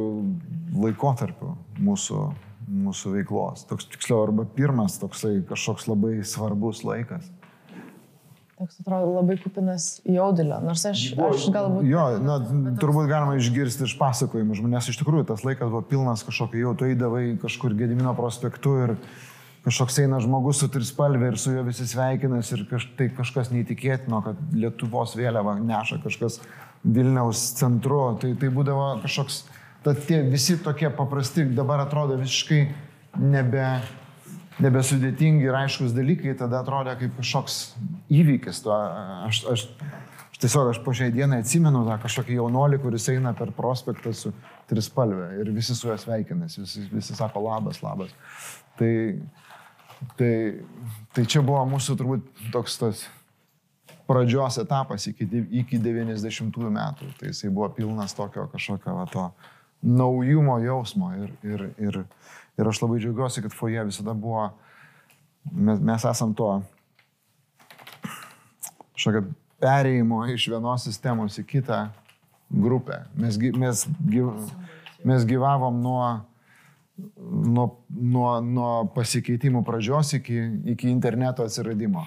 laikotarpių 0.84 1.54
mūsų, 1.84 2.20
mūsų 2.86 3.14
veiklos. 3.18 3.66
Toks 3.68 3.88
tiksliau, 3.92 4.22
arba 4.28 4.46
pirmas 4.46 5.00
toksai 5.02 5.40
kažkoks 5.48 5.88
labai 5.90 6.20
svarbus 6.26 6.84
laikas. 6.86 7.28
Toks 8.54 8.78
atrodo 8.84 9.16
labai 9.16 9.34
kupinas 9.42 9.98
jaudulio, 10.06 10.60
nors 10.62 10.84
aš, 10.86 11.08
aš 11.18 11.48
galbūt... 11.52 11.88
Jo, 11.90 12.04
na, 12.22 12.38
turbūt 12.78 13.10
galima 13.10 13.34
išgirsti 13.40 13.88
iš 13.88 13.96
pasakojimų 13.98 14.60
žmonės. 14.60 14.92
Iš 14.92 15.00
tikrųjų, 15.00 15.26
tas 15.32 15.42
laikas 15.44 15.72
buvo 15.72 15.82
pilnas 15.90 16.22
kažkokio, 16.24 16.60
jau 16.62 16.74
tu 16.78 16.86
eidavai 16.86 17.24
kažkur 17.42 17.74
Gedimino 17.74 18.14
prospektu 18.14 18.76
ir 18.84 18.94
kažkoks 19.64 19.98
eina 20.02 20.20
žmogus 20.20 20.60
su 20.60 20.68
trispalvė 20.72 21.32
ir 21.32 21.40
su 21.40 21.54
juo 21.54 21.64
visi 21.64 21.86
sveikinasi 21.88 22.54
ir 22.58 22.64
kaž, 22.68 22.86
tai 22.98 23.08
kažkas 23.16 23.50
neįtikėtino, 23.54 24.20
kad 24.26 24.40
Lietuvos 24.52 25.16
vėliava 25.16 25.56
neša 25.60 26.02
kažkas 26.04 26.40
Vilniaus 26.84 27.40
centru. 27.58 28.02
Tai, 28.20 28.34
tai 28.40 28.50
būdavo 28.52 28.88
kažkoks, 29.04 29.44
tad 29.86 30.02
tie 30.08 30.20
visi 30.28 30.58
tokie 30.60 30.90
paprasti 30.92 31.46
dabar 31.56 31.86
atrodo 31.86 32.18
visiškai 32.20 32.60
nebe, 33.24 33.68
nebesudėtingi 34.60 35.48
ir 35.48 35.56
aiškus 35.64 35.94
dalykai, 35.96 36.36
tada 36.38 36.60
atrodė 36.60 36.98
kaip 37.00 37.16
kažkoks 37.22 37.60
įvykis. 38.12 38.60
To, 38.66 38.74
aš, 39.30 39.40
aš, 39.54 39.64
aš 40.28 40.42
tiesiog 40.44 40.74
aš 40.74 40.82
po 40.84 40.92
šiai 40.96 41.14
dienai 41.14 41.40
atsimenu 41.40 41.86
tą 41.88 41.96
kažkokį 42.04 42.36
jaunolį, 42.36 42.82
kuris 42.84 43.08
eina 43.14 43.32
per 43.38 43.54
prospektą 43.56 44.12
su 44.12 44.34
trispalvė 44.68 45.30
ir 45.40 45.54
visi 45.56 45.72
su 45.72 45.88
juo 45.88 45.96
sveikinasi, 46.00 46.66
visi, 46.66 46.84
visi 46.92 47.16
sako 47.16 47.46
labas, 47.48 47.80
labas. 47.84 48.12
Tai, 48.76 48.92
tai, 50.18 50.34
tai 51.14 51.26
čia 51.30 51.42
buvo 51.44 51.62
mūsų 51.74 51.96
turbūt 52.00 52.46
toks 52.54 52.78
tas 52.80 53.04
pradžios 54.08 54.58
etapas 54.60 55.06
iki, 55.08 55.26
iki 55.62 55.80
90-ųjų 55.80 56.72
metų. 56.74 57.10
Tai 57.18 57.30
jisai 57.30 57.50
buvo 57.54 57.70
pilnas 57.76 58.16
tokio 58.16 58.46
kažkokio 58.52 58.96
va, 58.98 59.06
to 59.10 59.28
naujumo 59.84 60.58
jausmo 60.64 61.12
ir, 61.16 61.32
ir, 61.44 61.64
ir, 61.80 62.00
ir 62.58 62.70
aš 62.70 62.82
labai 62.84 63.00
džiaugiuosi, 63.02 63.44
kad 63.44 63.56
foje 63.56 63.84
visada 63.84 64.14
buvo, 64.16 64.48
mes, 65.52 65.80
mes 65.80 66.06
esam 66.08 66.34
to 66.36 66.50
kažkokio 68.94 69.26
perėjimo 69.64 70.24
iš 70.32 70.48
vienos 70.52 70.84
sistemos 70.86 71.38
į 71.40 71.46
kitą 71.48 71.80
grupę. 72.52 73.02
Mes, 73.16 73.38
mes, 73.56 73.86
mes 75.04 75.26
gyvavom 75.28 75.80
nuo, 75.82 76.04
nuo, 76.98 77.66
nuo, 77.90 78.28
nuo 78.40 78.70
pasikeitimų 78.94 79.64
pradžios 79.66 80.14
iki, 80.18 80.38
iki 80.74 80.90
interneto 80.92 81.46
atsiradimo. 81.46 82.04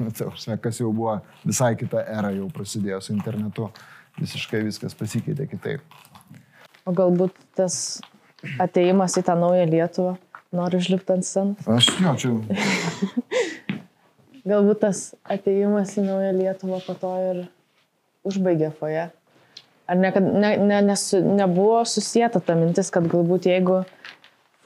Kas 0.64 0.80
jau 0.82 0.92
buvo 0.92 1.18
visai 1.44 1.74
kita 1.80 2.04
era, 2.04 2.32
jau 2.36 2.50
prasidėjo 2.52 3.00
su 3.04 3.14
internetu, 3.16 3.70
visiškai 4.20 4.64
viskas 4.66 4.96
pasikeitė 4.98 5.48
kitaip. 5.50 5.98
O 6.86 6.94
galbūt 6.94 7.34
tas 7.58 7.98
ateimas 8.62 9.16
į 9.18 9.24
tą 9.26 9.34
naują 9.38 9.66
Lietuvą, 9.70 10.16
noriu 10.54 10.78
užlipti 10.82 11.16
ant 11.16 11.26
scenos. 11.26 11.66
Aš 11.66 11.90
jaučiu, 11.98 12.38
Galbūt 14.46 14.84
tas 14.84 14.98
ateimas 15.26 15.96
į 15.98 16.04
naują 16.06 16.30
Lietuvą 16.36 16.78
po 16.86 16.94
to 16.94 17.12
ir 17.18 17.38
užbaigė 18.26 18.70
foje. 18.78 19.08
Ar 19.90 19.98
ne, 19.98 20.10
kad 20.14 20.22
ne, 20.22 20.52
ne, 20.62 20.78
nesu, 20.86 21.18
nebuvo 21.22 21.80
susijęta 21.86 22.42
ta 22.42 22.54
mintis, 22.58 22.92
kad 22.94 23.06
galbūt 23.10 23.48
jeigu 23.50 23.80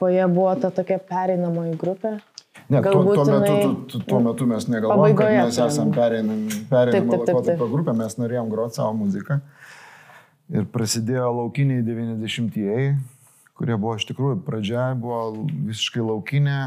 foje 0.01 0.25
buvo 0.33 0.51
ta 0.65 0.71
tokia 0.73 0.97
pereinamoji 1.13 1.77
grupė, 1.77 2.17
Ne, 2.71 2.79
tuo, 2.83 2.91
Galbūt 3.03 3.15
tuo, 3.15 3.23
metu, 3.27 3.51
jinai- 3.51 3.63
tu, 3.63 3.71
tu, 3.91 3.99
tuo 4.07 4.19
metu 4.23 4.45
mes 4.47 4.65
negalvojom, 4.71 5.15
kad 5.19 5.31
mes 5.33 5.57
esam 5.59 5.89
turim. 5.89 5.95
pereinam- 5.97 6.43
Taip, 6.51 6.69
pereinamo 6.69 7.11
taip, 7.11 7.23
taip, 7.25 7.35
laikotarpio 7.35 7.67
grupė, 7.73 7.93
mes 7.99 8.15
norėjom 8.19 8.49
groti 8.51 8.75
savo 8.79 8.93
muziką. 8.95 9.37
Ir 10.51 10.65
prasidėjo 10.71 11.27
laukiniai 11.35 11.83
90-ieji, 11.83 12.93
kurie 13.55 13.75
buvo 13.77 13.95
iš 13.99 14.05
tikrųjų 14.09 14.37
pradžia, 14.47 14.85
buvo 14.99 15.19
visiškai 15.67 16.03
laukinė, 16.03 16.57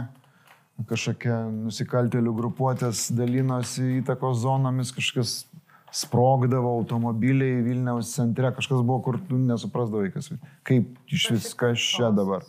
kažkokia 0.89 1.39
nusikaltelių 1.53 2.33
grupuotės 2.37 3.07
dalinosi 3.17 4.01
įtakos 4.03 4.41
zonomis, 4.45 4.93
kažkas 4.93 5.45
sprogdavo 5.95 6.73
automobiliai 6.81 7.63
Vilniaus 7.65 8.13
centre, 8.17 8.51
kažkas 8.57 8.83
buvo, 8.85 9.01
kur 9.05 9.19
tu 9.29 9.37
nesuprasdavai, 9.39 10.13
kas, 10.13 10.33
kaip 10.67 10.97
iš 11.09 11.31
viskas 11.37 11.79
čia 11.79 12.11
dabar. 12.13 12.43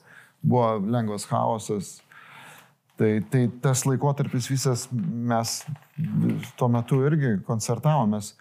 Buvo 0.45 0.75
lengvas 0.85 1.25
chaosas, 1.25 1.95
Tai, 2.95 3.19
tai 3.27 3.49
tas 3.59 3.83
laikotarpis 3.83 4.45
visas 4.47 4.85
mes 4.91 5.65
tuo 6.55 6.69
metu 6.71 7.01
irgi 7.03 7.33
koncertavom. 7.43 8.13
Mes 8.15 8.31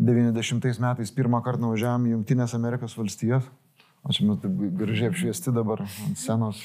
90 0.00 0.80
metais 0.82 1.12
pirmą 1.14 1.38
kartą 1.46 1.62
nuvažiavom 1.62 2.08
į 2.08 2.14
Junktinės 2.16 2.56
Amerikos 2.58 2.96
valstijas. 2.98 3.46
O 4.02 4.14
čia 4.16 4.26
mes 4.26 4.40
taip 4.42 4.64
gražiai 4.80 5.12
apšviesti 5.12 5.54
dabar 5.54 5.84
ant 5.84 6.18
scenos. 6.18 6.64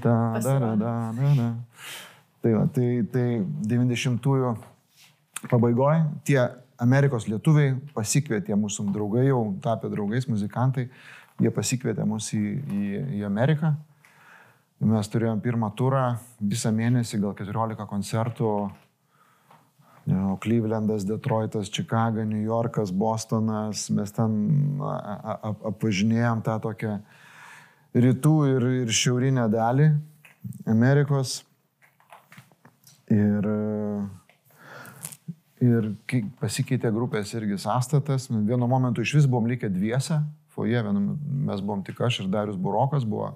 Da, 0.00 0.14
da, 0.40 0.54
da, 0.62 0.72
da, 0.78 0.94
da, 1.12 1.34
da. 1.36 1.50
Tai, 2.40 2.54
va, 2.54 2.64
tai, 2.72 2.88
tai 3.12 3.26
90-ųjų 3.68 4.54
pabaigoje 5.50 6.06
tie 6.24 6.38
Amerikos 6.80 7.26
lietuviai 7.28 7.74
pasikvietė 7.92 8.56
mūsų 8.56 8.86
draugai, 8.94 9.26
jau 9.28 9.42
tapę 9.60 9.90
draugais, 9.92 10.30
muzikantai, 10.30 10.86
jie 11.42 11.52
pasikvietė 11.52 12.06
mus 12.08 12.30
į, 12.32 12.44
į, 12.56 12.84
į 13.18 13.24
Ameriką. 13.28 13.74
Mes 14.80 15.10
turėjom 15.12 15.42
pirmą 15.44 15.68
turą, 15.76 16.14
visą 16.40 16.70
mėnesį, 16.72 17.18
gal 17.20 17.34
14 17.36 17.84
koncertų. 17.84 18.52
Nežinau, 20.06 20.38
Clevelandas, 20.40 21.04
Detroitas, 21.04 21.68
Chicago, 21.68 22.24
New 22.24 22.40
Yorkas, 22.40 22.88
Bostonas. 22.88 23.90
Mes 23.92 24.14
ten 24.16 24.38
apvažinėjom 24.80 26.40
tą 26.46 26.56
tokią 26.64 26.94
rytų 27.92 28.32
ir, 28.54 28.66
ir 28.86 28.94
šiaurinę 29.02 29.44
dalį 29.52 29.90
Amerikos. 30.72 31.42
Ir, 33.12 33.50
ir 35.60 35.92
pasikeitė 36.40 36.88
grupės 36.96 37.36
irgi 37.36 37.60
sąstatas. 37.60 38.30
Vienu 38.32 38.64
momentu 38.64 39.04
iš 39.04 39.18
vis 39.20 39.28
buvom 39.28 39.52
likę 39.52 39.68
dviese. 39.68 40.22
Foje, 40.56 40.80
vienu, 40.88 41.18
mes 41.20 41.60
buvom 41.60 41.84
tik 41.84 42.00
aš 42.00 42.22
ir 42.24 42.32
Darius 42.32 42.56
Burokas 42.56 43.04
buvo 43.04 43.34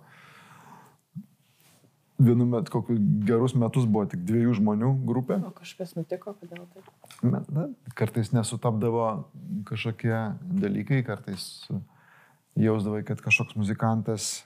vienu 2.26 2.46
metu, 2.48 2.72
kokius 2.74 2.98
gerus 3.28 3.54
metus 3.58 3.84
buvo 3.86 4.06
tik 4.10 4.22
dviejų 4.26 4.54
žmonių 4.60 4.90
grupė. 5.08 5.40
o 5.46 5.50
kažkas 5.56 5.94
nutiko, 5.98 6.34
kodėl 6.40 6.64
taip. 6.74 6.88
Me- 7.22 7.44
Na, 7.54 7.68
kartais 7.94 8.32
nesutapdavo 8.32 9.24
kažkokie 9.68 10.16
dalykai, 10.64 11.02
kartais 11.06 11.68
jausdavai, 12.56 13.04
kad 13.04 13.20
kažkoks 13.20 13.56
muzikantas. 13.56 14.44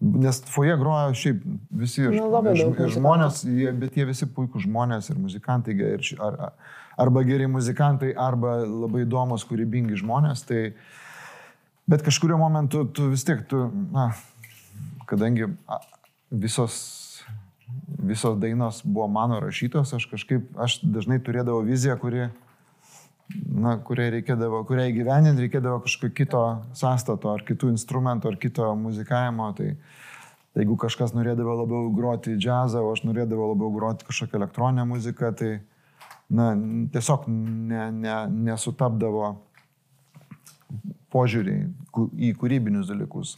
Nes 0.00 0.38
foje 0.48 0.76
groja 0.80 1.12
šiaip 1.12 1.42
visi 1.76 2.00
ir, 2.06 2.14
Nu, 2.16 2.30
labai 2.32 2.54
ir, 2.56 2.62
daug 2.64 2.88
žmonės, 2.88 3.42
jie, 3.44 3.68
bet 3.76 3.96
jie 3.96 4.06
visi 4.08 4.24
puikūs 4.26 4.64
žmonės 4.64 5.10
ir 5.12 5.18
muzikantai, 5.20 5.74
ir, 5.76 6.00
ar, 6.20 6.38
ar- 6.40 6.52
arba 7.04 7.22
geri 7.24 7.46
muzikantai, 7.46 8.14
arba 8.16 8.62
labai 8.64 9.04
įdomus, 9.04 9.44
kūrybingi 9.48 9.96
žmonės. 10.00 10.46
Tai, 10.48 10.72
bet 11.88 12.02
kažkurio 12.06 12.38
momentu 12.40 12.86
tu 12.96 13.10
vis 13.12 13.24
tiek, 13.28 13.44
tu, 13.48 13.66
na, 13.92 14.10
kadangi 15.06 15.50
visos 16.30 16.80
visos 18.02 18.38
dainos 18.40 18.82
buvo 18.84 19.08
mano 19.08 19.40
rašytos, 19.40 19.94
aš 19.94 20.06
kažkaip, 20.10 20.46
aš 20.58 20.80
dažnai 20.82 21.20
turėdavau 21.22 21.62
viziją, 21.66 21.96
kuri, 22.00 22.28
na, 23.46 23.76
kuriai 23.86 24.14
reikėdavo, 24.16 24.62
kuriai 24.68 24.94
gyveninti 24.96 25.46
reikėdavo 25.46 25.82
kažkokio 25.84 26.16
kito 26.16 26.44
sąstato, 26.76 27.34
ar 27.34 27.44
kitų 27.46 27.72
instrumentų, 27.74 28.32
ar 28.32 28.38
kito 28.40 28.70
muzikavimo. 28.78 29.50
Tai, 29.58 29.74
tai 30.54 30.64
jeigu 30.64 30.78
kažkas 30.80 31.14
norėdavo 31.16 31.58
labiau 31.62 31.92
groti 31.96 32.38
džiazą, 32.38 32.82
o 32.82 32.94
aš 32.94 33.04
norėdavau 33.08 33.52
labiau 33.52 33.70
groti 33.76 34.08
kažkokią 34.08 34.40
elektroninę 34.40 34.88
muziką, 34.88 35.34
tai 35.36 35.52
na, 36.30 36.54
tiesiog 36.94 37.28
ne, 37.28 37.84
ne, 38.00 38.16
nesutapdavo 38.48 39.34
požiūriai 41.10 41.68
į 42.30 42.34
kūrybinius 42.38 42.90
dalykus. 42.90 43.36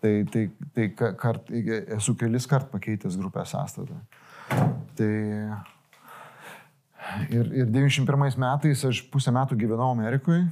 Tai, 0.00 0.12
tai, 0.32 0.46
tai 0.72 0.86
kart, 0.96 1.50
esu 1.96 2.14
kelis 2.16 2.46
kart 2.48 2.70
pakeitęs 2.72 3.18
grupės 3.20 3.52
sąstatą. 3.52 3.98
Tai 4.96 5.10
ir, 7.28 7.50
ir 7.52 7.68
91 7.68 8.40
metais 8.40 8.84
aš 8.88 9.02
pusę 9.12 9.32
metų 9.34 9.58
gyvenau 9.60 9.90
Amerikoje. 9.92 10.46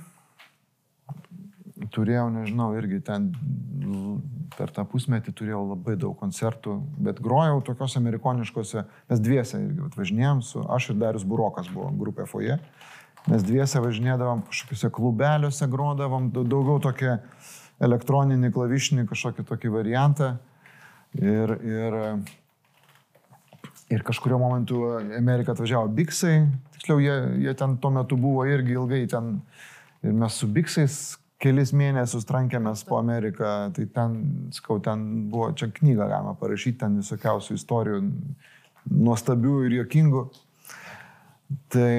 Turėjau, 1.94 2.26
nežinau, 2.34 2.72
irgi 2.76 3.00
ten 3.06 3.30
per 4.58 4.72
tą 4.74 4.84
pusmetį 4.88 5.32
turėjau 5.36 5.62
labai 5.70 5.94
daug 6.00 6.16
koncertų, 6.18 6.74
bet 7.00 7.20
grojau 7.22 7.60
tokios 7.64 7.94
amerikoniškose, 8.00 8.84
mes 9.10 9.22
dviese 9.22 9.60
irgi 9.62 9.90
važinėjom 9.96 10.42
su, 10.44 10.62
aš 10.74 10.90
ir 10.92 10.98
Darius 11.02 11.26
Burokas 11.28 11.70
buvo 11.72 11.90
grupė 12.00 12.26
Foje. 12.28 12.58
Mes 13.28 13.44
dviese 13.44 13.80
važinėdavom 13.84 14.44
kažkokiuose 14.48 14.90
klubeliuose, 14.94 15.68
grodavom, 15.70 16.30
daugiau 16.34 16.78
tokie 16.82 17.16
elektroninį 17.84 18.50
klavišinį 18.54 19.06
kažkokį 19.08 19.46
tokį 19.48 19.72
variantą. 19.74 20.34
Ir, 21.18 21.54
ir, 21.64 21.96
ir 23.94 24.04
kažkurio 24.04 24.38
momentu 24.40 24.82
Amerika 25.16 25.54
atvažiavo 25.54 25.88
Biksai, 25.96 26.42
tiksliau 26.76 27.00
jie, 27.00 27.16
jie 27.46 27.54
ten 27.56 27.78
tuo 27.80 27.92
metu 27.94 28.18
buvo 28.20 28.44
irgi 28.48 28.76
ilgai 28.76 29.06
ten. 29.10 29.38
Ir 30.04 30.12
mes 30.14 30.36
su 30.38 30.46
Biksais 30.46 31.16
kelis 31.42 31.72
mėnesius 31.74 32.26
trankėmės 32.26 32.84
po 32.86 32.98
Ameriką, 32.98 33.70
tai 33.74 33.86
ten, 33.94 34.16
skau, 34.54 34.78
ten 34.82 35.04
buvo, 35.30 35.52
čia 35.58 35.70
knygą 35.74 36.08
galima 36.10 36.34
parašyti, 36.38 36.78
ten 36.82 36.98
visokiausių 37.02 37.58
istorijų, 37.58 38.00
nuostabių 38.90 39.54
ir 39.68 39.76
jokingų. 39.80 40.24
Tai, 41.72 41.92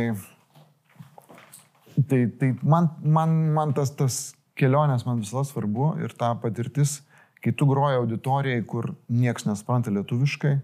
tai, 2.10 2.20
tai 2.40 2.52
man, 2.62 2.92
man, 3.04 3.38
man 3.56 3.74
tas, 3.78 3.94
tas 3.98 4.20
kelionės 4.60 5.06
man 5.08 5.22
visada 5.24 5.46
svarbu 5.48 5.94
ir 6.04 6.14
ta 6.18 6.34
patirtis, 6.40 7.00
kai 7.44 7.54
tu 7.56 7.68
groji 7.70 8.00
auditorijai, 8.02 8.64
kur 8.68 8.92
nieks 9.08 9.48
nespranta 9.48 9.94
lietuviškai, 9.96 10.58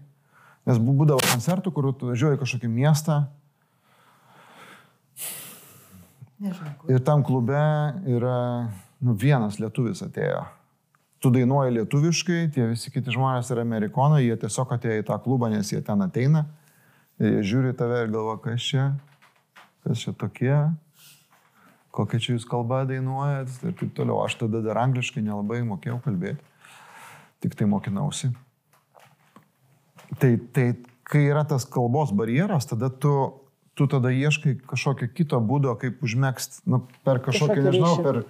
nes 0.68 0.80
būdavo 0.82 1.22
koncertų, 1.24 1.72
kur 1.72 1.90
tu 1.96 2.10
važiuoji 2.10 2.40
kažkokį 2.42 2.70
miestą. 2.72 3.22
Nežinau, 6.36 6.74
kur. 6.76 6.92
ir 6.92 7.00
tam 7.00 7.24
klube 7.24 7.62
yra 8.12 8.38
nu, 9.00 9.14
vienas 9.16 9.56
lietuvis 9.62 10.02
atėjo. 10.04 10.44
Tu 11.24 11.32
dainuoji 11.32 11.78
lietuviškai, 11.78 12.40
tie 12.52 12.66
visi 12.74 12.92
kiti 12.92 13.14
žmonės 13.14 13.48
yra 13.54 13.64
amerikonai, 13.64 14.26
jie 14.26 14.36
tiesiog 14.42 14.74
atėjo 14.76 15.00
į 15.00 15.06
tą 15.08 15.16
klubą, 15.24 15.48
nes 15.48 15.72
jie 15.72 15.80
ten 15.84 16.04
ateina. 16.04 16.44
Jie 17.16 17.40
žiūri 17.48 17.72
tave 17.78 18.02
ir 18.04 18.12
galvo, 18.12 18.36
kas 18.44 18.60
čia, 18.60 18.90
kas 19.86 20.04
čia 20.04 20.12
tokie, 20.20 20.58
kokią 21.96 22.20
čia 22.22 22.34
jūs 22.34 22.46
kalbą 22.48 22.82
dainuojat 22.88 23.54
ir 23.64 23.76
taip 23.78 23.94
toliau. 23.96 24.20
Aš 24.24 24.38
tada 24.42 24.62
dar 24.64 24.80
angliškai 24.84 25.24
nelabai 25.24 25.62
mokėjau 25.66 26.00
kalbėti, 26.04 26.44
tik 27.44 27.56
tai 27.58 27.68
mokinausi. 27.70 28.32
Tai, 30.20 30.30
tai 30.54 30.68
kai 31.06 31.24
yra 31.30 31.44
tas 31.48 31.66
kalbos 31.68 32.12
barjeras, 32.16 32.68
tada 32.68 32.90
tu, 32.90 33.14
tu 33.78 33.88
tada 33.90 34.12
ieškai 34.14 34.56
kažkokio 34.68 35.08
kito 35.14 35.40
būdo, 35.42 35.74
kaip 35.80 36.04
užmėgst, 36.04 36.62
nu, 36.70 36.84
per 37.06 37.20
kažkokį, 37.24 37.58
kažkokį 37.58 37.66
nežinau, 37.66 37.94
per 38.04 38.22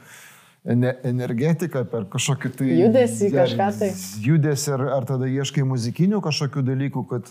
energetiką, 1.06 1.84
per 1.90 2.08
kažkokį 2.12 2.52
tai... 2.58 2.70
Judesi 2.80 3.30
kažką 3.34 3.68
tai. 3.80 3.90
Judesi 4.24 4.72
ar, 4.74 4.86
ar 4.98 5.08
tada 5.08 5.28
ieškai 5.30 5.66
muzikinių 5.68 6.22
kažkokių 6.24 6.64
dalykų, 6.66 7.04
kad, 7.12 7.30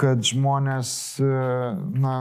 kad 0.00 0.24
žmonės, 0.26 0.92
na, 1.20 2.14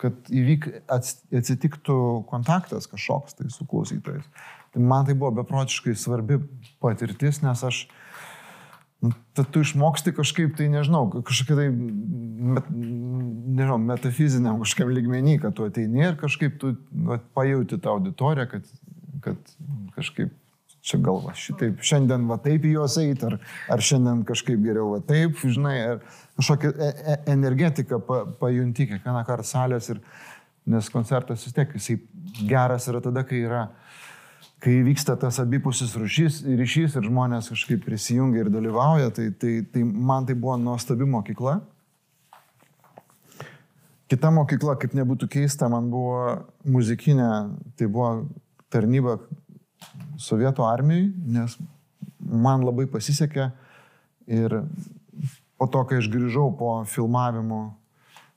kad 0.00 0.30
įvyk, 0.32 0.68
atsitiktų 0.92 1.98
kontaktas 2.30 2.88
kažkoks 2.90 3.38
tai 3.38 3.48
su 3.52 3.66
klausytojais. 3.68 4.26
Tai 4.74 4.82
man 4.84 5.06
tai 5.08 5.16
buvo 5.16 5.32
beprotiškai 5.38 5.94
svarbi 5.96 6.36
patirtis, 6.84 7.40
nes 7.44 7.62
aš, 7.64 7.82
nu, 9.04 9.14
tad 9.36 9.48
tu 9.54 9.62
išmoksti 9.64 10.12
kažkaip 10.16 10.56
tai, 10.58 10.68
nežinau, 10.72 11.06
kažkokia 11.16 11.58
tai, 11.62 11.68
met, 11.72 12.68
nežinau, 12.70 13.78
metafiziniam 13.80 14.60
kažkokiam 14.60 14.92
lygmenį, 14.98 15.38
kad 15.44 15.56
tu 15.56 15.68
ateini 15.68 16.04
ir 16.10 16.18
kažkaip 16.20 16.58
tu 16.60 16.74
va, 17.08 17.20
pajauti 17.38 17.80
tą 17.80 17.96
auditoriją, 17.96 18.50
kad, 18.52 18.74
kad 19.24 19.56
kažkaip 19.96 20.34
čia 20.86 21.00
galva, 21.02 21.34
šitaip, 21.34 21.80
šiandien 21.84 22.28
va 22.30 22.38
taip 22.42 22.64
į 22.66 22.76
juos 22.76 22.96
eit, 23.02 23.24
ar, 23.26 23.38
ar 23.72 23.82
šiandien 23.82 24.22
kažkaip 24.28 24.60
geriau 24.62 24.92
va 24.94 25.00
taip, 25.06 25.40
žinai, 25.42 25.76
ar 25.82 26.02
kažkokią 26.38 26.70
e 26.70 26.90
e 26.94 27.16
energetiką 27.32 27.98
pa, 28.06 28.20
pajunti 28.40 28.86
kiekvieną 28.92 29.24
kartą 29.26 29.48
salės 29.48 29.90
ir, 29.90 30.02
nes 30.66 30.90
koncertas 30.90 31.42
vis 31.46 31.54
tiek 31.56 31.74
jisai 31.74 31.98
geras 32.46 32.86
yra 32.90 33.00
tada, 33.02 33.24
kai 33.26 33.42
yra, 33.48 33.64
kai 34.62 34.76
vyksta 34.86 35.16
tas 35.18 35.40
abipusis 35.42 35.94
ryšys, 35.98 36.42
ryšys 36.60 36.98
ir 36.98 37.08
žmonės 37.08 37.50
kažkaip 37.54 37.82
prisijungia 37.86 38.44
ir 38.44 38.52
dalyvauja, 38.54 39.10
tai, 39.14 39.30
tai, 39.34 39.56
tai 39.72 39.82
man 39.82 40.26
tai 40.26 40.38
buvo 40.38 40.54
nuostabi 40.60 41.08
mokykla. 41.08 41.60
Kita 44.06 44.30
mokykla, 44.30 44.76
kaip 44.78 44.94
nebūtų 44.94 45.26
keista, 45.32 45.66
man 45.70 45.90
buvo 45.90 46.44
muzikinė, 46.62 47.30
tai 47.74 47.90
buvo 47.90 48.10
tarnyba 48.70 49.16
sovietų 50.20 50.64
armijai, 50.66 51.08
nes 51.36 51.56
man 52.20 52.64
labai 52.66 52.86
pasisekė 52.90 53.50
ir 54.26 54.60
po 55.56 55.68
to, 55.72 55.82
kai 55.88 56.00
aš 56.00 56.08
grįžau 56.12 56.50
po 56.58 56.72
filmavimo, 56.88 57.60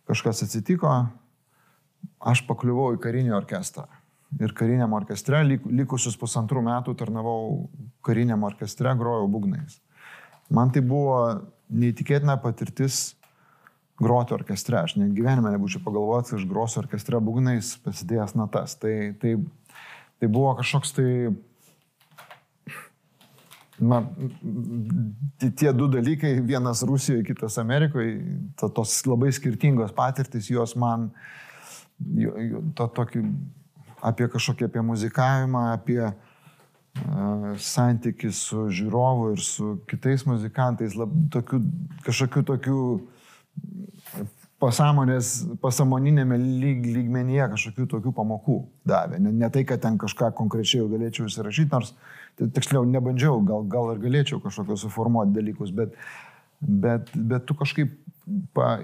kažkas 0.10 0.44
atsitiko, 0.46 0.92
aš 2.20 2.44
pakliuvau 2.48 2.94
į 2.96 3.02
karinį 3.04 3.36
orkestrą. 3.38 3.88
Ir 4.40 4.54
kariniam 4.54 4.94
orkestre, 4.94 5.42
likusius 5.48 6.18
pusantrų 6.20 6.62
metų 6.68 6.94
tarnavau 7.00 7.70
kariniam 8.06 8.44
orkestre, 8.46 8.92
grojau 8.98 9.26
būgnais. 9.32 9.80
Man 10.54 10.70
tai 10.74 10.84
buvo 10.86 11.18
neįtikėtina 11.70 12.36
patirtis 12.42 13.16
groti 14.00 14.36
orkestre. 14.38 14.80
Aš 14.80 14.96
net 15.00 15.16
gyvenime 15.18 15.52
nebūčiau 15.54 15.82
pagalvojęs, 15.86 16.36
aš 16.38 16.46
grosiu 16.50 16.84
orkestre 16.84 17.20
būgnais, 17.24 17.74
pasidėjęs 17.84 18.36
natas. 18.38 18.78
Tai, 18.82 18.94
tai, 19.22 19.36
tai 20.20 20.32
buvo 20.32 20.56
kažkoks 20.60 20.98
tai 20.98 21.12
Na, 23.80 24.02
tie 25.40 25.72
du 25.72 25.86
dalykai, 25.88 26.34
vienas 26.44 26.82
Rusijoje, 26.84 27.24
kitas 27.24 27.56
Amerikoje, 27.62 28.18
to, 28.60 28.68
tos 28.76 28.98
labai 29.08 29.30
skirtingos 29.32 29.94
patirtis, 29.96 30.50
jos 30.52 30.74
man, 30.76 31.06
to 32.76 32.88
tokį, 32.98 33.22
apie 34.04 34.28
kažkokį, 34.34 34.68
apie 34.68 34.84
muzikavimą, 34.84 35.62
apie 35.78 36.02
uh, 36.04 36.12
santykių 37.60 38.32
su 38.36 38.66
žiūrovu 38.74 39.34
ir 39.36 39.44
su 39.44 39.78
kitais 39.88 40.26
muzikantais, 40.28 40.96
lab, 41.00 41.14
tokių, 41.32 41.62
kažkokių 42.06 42.44
tokių 42.52 42.82
pasąmonės, 44.60 45.48
pasąmoninėme 45.62 46.38
lyg, 46.38 46.86
lygmenyje 46.96 47.48
kažkokių 47.54 47.86
tokių 47.94 48.14
pamokų 48.16 48.58
davė. 48.88 49.20
Ne, 49.24 49.32
ne 49.32 49.50
tai, 49.54 49.64
kad 49.68 49.82
ten 49.84 49.98
kažką 50.02 50.34
konkrečiai 50.36 50.84
užsirašyti, 51.28 51.72
nors 51.72 51.94
tiksliau 52.40 52.84
nebandžiau, 52.88 53.40
gal, 53.48 53.64
gal 53.72 53.94
ir 53.94 54.04
galėčiau 54.04 54.42
kažkokios 54.44 54.84
suformuoti 54.86 55.36
dalykus, 55.36 55.72
bet, 55.76 55.96
bet, 56.60 57.12
bet 57.16 57.48
tu 57.48 57.56
kažkaip 57.60 57.96
pa, 58.56 58.78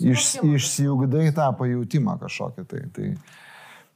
iš, 0.00 0.34
išsiugdai 0.44 1.30
tą 1.36 1.50
pajūtimą 1.60 2.18
kažkokį. 2.24 2.66
Tai, 2.72 2.82
tai, 2.96 3.12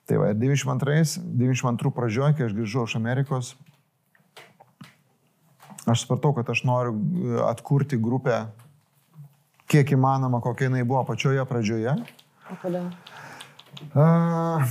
tai 0.09 0.20
va, 0.20 0.33
92, 0.37 1.20
92 1.41 1.97
pradžioje, 1.97 2.37
kai 2.37 2.49
aš 2.49 2.57
grįžau 2.57 2.87
iš 2.89 2.97
Amerikos, 3.01 3.55
aš 5.89 6.05
supratau, 6.05 6.35
kad 6.37 6.53
aš 6.53 6.64
noriu 6.68 7.45
atkurti 7.49 8.01
grupę 8.01 8.45
kiek 9.71 9.95
įmanoma, 9.97 10.43
kokia 10.45 10.68
jinai 10.68 10.83
buvo 10.87 11.05
pačioje 11.09 11.45
pradžioje. 11.49 11.95
O 12.51 12.59
kodėl? 12.62 12.91
Uh, 13.95 14.66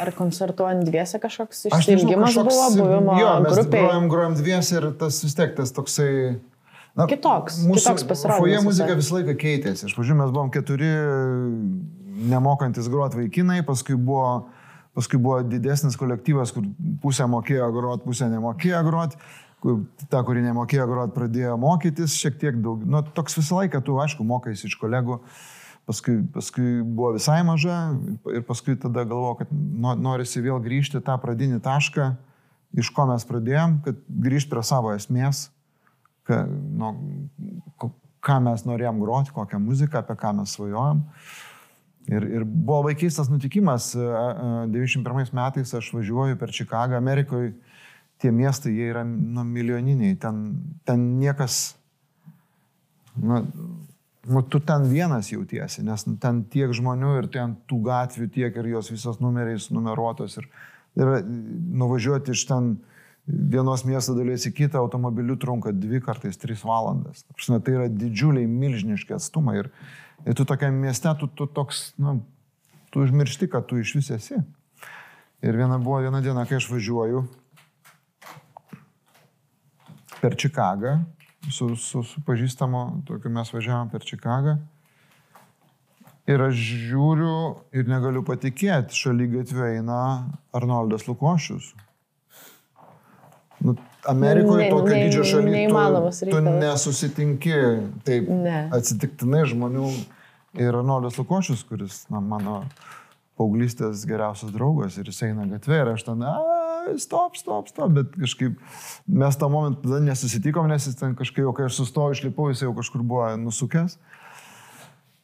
Ar 0.00 0.10
koncertuojant 0.16 0.86
dviese 0.86 1.18
kažkoks 1.20 1.66
išsiilgimas 1.70 2.36
buvo 2.38 2.68
buvimo 2.76 3.16
jo, 3.20 3.32
grupėje? 3.46 3.82
Grojam, 3.84 4.06
grojam 4.12 4.36
dviese 4.38 4.78
ir 4.78 4.86
tas 5.00 5.20
vis 5.24 5.36
tiek 5.36 5.52
tas 5.58 5.74
toksai... 5.76 6.12
Na, 6.98 7.06
kitoks, 7.06 7.60
mūsų, 7.68 7.84
kitoks 7.84 8.06
pasirodymas. 8.08 8.42
Foje 8.42 8.62
muzika 8.66 8.96
visą 8.98 9.18
laiką 9.20 9.36
keitėsi. 9.38 9.86
Iš 9.86 9.94
pradžių 9.94 10.16
mes 10.18 10.32
buvom 10.34 10.48
keturi 10.52 10.88
nemokantis 12.30 12.88
groti 12.90 13.20
vaikinai, 13.20 13.60
paskui 13.66 13.94
buvo, 13.94 14.48
paskui 14.98 15.20
buvo 15.22 15.38
didesnis 15.46 15.98
kolektyvas, 16.00 16.52
kur 16.56 16.66
pusė 17.02 17.28
mokėjo 17.30 17.70
groti, 17.76 18.06
pusė 18.08 18.30
nemokėjo 18.32 18.82
groti. 18.88 19.20
Ta, 20.10 20.22
kuri 20.26 20.42
nemokėjo 20.44 20.86
groti, 20.88 21.14
pradėjo 21.16 21.56
mokytis 21.60 22.16
šiek 22.18 22.38
tiek 22.40 22.58
daug. 22.64 22.82
Nu, 22.86 23.02
toks 23.16 23.38
visą 23.38 23.60
laiką 23.60 23.82
tu, 23.84 23.98
aišku, 24.00 24.24
mokais 24.26 24.64
iš 24.66 24.76
kolegų, 24.80 25.20
paskui, 25.88 26.20
paskui 26.34 26.80
buvo 26.84 27.14
visai 27.18 27.40
maža 27.46 27.78
ir 28.32 28.44
paskui 28.48 28.78
tada 28.80 29.04
galvoju, 29.04 29.42
kad 29.42 29.52
no- 29.52 29.96
norisi 29.98 30.42
vėl 30.44 30.60
grįžti 30.64 31.02
tą 31.04 31.16
pradinį 31.20 31.60
tašką, 31.64 32.10
iš 32.80 32.92
ko 32.94 33.06
mes 33.10 33.26
pradėjom, 33.26 33.80
kad 33.84 34.00
grįžti 34.08 34.52
prie 34.52 34.64
savo 34.66 34.94
esmės, 34.94 35.48
ka, 36.28 36.44
nu, 36.48 36.94
ką 38.24 38.40
mes 38.44 38.64
norėjom 38.68 39.00
groti, 39.02 39.32
kokią 39.34 39.60
muziką, 39.62 40.02
apie 40.02 40.16
ką 40.20 40.34
mes 40.40 40.56
svajojom. 40.56 41.04
Ir, 42.10 42.24
ir 42.26 42.44
buvo 42.44 42.86
vaikystas 42.88 43.28
nutikimas. 43.30 43.92
e, 43.94 44.00
e, 44.00 44.66
91 44.72 45.34
metais 45.36 45.74
aš 45.76 45.92
važiuoju 45.94 46.38
per 46.40 46.52
Čikagą, 46.54 46.96
Amerikoje. 46.96 47.52
Tie 48.20 48.30
miestai, 48.34 48.74
jie 48.76 48.90
yra 48.92 49.04
nu, 49.06 49.44
milijoniniai. 49.48 50.16
Ten, 50.20 50.42
ten 50.84 51.06
niekas... 51.20 51.76
Nu, 53.16 53.40
nu, 54.28 54.42
tu 54.42 54.60
ten 54.60 54.84
vienas 54.90 55.30
jautiesi, 55.32 55.82
nes 55.84 56.04
ten 56.20 56.42
tiek 56.52 56.72
žmonių 56.76 57.14
ir 57.22 57.30
ten 57.32 57.56
tų 57.68 57.80
gatvių 57.88 58.28
tiek 58.34 58.58
ir 58.60 58.68
jos 58.74 58.92
visos 58.92 59.22
numeriais 59.24 59.70
numeruotos. 59.72 60.36
Ir, 60.40 60.50
ir 61.00 61.12
nuvažiuoti 61.80 62.36
iš 62.36 62.44
ten 62.50 62.74
vienos 63.24 63.86
miesto 63.88 64.14
dalies 64.16 64.44
į 64.48 64.54
kitą 64.56 64.80
automobiliu 64.82 65.38
trunka 65.40 65.72
dvi 65.72 66.02
kartais 66.04 66.38
tris 66.40 66.64
valandas. 66.66 67.24
Prasme, 67.32 67.60
Tai 67.64 67.76
yra 67.78 67.88
didžiuliai, 67.88 68.48
milžiniški 68.50 69.16
atstumai. 69.16 69.62
Ir, 69.64 69.72
ir 70.26 70.36
tu 70.36 70.44
tokiam 70.48 70.76
mieste, 70.84 71.12
tu, 71.20 71.28
tu 71.32 71.48
toks, 71.48 71.90
nu, 72.00 72.18
tu 72.92 73.04
užmiršti, 73.04 73.48
kad 73.48 73.68
tu 73.70 73.80
iš 73.80 73.96
vis 73.96 74.12
esi. 74.20 74.40
Ir 75.40 75.56
viena 75.56 75.80
buvo 75.80 76.02
viena 76.04 76.20
diena, 76.20 76.44
kai 76.44 76.58
aš 76.60 76.68
važiuoju 76.68 77.24
per 80.20 80.36
Čikagą, 80.36 80.98
su, 81.50 81.70
su, 81.76 82.02
su 82.04 82.20
pažįstamu, 82.26 83.02
tokiu 83.08 83.30
mes 83.32 83.52
važiavom 83.54 83.90
per 83.92 84.04
Čikagą. 84.04 84.58
Ir 86.30 86.42
aš 86.44 86.54
žiūriu 86.54 87.36
ir 87.74 87.88
negaliu 87.90 88.22
patikėti, 88.22 88.94
šalia 88.94 89.26
gatvė 89.38 89.70
eina 89.78 90.00
Arnoldas 90.54 91.08
Lukošius. 91.08 91.72
Nu, 93.60 93.74
Amerikoje 94.08 94.64
Ne- 94.64 94.70
tokio 94.70 94.94
ne- 94.94 95.00
didžio 95.04 95.24
šalyje 95.24 95.64
tu, 95.68 96.30
tu 96.30 96.40
nesusitinki 96.40 97.56
taip 98.04 98.28
Ne. 98.28 98.68
atsitiktinai 98.72 99.42
žmonių. 99.50 99.88
Ir 100.60 100.74
Arnoldas 100.74 101.18
Lukošius, 101.20 101.64
kuris 101.68 102.04
na, 102.10 102.20
mano 102.20 102.62
paauglystės 103.38 104.06
geriausias 104.08 104.50
draugas 104.52 104.96
ir 104.98 105.04
jis 105.10 105.22
eina 105.28 105.44
gatvė 105.50 105.82
ir 105.82 105.90
aš 105.92 106.02
ten, 106.08 106.22
a, 106.22 106.32
stop, 106.98 107.36
stop, 107.38 107.68
stop, 107.70 107.92
bet 107.94 108.14
kažkaip 108.16 108.58
mes 109.06 109.38
tą 109.38 109.48
momentą 109.52 109.84
tada 109.84 110.00
nesusitikom, 110.04 110.68
nes 110.70 110.88
jis 110.88 110.98
ten 110.98 111.14
kažkaip, 111.18 111.44
jau 111.46 111.54
kai 111.56 111.68
aš 111.68 111.78
sustojau, 111.78 112.16
išlipau, 112.16 112.48
jis 112.50 112.64
jau 112.64 112.72
kažkur 112.76 113.04
buvo 113.06 113.28
nusukęs. 113.40 113.98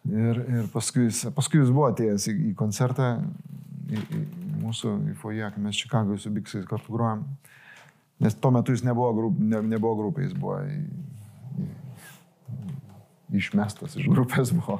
Ir, 0.06 0.38
ir 0.38 0.68
paskui, 0.70 1.08
jis, 1.08 1.24
paskui 1.34 1.58
jis 1.58 1.72
buvo 1.74 1.88
atėjęs 1.90 2.28
į, 2.30 2.36
į 2.50 2.54
koncertą, 2.58 3.08
į, 3.90 3.98
į 3.98 4.20
mūsų 4.62 4.92
į 5.10 5.16
foje, 5.18 5.50
kai 5.50 5.62
mes 5.64 5.80
Čikagoje 5.80 6.22
su 6.22 6.30
Biksais 6.34 6.68
kartu 6.68 6.94
grojom. 6.94 7.24
Nes 8.22 8.36
tuo 8.38 8.52
metu 8.54 8.72
jis 8.72 8.84
nebuvo, 8.86 9.10
grup, 9.16 9.40
ne, 9.42 9.60
nebuvo 9.74 10.04
grupė, 10.04 10.28
jis 10.28 10.36
buvo 10.38 10.60
į, 10.62 10.78
į, 11.64 11.68
išmestas 13.42 13.98
iš 13.98 14.06
grupės 14.12 14.54
buvo. 14.56 14.78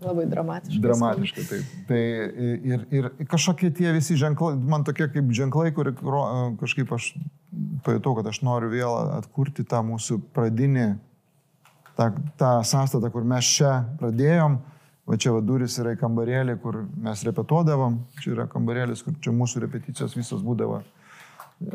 Labai 0.00 0.24
dramatiškai. 0.30 0.80
Dramatiškai, 0.80 1.44
taip. 1.44 1.72
Tai 1.88 2.00
ir, 2.72 2.86
ir 2.94 3.08
kažkokie 3.28 3.68
tie 3.76 3.90
visi 3.92 4.16
ženklai, 4.16 4.54
man 4.56 4.84
tokie 4.86 5.10
kaip 5.12 5.28
ženklai, 5.36 5.74
kur 5.76 5.92
kažkaip 6.60 6.92
aš 6.96 7.12
pajutau, 7.84 8.14
kad 8.16 8.30
aš 8.30 8.40
noriu 8.46 8.70
vėl 8.72 8.96
atkurti 9.18 9.66
tą 9.68 9.82
mūsų 9.84 10.20
pradinį, 10.36 10.86
tą, 11.98 12.10
tą 12.40 12.52
sąstatą, 12.64 13.12
kur 13.12 13.28
mes 13.28 13.52
čia 13.58 13.80
pradėjom. 14.00 14.60
Va 15.10 15.16
čia 15.18 15.32
va 15.34 15.40
duris 15.42 15.74
yra 15.82 15.96
į 15.96 15.98
kambarėlį, 15.98 16.54
kur 16.62 16.84
mes 17.02 17.24
repetuodavom. 17.26 17.96
Čia 18.22 18.34
yra 18.36 18.44
kambarėlis, 18.48 19.02
kur 19.02 19.16
čia 19.20 19.32
mūsų 19.34 19.64
repeticijos 19.64 20.14
visos 20.14 20.44
būdavo 20.46 20.76
e, 20.80 20.84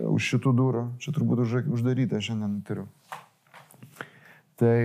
už 0.08 0.30
šitų 0.32 0.54
durų. 0.56 0.84
Čia 1.04 1.12
turbūt 1.18 1.42
už, 1.44 1.58
uždaryta 1.76 2.22
šiandien 2.24 2.62
turiu. 2.66 2.86
Tai 4.56 4.78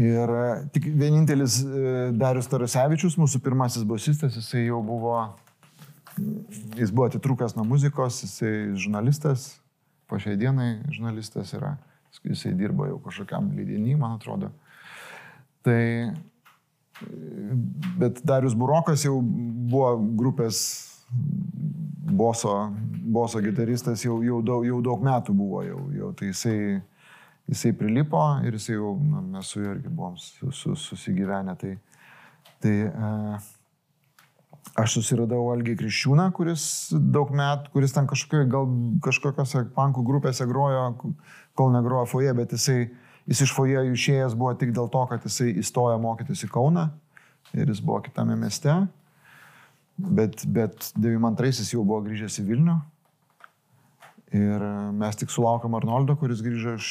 Ir 0.00 0.30
e, 0.34 0.46
tik 0.74 0.88
vienintelis 0.98 1.60
e, 1.62 1.94
Darius 2.18 2.48
Tarasevičius, 2.50 3.14
mūsų 3.20 3.40
pirmasis 3.44 3.86
bosistas, 3.86 4.34
jisai 4.34 4.64
jau 4.66 4.80
buvo, 4.82 5.14
jis 6.74 6.90
buvo 6.90 7.06
atitrūkęs 7.10 7.54
nuo 7.54 7.66
muzikos, 7.68 8.24
jisai 8.26 8.54
žurnalistas, 8.74 9.52
po 10.10 10.18
šiai 10.18 10.38
dienai 10.40 10.70
žurnalistas 10.90 11.54
yra, 11.54 11.76
jisai 12.26 12.56
dirbo 12.58 12.88
jau 12.90 12.98
kažkokiam 13.04 13.52
leidinį, 13.54 13.94
man 14.00 14.16
atrodo. 14.18 14.50
Tai, 15.64 15.80
bet 18.00 18.18
Darius 18.26 18.58
Burokas 18.58 19.06
jau 19.06 19.20
buvo 19.22 19.94
grupės 20.18 20.58
boso, 22.14 22.72
boso 22.90 23.40
gitaristas, 23.40 24.02
jau, 24.04 24.18
jau, 24.26 24.42
daug, 24.42 24.66
jau 24.66 24.82
daug 24.82 25.06
metų 25.06 25.38
buvo, 25.38 25.62
jau, 25.66 25.80
jau 25.94 26.10
tai 26.18 26.32
jisai 26.32 26.58
jisai 27.50 27.74
prilipo 27.76 28.22
ir 28.44 28.56
jisai 28.56 28.78
jau, 28.78 28.94
na, 29.00 29.20
mes 29.36 29.50
su 29.50 29.60
juo 29.60 29.74
irgi 29.74 29.90
buvom 29.92 30.16
su, 30.20 30.50
su, 30.52 30.74
susigyvenę. 30.76 31.56
Tai, 31.60 31.74
tai 32.64 32.74
e, 32.88 33.12
aš 34.80 34.96
susiradau 34.98 35.50
Algį 35.52 35.76
Kriščiūną, 35.82 36.30
kuris 36.36 36.66
daug 36.92 37.32
metų, 37.36 37.72
kuris 37.74 37.94
ten 37.96 38.08
kažkokio, 38.10 38.44
gal 38.50 38.68
kažkokiose 39.04 39.66
pankų 39.76 40.04
grupėse 40.08 40.48
grojo, 40.50 40.86
kol 41.58 41.72
negrojo 41.74 42.08
foje, 42.10 42.32
bet 42.36 42.56
jisai, 42.56 42.80
jis 43.30 43.44
iš 43.46 43.54
foje 43.56 43.84
išėjęs 43.92 44.36
buvo 44.38 44.54
tik 44.58 44.74
dėl 44.76 44.90
to, 44.92 45.04
kad 45.12 45.28
jisai 45.28 45.52
įstojo 45.60 46.00
mokytis 46.02 46.46
į 46.46 46.52
Kauną 46.54 46.88
ir 47.54 47.68
jis 47.70 47.84
buvo 47.84 48.00
kitame 48.04 48.36
mieste. 48.40 48.72
Bet, 49.94 50.42
bet 50.50 50.88
92 50.98 51.68
jau 51.70 51.84
buvo 51.86 52.00
grįžęs 52.08 52.40
į 52.42 52.48
Vilnių. 52.48 52.80
Ir 54.34 54.62
mes 54.98 55.14
tik 55.14 55.30
sulaukam 55.30 55.76
Arnoldo, 55.78 56.16
kuris 56.18 56.40
grįžo 56.42 56.74
iš, 56.74 56.88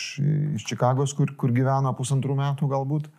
iš 0.56 0.64
Čikagos, 0.70 1.12
kur, 1.18 1.34
kur 1.36 1.52
gyveno 1.52 1.92
pusantrų 1.98 2.38
metų 2.40 2.70
galbūt. 2.72 3.10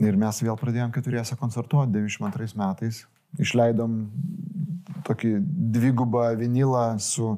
Ir 0.00 0.16
mes 0.20 0.40
vėl 0.40 0.56
pradėjom 0.58 0.94
keturiese 0.94 1.36
koncertuoti 1.36 1.92
92 1.92 2.56
metais. 2.58 3.02
Išleidom 3.40 3.98
tokį 5.04 5.34
dvigubą 5.76 6.30
vinilą 6.40 6.86
su, 7.02 7.34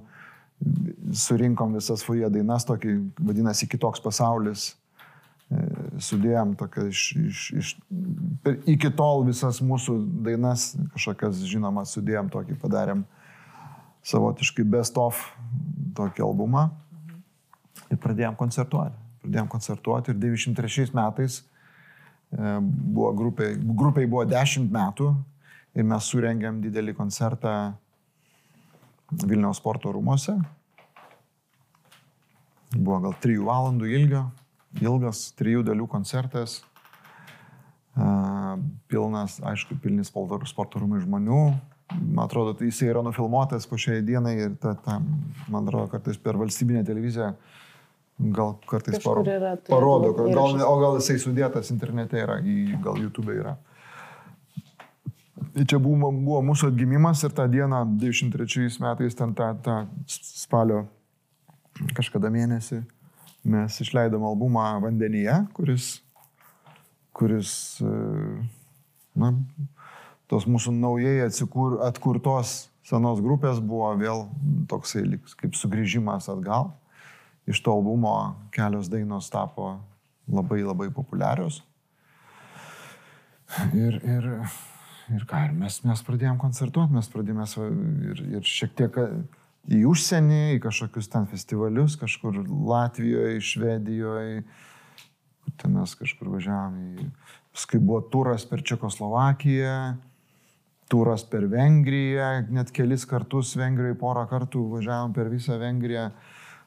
surinkom 1.27 1.74
visas 1.74 2.05
foje 2.07 2.31
dainas, 2.33 2.66
tokį 2.68 2.97
vadinasi 3.18 3.68
kitoks 3.70 4.03
pasaulis. 4.05 4.68
E, 5.51 5.62
Sudėjom 6.07 6.55
tokia 6.61 6.87
iš, 6.91 7.03
iš, 7.18 7.43
iš, 7.61 7.74
per, 8.47 8.61
iki 8.68 8.91
tol 8.95 9.27
visas 9.27 9.59
mūsų 9.64 9.99
dainas, 10.27 10.72
kažkokias 10.95 11.43
žinomas, 11.51 11.95
sudėjom 11.97 12.31
tokį, 12.33 12.59
padarėm 12.62 13.05
savotiškai 14.07 14.65
best 14.71 14.99
of 15.01 15.19
tokį 15.97 16.25
albumą 16.27 16.69
ir 17.91 17.99
pradėjom 18.03 18.37
koncertuoti. 18.39 18.95
Pradėjom 19.25 19.49
koncertuoti 19.51 20.13
ir 20.13 20.21
93 20.23 20.95
metais 20.95 21.41
e, 21.41 22.59
buvo 22.61 23.11
grupė, 23.19 23.55
grupiai 23.59 24.11
buvo 24.11 24.27
10 24.29 24.71
metų 24.73 25.11
ir 25.77 25.89
mes 25.89 26.13
surengėm 26.13 26.63
didelį 26.65 26.95
koncertą 26.97 27.57
Vilniaus 29.23 29.61
sporto 29.61 29.93
rūmose. 29.95 30.35
Buvo 32.77 32.99
gal 33.05 33.15
3 33.23 33.43
valandų 33.47 33.91
ilgio, 33.99 34.25
ilgas 34.83 35.29
3 35.39 35.63
dalių 35.67 35.87
koncertas. 35.91 36.61
E, 37.97 38.09
Pilnas, 38.91 39.41
aišku, 39.43 39.79
pilni 39.83 40.05
sporto 40.07 40.39
sporto 40.51 40.83
rūmai 40.83 41.03
žmonių, 41.03 41.41
man 41.95 42.24
atrodo, 42.24 42.55
tai 42.59 42.70
jisai 42.70 42.91
yra 42.91 43.03
nufilmuotas 43.07 43.66
po 43.70 43.78
šiai 43.78 44.03
dienai 44.07 44.34
ir 44.41 44.57
ta, 44.62 44.74
ta, 44.74 44.99
man 45.49 45.62
atrodo, 45.66 45.87
kartais 45.93 46.18
per 46.18 46.39
valstybinę 46.41 46.84
televiziją 46.87 47.32
gal 48.16 48.57
kartais 48.66 48.99
paro, 49.05 49.22
yra, 49.22 49.55
turėtų 49.61 49.72
parodo, 49.74 50.12
gal, 50.16 50.61
o 50.64 50.74
gal 50.80 50.99
jisai 51.01 51.18
sudėtas 51.20 51.70
internete 51.74 52.20
yra, 52.22 52.39
gal 52.84 53.01
YouTube 53.01 53.34
yra. 53.37 53.57
Tai 55.57 55.64
Čia 55.68 55.78
buvo, 55.80 56.11
buvo 56.12 56.41
mūsų 56.51 56.70
atgimimas 56.72 57.22
ir 57.24 57.32
tą 57.37 57.47
dieną, 57.49 57.82
93 58.01 58.80
metais, 58.84 59.16
ten 59.16 59.32
tą, 59.37 59.53
tą 59.64 59.76
spalio 60.09 60.82
kažkada 61.97 62.30
mėnesį, 62.32 62.82
mes 63.53 63.80
išleidom 63.84 64.24
albumą 64.26 64.64
Vandenyje, 64.84 65.39
kuris, 65.57 65.91
kuris 67.16 67.53
e, 67.84 67.93
na, 69.16 69.32
tos 70.31 70.47
mūsų 70.51 70.74
naujai 70.74 71.20
atsikur, 71.27 71.81
atkurtos 71.87 72.66
senos 72.87 73.22
grupės 73.22 73.61
buvo 73.62 73.93
vėl 73.99 74.27
toksai 74.70 75.05
kaip 75.39 75.57
sugrįžimas 75.59 76.31
atgal. 76.33 76.72
Iš 77.47 77.61
to 77.62 77.74
albumo 77.74 78.35
kelios 78.55 78.91
dainos 78.91 79.31
tapo 79.31 79.77
labai 80.27 80.62
labai 80.66 80.91
populiarios. 80.91 81.62
Ir, 83.79 84.01
ir, 84.03 84.24
ir 85.14 85.27
ką, 85.31 85.45
ir 85.47 85.53
mes, 85.55 85.79
mes 85.87 86.03
pradėjom 86.03 86.41
koncertuoti, 86.43 86.97
mes 86.97 87.11
pradėjome 87.12 87.47
ir, 88.11 88.22
ir 88.39 88.49
šiek 88.51 88.74
tiek 88.74 88.99
į 89.70 89.85
užsienį, 89.87 90.41
į 90.57 90.62
kažkokius 90.64 91.11
ten 91.12 91.29
festivalius, 91.31 91.95
kažkur 92.01 92.41
Latvijoje, 92.43 93.39
Švedijoje, 93.43 94.43
ten 95.62 95.79
mes 95.79 95.95
kažkur 95.99 96.35
važiavome. 96.35 97.09
Paskui 97.55 97.79
buvo 97.81 98.03
turas 98.12 98.45
per 98.51 98.66
Čekoslovakiją, 98.66 99.79
turas 100.91 101.24
per 101.26 101.47
Vengriją, 101.51 102.47
net 102.55 102.70
kelis 102.74 103.07
kartus 103.09 103.55
Vengrijoje 103.59 103.99
porą 103.99 104.26
kartų 104.30 104.62
važiavom 104.76 105.14
per 105.16 105.30
visą 105.32 105.59
Vengriją. 105.61 106.11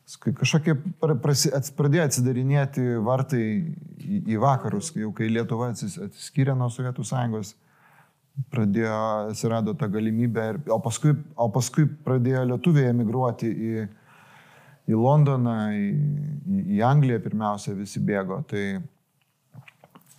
Kažkokie 0.10 0.74
pradėjo 1.00 2.06
atsidarinėti 2.08 2.86
vartai 3.06 3.44
į 4.02 4.40
vakarus, 4.42 4.90
jau 4.98 5.12
kai 5.14 5.30
Lietuva 5.30 5.70
atsiskyrė 5.76 6.56
nuo 6.58 6.72
Sovietų 6.74 7.06
Sąjungos 7.06 7.54
pradėjo, 8.50 8.98
atsirado 9.30 9.74
ta 9.78 9.90
galimybė, 9.92 10.46
ir, 10.54 10.60
o, 10.72 10.80
paskui, 10.84 11.14
o 11.36 11.50
paskui 11.54 11.86
pradėjo 12.06 12.46
lietuviai 12.54 12.94
emigruoti 12.94 13.50
į, 13.50 13.88
į 14.90 15.00
Londoną, 15.00 15.58
į, 15.76 15.90
į 16.78 16.82
Angliją 16.88 17.20
pirmiausia 17.26 17.76
visi 17.78 18.02
bėgo. 18.04 18.42
Tai 18.50 18.64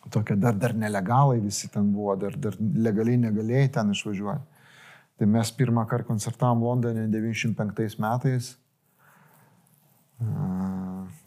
tokie 0.08 0.36
dar, 0.40 0.56
dar 0.56 0.74
nelegalai 0.74 1.40
visi 1.42 1.68
ten 1.68 1.92
buvo, 1.92 2.16
dar, 2.16 2.36
dar 2.40 2.56
legaliai 2.58 3.20
negalėjai 3.26 3.68
ten 3.76 3.92
išvažiuoti. 3.92 4.64
Tai 5.20 5.28
mes 5.28 5.52
pirmą 5.52 5.84
kartą 5.88 6.14
koncertavom 6.14 6.64
Londone 6.64 7.04
95 7.12 8.00
metais. 8.00 8.54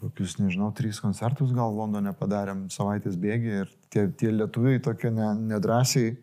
Kokius, 0.02 0.36
nežinau, 0.42 0.72
trys 0.74 0.98
koncertus 1.02 1.54
gal 1.54 1.72
Londone 1.74 2.12
padarėm 2.18 2.66
savaitės 2.74 3.14
bėgį 3.18 3.54
ir 3.62 3.70
tie, 3.90 4.08
tie 4.10 4.34
lietuviai 4.34 4.82
tokie 4.82 5.10
ne, 5.14 5.30
nedrasiai 5.54 6.16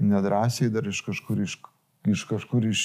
nedrasiai 0.00 0.70
dar 0.72 0.86
iš 0.88 1.02
kažkur, 1.04 1.40
iš, 1.44 1.56
iš 2.08 2.24
kažkur 2.28 2.66
iš, 2.70 2.84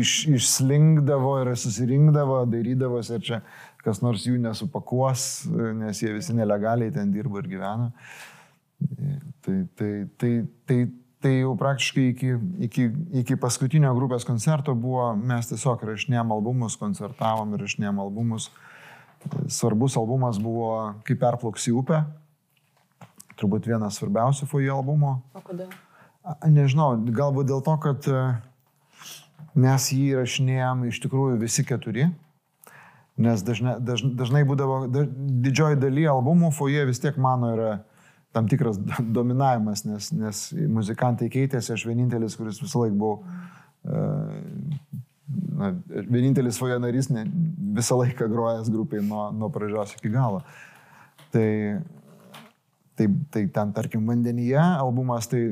iš, 0.00 0.14
išslinkdavo 0.36 1.36
ir 1.42 1.52
susirinkdavo, 1.60 2.42
darydavosi 2.50 3.16
ir 3.16 3.26
čia 3.26 3.40
kas 3.84 4.02
nors 4.04 4.26
jų 4.28 4.38
nesupakuos, 4.42 5.26
nes 5.80 6.02
jie 6.02 6.12
visi 6.16 6.36
nelegaliai 6.36 6.92
ten 6.94 7.12
dirba 7.14 7.40
ir 7.40 7.48
gyvena. 7.50 7.90
Tai, 9.44 9.56
tai, 9.76 9.92
tai, 10.20 10.32
tai, 10.68 10.78
tai 11.20 11.32
jau 11.42 11.52
praktiškai 11.60 12.06
iki, 12.14 12.32
iki, 12.68 12.86
iki 13.22 13.36
paskutinio 13.40 13.92
grupės 13.96 14.24
koncerto 14.28 14.74
buvo, 14.76 15.10
mes 15.16 15.50
tiesiog 15.50 15.84
rašinėjom 15.90 16.32
albumus, 16.36 16.78
koncertavom 16.80 17.56
ir 17.56 17.64
rašinėjom 17.66 18.00
albumus. 18.06 18.48
Svarbus 19.52 19.98
albumas 20.00 20.40
buvo 20.40 20.94
Kaip 21.04 21.20
perplauksi 21.20 21.74
upę. 21.76 22.04
Turbūt 23.40 23.68
vienas 23.68 23.96
svarbiausių 24.00 24.48
fojo 24.48 24.80
albumo. 24.80 25.18
O 25.36 25.44
kodėl? 25.44 25.68
Nežinau, 26.48 26.94
galbūt 27.16 27.48
dėl 27.48 27.62
to, 27.64 27.76
kad 27.80 28.08
mes 29.56 29.86
jį 29.92 30.02
įrašinėjom 30.14 30.84
iš 30.88 31.00
tikrųjų 31.04 31.38
visi 31.40 31.64
keturi, 31.68 32.10
nes 33.20 33.44
dažnai, 33.44 33.76
dažnai, 33.84 34.14
dažnai 34.16 34.42
būdavo, 34.48 34.80
daž, 34.92 35.08
didžioji 35.44 35.78
daly 35.80 36.06
albumų 36.08 36.52
foje 36.56 36.86
vis 36.88 37.02
tiek 37.02 37.18
mano 37.20 37.52
yra 37.54 37.70
tam 38.32 38.48
tikras 38.48 38.78
dominavimas, 39.18 39.84
nes, 39.88 40.10
nes 40.14 40.42
muzikantai 40.70 41.30
keitėsi, 41.32 41.74
aš 41.74 41.86
vienintelis, 41.88 42.36
kuris 42.38 42.60
visą 42.62 42.84
laiką 42.84 42.98
buvau, 42.98 43.22
e, 43.84 44.02
na, 45.60 45.72
vienintelis 46.10 46.58
foje 46.60 46.78
narys, 46.82 47.10
ne, 47.10 47.26
visą 47.76 47.98
laiką 48.00 48.28
grojęs 48.30 48.70
grupiai 48.72 49.02
nuo, 49.06 49.28
nuo 49.34 49.50
pradžios 49.52 49.96
iki 49.98 50.12
galo. 50.14 50.44
Tai, 51.34 51.48
tai, 52.98 53.08
tai 53.34 53.44
ten, 53.54 53.74
tarkim, 53.74 54.06
vandenyje 54.06 54.60
albumas, 54.60 55.28
tai 55.30 55.48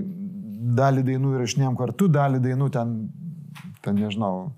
dalį 0.79 1.05
dainų 1.07 1.35
įrašinėjom 1.37 1.77
kartu, 1.79 2.09
dalį 2.13 2.43
dainų 2.45 2.71
ten, 2.75 2.97
ten 3.85 3.99
nežinau, 3.99 4.49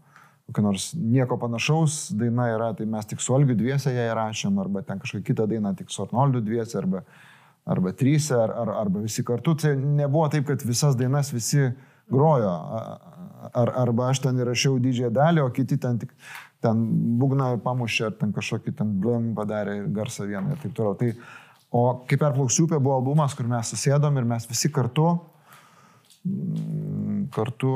kokio 0.51 0.65
nors 0.67 0.91
nieko 0.99 1.39
panašaus 1.39 2.11
daina 2.19 2.49
yra, 2.51 2.73
tai 2.75 2.87
mes 2.91 3.07
tik 3.07 3.23
su 3.23 3.35
Olgiu 3.35 3.55
dviese 3.55 3.95
ją 3.95 4.09
įrašėm, 4.11 4.59
arba 4.59 4.83
ten 4.87 4.99
kažkokią 4.99 5.27
kitą 5.31 5.47
dainą 5.51 5.75
tik 5.79 5.93
su 5.95 6.03
Arnoldu 6.03 6.43
dviese, 6.43 6.79
arba, 6.83 7.05
arba 7.71 7.95
tryse, 7.95 8.35
ar, 8.35 8.53
ar, 8.65 8.75
arba 8.83 9.05
visi 9.05 9.25
kartu. 9.27 9.55
Tai 9.63 9.77
nebuvo 9.79 10.27
taip, 10.33 10.49
kad 10.51 10.67
visas 10.67 10.99
dainas 10.99 11.31
visi 11.33 11.71
grojo, 12.11 12.53
ar, 13.55 13.75
arba 13.85 14.11
aš 14.11 14.25
ten 14.27 14.43
įrašiau 14.43 14.81
didžiąją 14.83 15.13
dalį, 15.15 15.45
o 15.47 15.53
kiti 15.55 15.79
ten 15.81 16.03
tik 16.03 16.17
ten 16.61 16.81
būgną 17.21 17.55
pamušė, 17.65 18.11
ar 18.11 18.17
ten 18.21 18.35
kažkokį 18.37 18.75
ten 18.77 18.93
blum 19.01 19.31
padarė 19.37 19.79
garsą 19.97 20.27
vieną 20.29 20.53
ir 20.53 20.61
taip 20.61 20.75
toliau. 20.77 20.99
Tai, 20.99 21.15
o 21.73 21.85
kaip 22.11 22.21
perplauksiupė 22.21 22.77
buvo 22.77 22.99
albumas, 22.99 23.37
kur 23.39 23.49
mes 23.49 23.71
susėdom 23.73 24.19
ir 24.21 24.29
mes 24.29 24.45
visi 24.51 24.69
kartu 24.75 25.15
kartu 27.35 27.73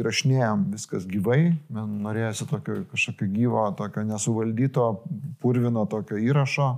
įrašinėjom 0.00 0.66
viskas 0.74 1.06
gyvai, 1.08 1.54
man 1.72 1.98
norėjosi 2.04 2.48
tokio 2.50 2.80
kažkokio 2.90 3.28
gyvo, 3.32 3.64
tokio 3.78 4.04
nesuvaldyto, 4.08 4.88
purvino 5.42 5.86
tokio 5.90 6.20
įrašo. 6.20 6.68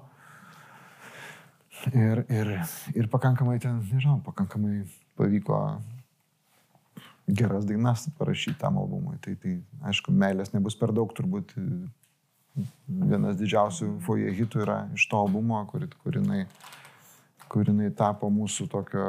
Ir, 1.93 2.25
ir, 2.33 2.55
ir 2.97 3.09
pakankamai 3.13 3.59
ten, 3.63 3.79
nežinau, 3.93 4.19
pakankamai 4.27 4.81
pavyko 5.19 5.61
geras 7.27 7.67
dainas 7.67 8.07
parašyti 8.19 8.59
tam 8.59 8.79
albumui. 8.79 9.19
Tai, 9.23 9.37
tai 9.43 9.59
aišku, 9.91 10.15
meilės 10.15 10.55
nebus 10.55 10.79
per 10.79 10.95
daug, 10.97 11.13
turbūt 11.15 11.55
vienas 12.87 13.37
didžiausių 13.41 13.91
foje 14.07 14.33
hitų 14.39 14.63
yra 14.65 14.79
iš 14.97 15.09
to 15.11 15.21
albumo, 15.21 15.61
kur, 15.71 15.85
kur, 16.03 16.17
jinai, 16.17 16.47
kur 17.53 17.69
jinai 17.69 17.91
tapo 17.95 18.31
mūsų 18.33 18.69
tokio 18.73 19.09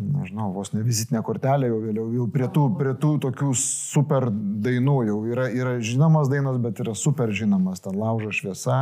nežinau, 0.00 0.50
vos 0.54 0.72
ne 0.72 0.82
vizitinė 0.84 1.22
kortelė 1.26 1.68
jau 1.68 1.80
vėliau, 1.82 2.06
jau 2.16 2.26
prie 2.32 2.48
tų, 2.52 2.66
prie 2.78 2.92
tų 2.98 3.12
tokių 3.26 3.52
super 3.58 4.28
dainų 4.32 4.96
jau 5.08 5.18
yra, 5.28 5.48
yra 5.52 5.74
žinomas 5.84 6.30
dainas, 6.32 6.58
bet 6.62 6.80
yra 6.84 6.94
super 6.98 7.32
žinomas, 7.34 7.82
ten 7.84 7.98
laužo 7.98 8.32
šviesa, 8.34 8.78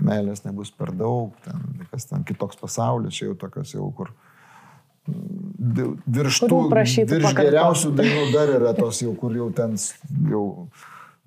meilės 0.00 0.44
nebus 0.46 0.72
per 0.74 0.94
daug, 0.96 1.34
ten 1.44 1.88
kas 1.92 2.08
ten 2.08 2.24
kitoks 2.26 2.60
pasaulis, 2.60 3.16
čia 3.18 3.28
jau 3.28 3.36
tokios 3.40 3.74
jau 3.74 3.90
kur 3.96 4.14
virš 5.08 6.42
tų, 6.44 6.62
virš 6.68 7.34
geriausių 7.36 7.94
dainų 7.96 8.24
dar 8.34 8.54
yra 8.58 8.74
tos 8.76 9.02
jau, 9.04 9.14
kur 9.16 9.36
jau 9.36 9.48
ten 9.56 9.76
jau, 10.28 10.42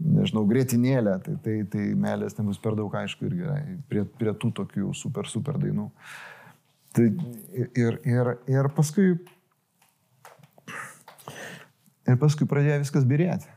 nežinau, 0.02 0.44
grėtinėlė, 0.50 1.16
tai, 1.26 1.38
tai, 1.46 1.56
tai 1.70 1.88
meilės 1.98 2.38
nebus 2.38 2.62
per 2.62 2.78
daug, 2.78 2.94
aišku, 2.94 3.26
ir 3.30 3.40
gerai, 3.40 3.62
prie, 3.90 4.06
prie 4.22 4.36
tų 4.38 4.54
tokių 4.62 4.94
super, 4.98 5.30
super 5.30 5.58
dainų. 5.62 5.90
Uh, 5.90 6.31
Tai 6.92 7.08
ir, 7.56 8.00
ir, 8.04 8.30
ir 8.52 8.70
paskui. 8.76 9.14
Ir 12.10 12.18
paskui 12.20 12.48
pradėjo 12.50 12.82
viskas 12.82 13.06
birėti. 13.08 13.48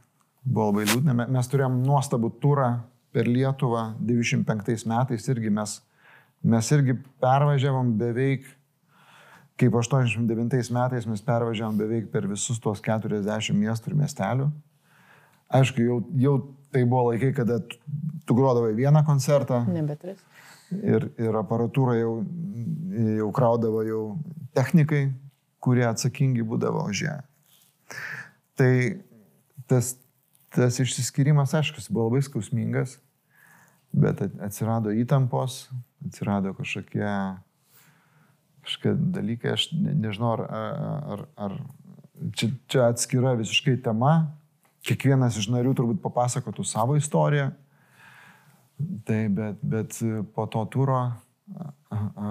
Buvo 0.44 0.68
labai 0.70 0.84
liūdna. 0.86 1.26
Mes 1.32 1.48
turėjom 1.50 1.80
nuostabų 1.82 2.30
turą 2.42 2.68
per 3.14 3.30
Lietuvą 3.30 3.94
95 4.04 4.84
metais 4.90 5.26
irgi 5.32 5.50
mes, 5.54 5.78
mes 6.44 6.68
irgi 6.76 6.94
pervažiavom 7.22 7.94
beveik, 7.98 8.46
kaip 9.58 9.78
89 9.80 10.70
metais 10.76 11.08
mes 11.08 11.24
pervažiavom 11.24 11.80
beveik 11.80 12.10
per 12.12 12.28
visus 12.30 12.60
tuos 12.62 12.82
40 12.84 13.56
miestų 13.58 13.90
ir 13.90 13.98
miestelių. 14.02 14.50
Aišku, 15.54 15.82
jau, 15.86 15.98
jau 16.18 16.36
tai 16.74 16.84
buvo 16.84 17.08
laikai, 17.10 17.32
kada 17.34 17.58
tu, 17.62 17.80
tu 18.26 18.36
grodavai 18.36 18.74
vieną 18.78 19.04
koncertą. 19.06 19.64
Nebe 19.70 19.96
tris 19.98 20.22
ir, 20.72 21.08
ir 21.20 21.36
aparatūrą 21.38 21.96
jau, 21.98 22.14
jau 23.18 23.30
kraudavo 23.34 23.82
jau 23.86 24.02
technikai, 24.56 25.08
kurie 25.64 25.84
atsakingi 25.88 26.44
būdavo 26.46 26.84
už 26.90 27.04
ją. 27.06 27.16
Tai 28.58 28.72
tas, 29.70 29.94
tas 30.54 30.78
išsiskirimas, 30.82 31.54
aišku, 31.56 31.82
buvo 31.90 32.10
labai 32.10 32.22
skausmingas, 32.26 32.98
bet 33.94 34.22
atsirado 34.42 34.92
įtampos, 34.94 35.68
atsirado 36.06 36.54
kažkokie, 36.58 37.08
kažkokie 38.66 38.94
dalykai, 39.16 39.54
aš 39.56 39.68
ne, 39.74 39.94
nežinau, 40.06 40.34
ar, 40.36 40.44
ar, 41.14 41.26
ar 41.48 41.58
čia, 42.36 42.50
čia 42.70 42.88
atskira 42.90 43.34
visiškai 43.38 43.76
tema, 43.84 44.14
kiekvienas 44.84 45.38
iš 45.40 45.48
narių 45.52 45.74
turbūt 45.78 46.02
papasakotų 46.04 46.66
savo 46.68 46.98
istoriją, 47.00 47.50
Tai 48.78 49.20
bet, 49.30 49.62
bet 49.62 49.96
po 50.34 50.46
to 50.50 50.64
turo 50.72 50.98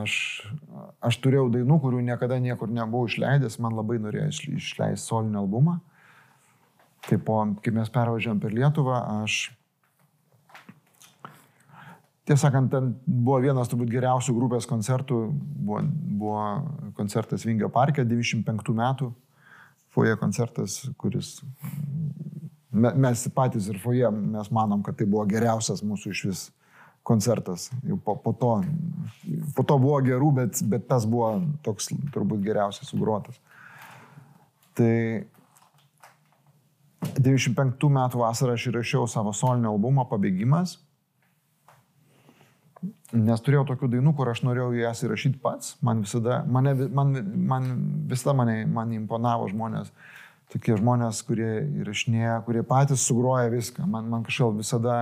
aš, 0.03 0.13
aš 1.01 1.17
turėjau 1.23 1.47
dainų, 1.53 1.79
kurių 1.83 2.03
niekada 2.03 2.39
niekur 2.43 2.71
nebuvau 2.73 3.07
išleidęs, 3.07 3.59
man 3.63 3.77
labai 3.77 3.99
norėjo 4.01 4.29
išleisti 4.57 5.07
solinį 5.07 5.39
albumą. 5.43 5.79
Tai 7.03 7.19
po, 7.23 7.41
kai 7.63 7.73
mes 7.75 7.91
pervažiavam 7.91 8.39
per 8.43 8.55
Lietuvą, 8.55 8.99
aš 9.23 9.51
Tiesą 12.23 12.45
sakant, 12.45 12.69
ten 12.71 12.93
buvo 13.03 13.41
vienas 13.43 13.67
turbūt 13.67 13.89
geriausių 13.91 14.33
grupės 14.37 14.63
koncertų, 14.69 15.17
buvo, 15.67 15.81
buvo 16.21 16.43
koncertas 16.95 17.43
Vingio 17.43 17.67
parke 17.67 18.05
95 18.07 18.71
metų, 18.77 19.09
foje 19.91 20.15
koncertas, 20.21 20.77
kuris 20.95 21.41
mes 22.73 23.27
patys 23.35 23.69
ir 23.69 23.79
foje, 23.81 24.09
mes 24.11 24.49
manom, 24.51 24.83
kad 24.83 24.97
tai 24.97 25.07
buvo 25.09 25.25
geriausias 25.29 25.83
mūsų 25.85 26.13
iš 26.13 26.23
vis 26.27 26.43
koncertas. 27.03 27.67
Jau 27.83 27.97
po, 27.99 28.15
po, 28.15 28.33
to, 28.33 28.53
po 29.55 29.65
to 29.67 29.77
buvo 29.77 29.99
gerų, 30.05 30.31
bet, 30.39 30.63
bet 30.71 30.87
tas 30.89 31.05
buvo 31.09 31.35
toks 31.65 31.91
turbūt 32.15 32.43
geriausias 32.45 32.89
sugruotas. 32.89 33.37
Tai 34.73 34.93
95 37.19 37.91
metų 37.91 38.23
vasarą 38.23 38.55
aš 38.55 38.69
įrašiau 38.71 39.05
savo 39.11 39.35
solinį 39.35 39.69
albumą 39.73 40.07
Pabėgimas. 40.09 40.77
Nes 43.13 43.43
turėjau 43.45 43.67
tokių 43.69 43.91
dainų, 43.93 44.15
kur 44.17 44.31
aš 44.31 44.41
norėjau 44.47 44.71
jas 44.79 45.03
įrašyti 45.05 45.37
pats. 45.43 45.75
Man 45.85 46.01
visada, 46.03 46.41
mane, 46.49 46.73
man, 46.89 47.13
man 47.51 47.69
visada 48.09 48.33
mane, 48.35 48.63
mane 48.65 48.97
imponavo 48.97 49.47
žmonės. 49.51 49.91
Tokie 50.53 50.75
žmonės, 50.77 51.23
kurie 51.25 51.49
įrašinėja, 51.81 52.41
kurie 52.45 52.61
patys 52.67 53.01
sugroja 53.07 53.49
viską. 53.49 53.87
Man, 53.89 54.05
man 54.11 54.25
kažkaip 54.27 54.59
visada, 54.59 54.97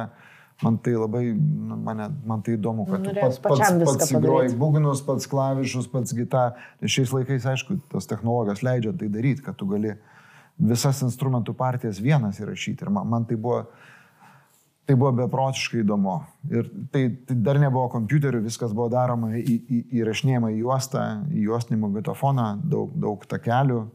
man 0.64 0.78
tai 0.80 0.94
labai, 0.96 1.26
nu, 1.36 1.76
mane, 1.84 2.08
man 2.28 2.44
tai 2.46 2.56
įdomu, 2.56 2.86
kad 2.88 3.04
tu 3.04 3.12
pats, 3.18 3.42
pats, 3.44 3.66
pats 3.84 4.14
padaryt. 4.16 4.56
būgnus, 4.62 5.04
pats 5.04 5.28
klavišus, 5.28 5.92
pats 5.92 6.16
gitarą. 6.16 6.56
Šiais 6.86 7.12
laikais, 7.18 7.50
aišku, 7.52 7.82
tos 7.92 8.08
technologijos 8.08 8.64
leidžia 8.64 8.96
tai 8.96 9.12
daryti, 9.12 9.44
kad 9.44 9.60
tu 9.60 9.68
gali 9.68 9.98
visas 10.62 11.04
instrumentų 11.04 11.58
partijas 11.60 12.00
vienas 12.00 12.40
įrašyti. 12.40 12.86
Ir 12.86 12.96
man, 12.96 13.12
man 13.12 13.28
tai 13.28 13.36
buvo, 13.36 13.66
tai 14.88 14.96
buvo 14.96 15.12
beprotiškai 15.20 15.84
įdomu. 15.84 16.20
Ir 16.48 16.72
tai, 16.96 17.10
tai 17.28 17.42
dar 17.44 17.60
nebuvo 17.60 17.90
kompiuterių, 17.92 18.46
viskas 18.48 18.72
buvo 18.78 18.88
daroma 18.94 19.36
į, 19.36 19.44
į, 19.60 19.86
įrašinėjama 20.00 20.56
į 20.56 20.62
juostą, 20.64 21.08
į 21.28 21.50
juostinį 21.50 21.82
magnetofoną, 21.84 22.54
daug, 22.72 22.96
daug 22.96 23.28
takelių. 23.28 23.90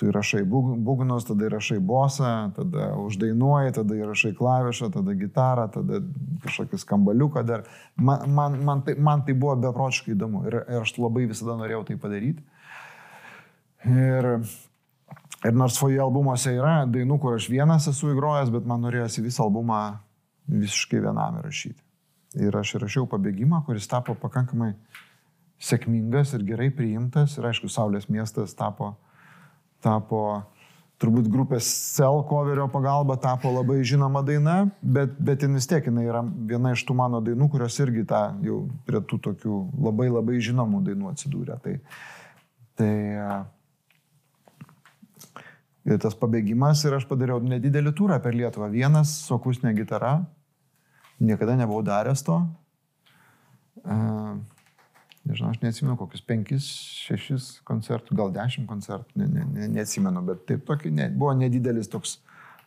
Tu 0.00 0.08
įrašai 0.08 0.40
būg- 0.48 0.78
būgnus, 0.80 1.26
tada 1.28 1.44
įrašai 1.50 1.76
bosą, 1.84 2.30
tada 2.56 2.94
uždainuoji, 3.02 3.74
tada 3.76 3.98
įrašai 3.98 4.32
klavišą, 4.38 4.88
tada 4.94 5.12
gitarą, 5.12 5.66
tada 5.74 6.00
kažkokį 6.46 6.80
skambaliuką 6.80 7.44
dar. 7.44 7.66
Man, 7.96 8.24
man, 8.32 8.56
man, 8.64 8.82
tai, 8.86 8.96
man 8.96 9.26
tai 9.26 9.36
buvo 9.36 9.58
beprotiškai 9.60 10.14
įdomu 10.16 10.46
ir, 10.48 10.62
ir 10.64 10.86
aš 10.86 10.96
labai 10.96 11.26
visada 11.28 11.58
norėjau 11.60 11.84
tai 11.90 11.98
padaryti. 12.00 12.42
Ir 13.84 14.40
Ir 15.40 15.54
nors 15.56 15.78
foje 15.80 15.96
albumuose 15.96 16.52
yra 16.52 16.82
dainų, 16.84 17.16
kur 17.20 17.38
aš 17.38 17.46
vienas 17.48 17.86
esu 17.88 18.10
įgrojęs, 18.12 18.50
bet 18.52 18.66
man 18.68 18.82
norėjosi 18.84 19.22
visą 19.24 19.46
albumą 19.46 19.78
visiškai 20.52 21.00
vienam 21.00 21.38
įrašyti. 21.40 21.80
Ir 22.44 22.56
aš 22.60 22.74
įrašiau 22.76 23.06
pabėgimą, 23.08 23.62
kuris 23.64 23.88
tapo 23.88 24.12
pakankamai 24.20 24.74
sėkmingas 25.64 26.34
ir 26.36 26.44
gerai 26.44 26.68
priimtas. 26.74 27.38
Ir 27.38 27.48
aišku, 27.48 27.70
Saulės 27.72 28.10
miestas 28.12 28.52
tapo, 28.58 28.92
tapo 29.84 30.22
turbūt 31.00 31.30
grupės 31.32 31.68
Cell 31.96 32.20
coverio 32.28 32.66
pagalba 32.72 33.16
tapo 33.20 33.52
labai 33.54 33.78
žinoma 33.88 34.20
daina, 34.26 34.56
bet, 34.82 35.14
bet 35.16 35.46
jin 35.46 35.56
vis 35.56 35.68
tiek 35.68 35.86
jinai 35.88 36.04
yra 36.08 36.20
viena 36.22 36.74
iš 36.76 36.84
tų 36.88 36.96
mano 36.98 37.22
dainų, 37.24 37.48
kurios 37.52 37.78
irgi 37.80 38.04
tą 38.08 38.26
jau 38.44 38.66
prie 38.88 39.00
tų 39.00 39.20
tokių 39.30 39.62
labai 39.86 40.10
labai 40.12 40.36
žinomų 40.44 40.82
dainų 40.90 41.14
atsidūrė. 41.14 41.56
Tai, 41.64 41.78
tai 42.76 42.92
Ir 45.88 45.96
tas 46.00 46.14
pabėgimas 46.18 46.82
ir 46.84 46.94
aš 46.98 47.06
padariau 47.08 47.40
nedidelį 47.40 47.94
turą 47.96 48.18
per 48.20 48.36
Lietuvą. 48.36 48.68
Vienas 48.72 49.14
su 49.24 49.32
akustinė 49.36 49.72
gitara. 49.78 50.18
Niekada 51.20 51.56
nebuvau 51.56 51.80
daręs 51.84 52.22
to. 52.26 52.36
Uh, 53.80 54.19
nežinau, 55.30 55.52
aš 55.54 55.62
neatsimenu 55.62 55.96
kokius 56.00 56.24
penkis, 56.26 56.66
šešis 57.06 57.50
koncertų, 57.68 58.16
gal 58.18 58.34
dešimt 58.34 58.68
koncertų, 58.70 59.22
ne, 59.22 59.28
ne, 59.30 59.46
ne, 59.54 59.70
neatsimenu, 59.78 60.22
bet 60.26 60.44
taip 60.50 60.66
tokį, 60.68 60.92
ne, 60.96 61.08
buvo 61.14 61.32
nedidelis 61.38 61.90
toks 61.90 62.18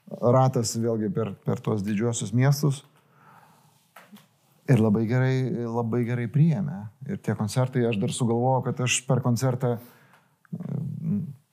ratas 0.10 0.74
vėlgi 0.80 1.12
per, 1.14 1.34
per 1.46 1.62
tuos 1.64 1.84
didžiuosius 1.86 2.34
miestus. 2.36 2.84
Ir 4.72 4.80
labai 4.80 5.04
gerai, 5.10 5.36
labai 5.68 6.06
gerai 6.08 6.30
priėmė. 6.32 6.78
Ir 7.12 7.20
tie 7.20 7.36
koncertai, 7.36 7.84
aš 7.90 8.00
dar 8.00 8.14
sugalvojau, 8.16 8.62
kad 8.70 8.80
aš 8.86 9.02
per 9.08 9.20
koncertą 9.24 9.76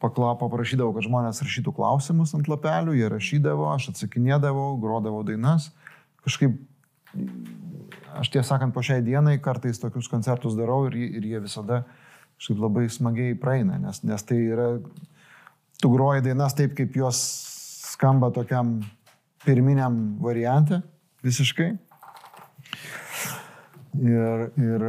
pakla, 0.00 0.36
paprašydavau, 0.40 0.94
kad 0.94 1.06
žmonės 1.08 1.42
rašytų 1.44 1.74
klausimus 1.76 2.32
ant 2.36 2.48
lapelių, 2.50 2.94
jie 2.96 3.08
rašydavo, 3.10 3.66
aš 3.74 3.90
atsakinėdavau, 3.92 4.72
grodavau 4.82 5.24
dainas. 5.26 5.70
Kažkaip, 6.24 6.54
aš 8.18 8.30
tiesą 8.32 8.54
sakant, 8.54 8.74
po 8.74 8.82
šiai 8.84 9.02
dienai 9.04 9.38
kartais 9.42 9.80
tokius 9.82 10.08
koncertus 10.10 10.56
darau 10.58 10.84
ir, 10.88 10.96
ir 11.20 11.26
jie 11.26 11.42
visada 11.42 11.84
kažkaip 12.40 12.62
labai 12.62 12.86
smagiai 12.90 13.36
praeina, 13.38 13.76
nes, 13.78 14.02
nes 14.06 14.24
tai 14.24 14.38
yra, 14.48 14.68
tu 15.80 15.90
groji 15.92 16.24
dainas 16.24 16.56
taip, 16.56 16.72
kaip 16.78 16.96
jos 16.96 17.20
skamba 17.92 18.30
tokiam 18.32 18.78
pirminiam 19.44 19.98
variante 20.20 20.80
visiškai. 21.24 21.70
Ir, 24.00 24.44
ir, 24.62 24.84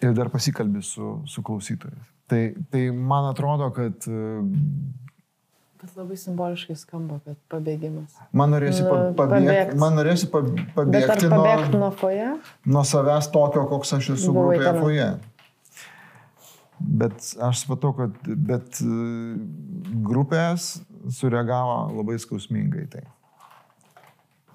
ir 0.00 0.12
dar 0.16 0.30
pasikalbė 0.32 0.80
su, 0.86 1.18
su 1.28 1.42
klausytojais. 1.44 2.12
Tai, 2.30 2.40
tai 2.72 2.88
man 2.90 3.28
atrodo, 3.30 3.68
kad 3.74 4.06
Bet 5.76 5.92
labai 5.98 6.16
simboliškai 6.16 6.74
skamba, 6.80 7.18
kad 7.24 7.36
pabėgimas. 7.52 8.14
man 8.32 8.50
norėsi, 8.54 8.82
pa, 8.86 8.96
Nu, 9.02 9.14
pabėgti, 9.18 9.46
pabėgt. 9.50 9.74
man 9.82 9.96
norėsi 9.98 10.28
pa, 10.32 10.40
pabėgti 10.76 11.28
pabėgti 11.28 11.72
nuo, 11.74 11.82
nuo 11.82 11.90
foje? 11.92 12.30
nuo 12.64 12.84
savęs 12.88 13.28
tokio, 13.34 13.66
koks 13.68 13.92
aš 13.98 14.08
esu 14.16 14.32
Buvai 14.32 14.56
grupėje 14.56 14.80
foje. 14.80 15.08
Bet 16.80 17.28
aš 17.40 17.62
supratau, 17.64 17.92
kad 17.96 18.16
bet 18.48 18.80
e, 18.84 18.88
grupės 20.04 20.70
sureagavo 21.16 21.76
labai 21.96 22.16
skausmingai 22.20 22.86
tai. 22.92 23.04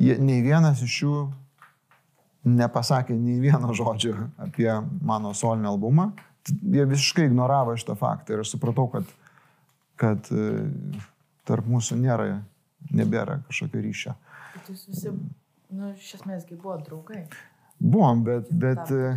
Jie, 0.01 0.17
nei 0.21 0.41
vienas 0.45 0.81
iš 0.85 0.97
jų 1.03 1.15
nepasakė 2.45 3.13
nei 3.17 3.39
vieno 3.41 3.73
žodžio 3.77 4.15
apie 4.41 4.69
mano 5.05 5.33
solinį 5.37 5.69
albumą. 5.75 6.11
Jie 6.49 6.85
visiškai 6.89 7.27
ignoravo 7.29 7.75
šitą 7.77 7.93
faktą 7.97 8.33
ir 8.33 8.41
aš 8.41 8.55
supratau, 8.55 8.87
kad, 8.89 9.05
kad 10.01 10.31
e, 10.33 10.49
tarp 11.47 11.67
mūsų 11.69 11.99
nėra, 12.01 12.41
nebėra 12.93 13.39
kažkokio 13.47 13.83
ryšio. 13.85 14.15
Bet 14.55 14.71
jūs 14.73 14.87
visi, 14.89 15.13
nu, 15.71 15.93
iš 15.93 16.15
esmėsgi 16.19 16.57
buvo 16.57 16.79
draugai. 16.81 17.25
Buvom, 17.81 18.23
bet, 18.25 18.49
bet 18.53 18.91
e, 18.93 19.13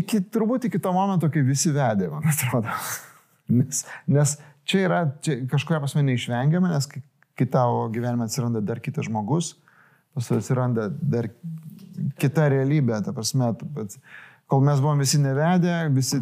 iki, 0.00 0.22
turbūt 0.34 0.68
iki 0.68 0.80
to 0.82 0.94
momento, 0.94 1.30
kai 1.30 1.44
visi 1.46 1.74
vedė, 1.74 2.10
man 2.12 2.26
atrodo. 2.30 2.72
Nes, 3.54 3.82
nes 4.08 4.30
čia 4.64 4.78
yra 4.86 4.98
čia 5.20 5.42
kažkuria 5.52 5.82
prasme 5.82 6.00
neišvengiama, 6.06 6.70
nes 6.72 6.86
kai, 6.88 7.02
kai 7.36 7.44
tavo 7.52 7.82
gyvenime 7.92 8.24
atsiranda 8.24 8.62
dar 8.64 8.78
kitas 8.80 9.04
žmogus, 9.04 9.50
pas 10.16 10.30
atsiranda 10.32 10.86
dar 10.88 11.28
kita 12.22 12.46
realybė, 12.54 13.02
ta 13.04 13.12
prasme, 13.12 13.50
tu 13.60 13.68
pats- 13.76 14.00
kol 14.50 14.64
mes 14.64 14.80
buvom 14.82 15.00
visi 15.02 15.18
nevedę, 15.18 15.88
visi 15.94 16.20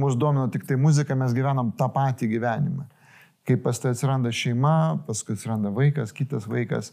mus 0.00 0.16
domino 0.20 0.48
tik 0.52 0.66
tai 0.68 0.76
muzika, 0.80 1.16
mes 1.18 1.34
gyvenam 1.36 1.72
tą 1.78 1.88
patį 1.92 2.28
gyvenimą. 2.34 2.86
Kai 3.44 3.56
pas 3.60 3.80
tai 3.80 3.92
atsiranda 3.92 4.32
šeima, 4.32 4.76
paskui 5.06 5.36
atsiranda 5.36 5.72
vaikas, 5.74 6.14
kitas 6.16 6.48
vaikas, 6.48 6.92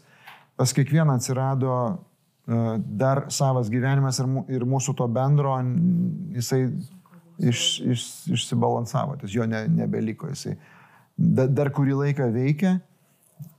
pas 0.56 0.72
kiekvieną 0.76 1.16
atsirado 1.16 1.74
e, 1.88 2.58
dar 2.84 3.26
savas 3.32 3.72
gyvenimas 3.72 4.20
ir, 4.20 4.28
ir 4.58 4.68
mūsų 4.68 4.96
to 4.98 5.08
bendro, 5.08 5.54
jisai 6.36 6.66
iš, 7.40 7.66
iš, 7.94 8.06
išsibalansavo, 8.36 9.16
tas 9.22 9.32
jo 9.32 9.48
ne, 9.48 9.64
nebeliko, 9.72 10.28
jisai 10.32 10.58
da, 11.16 11.48
dar 11.48 11.72
kurį 11.72 12.02
laiką 12.04 12.28
veikia, 12.34 12.76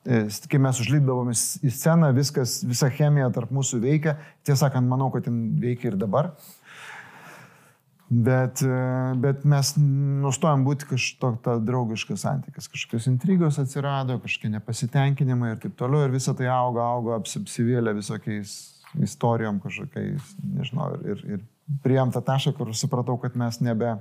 E, 0.03 0.25
kai 0.51 0.59
mes 0.59 0.79
užlipdavom 0.83 1.29
į 1.31 1.69
sceną, 1.71 2.09
viskas, 2.15 2.57
visa 2.67 2.89
chemija 2.91 3.29
tarp 3.35 3.53
mūsų 3.55 3.79
veikia, 3.85 4.17
tiesą 4.43 4.65
sakant, 4.65 4.89
manau, 4.89 5.07
kad 5.13 5.29
jin 5.29 5.37
veikia 5.61 5.93
ir 5.93 5.99
dabar. 5.99 6.33
Bet, 8.13 8.61
e, 8.61 8.79
bet 9.17 9.45
mes 9.47 9.71
nustojom 9.79 10.65
būti 10.67 10.85
kažkoks 10.91 11.63
draugiškas 11.65 12.25
santykis, 12.27 12.67
kažkokios 12.69 13.07
intrigos 13.09 13.57
atsirado, 13.61 14.19
kažkokie 14.21 14.51
nepasitenkinimai 14.53 15.53
ir 15.53 15.61
taip 15.63 15.73
toliau, 15.79 16.03
ir 16.05 16.13
visa 16.13 16.35
tai 16.37 16.49
auga, 16.51 16.83
auga, 16.93 17.15
apsivėlė 17.17 17.95
visokiais 17.97 18.51
istorijom 19.01 19.57
kažkokiais, 19.63 20.35
nežinau, 20.59 20.91
ir, 21.09 21.23
ir 21.25 21.41
priėm 21.81 22.11
tą 22.13 22.21
tašką, 22.25 22.53
kur 22.59 22.73
supratau, 22.77 23.17
kad 23.21 23.39
mes 23.39 23.57
nebe, 23.65 23.95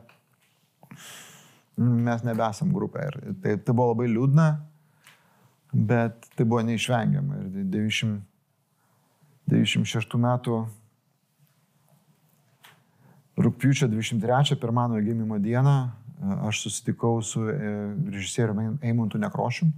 mes 1.79 2.27
nebesam 2.27 2.75
grupė. 2.75 3.09
Ir 3.09 3.41
tai, 3.41 3.57
tai 3.57 3.73
buvo 3.73 3.95
labai 3.95 4.11
liūdna, 4.13 4.49
bet 5.73 6.29
tai 6.37 6.45
buvo 6.45 6.61
neišvengiama. 6.69 7.47
Ir 7.47 7.67
90, 7.79 8.21
96 9.49 10.21
metų 10.21 10.63
rūpiučio 13.39 13.89
23, 13.89 14.57
per 14.61 14.73
mano 14.73 15.01
gimimo 15.01 15.39
dieną, 15.43 15.77
e, 15.89 16.35
aš 16.49 16.67
susitikau 16.67 17.23
su 17.23 17.45
e, 17.49 17.71
režisieriumi 18.13 18.79
Eimuntu 18.83 19.21
Nekrošiu, 19.23 19.71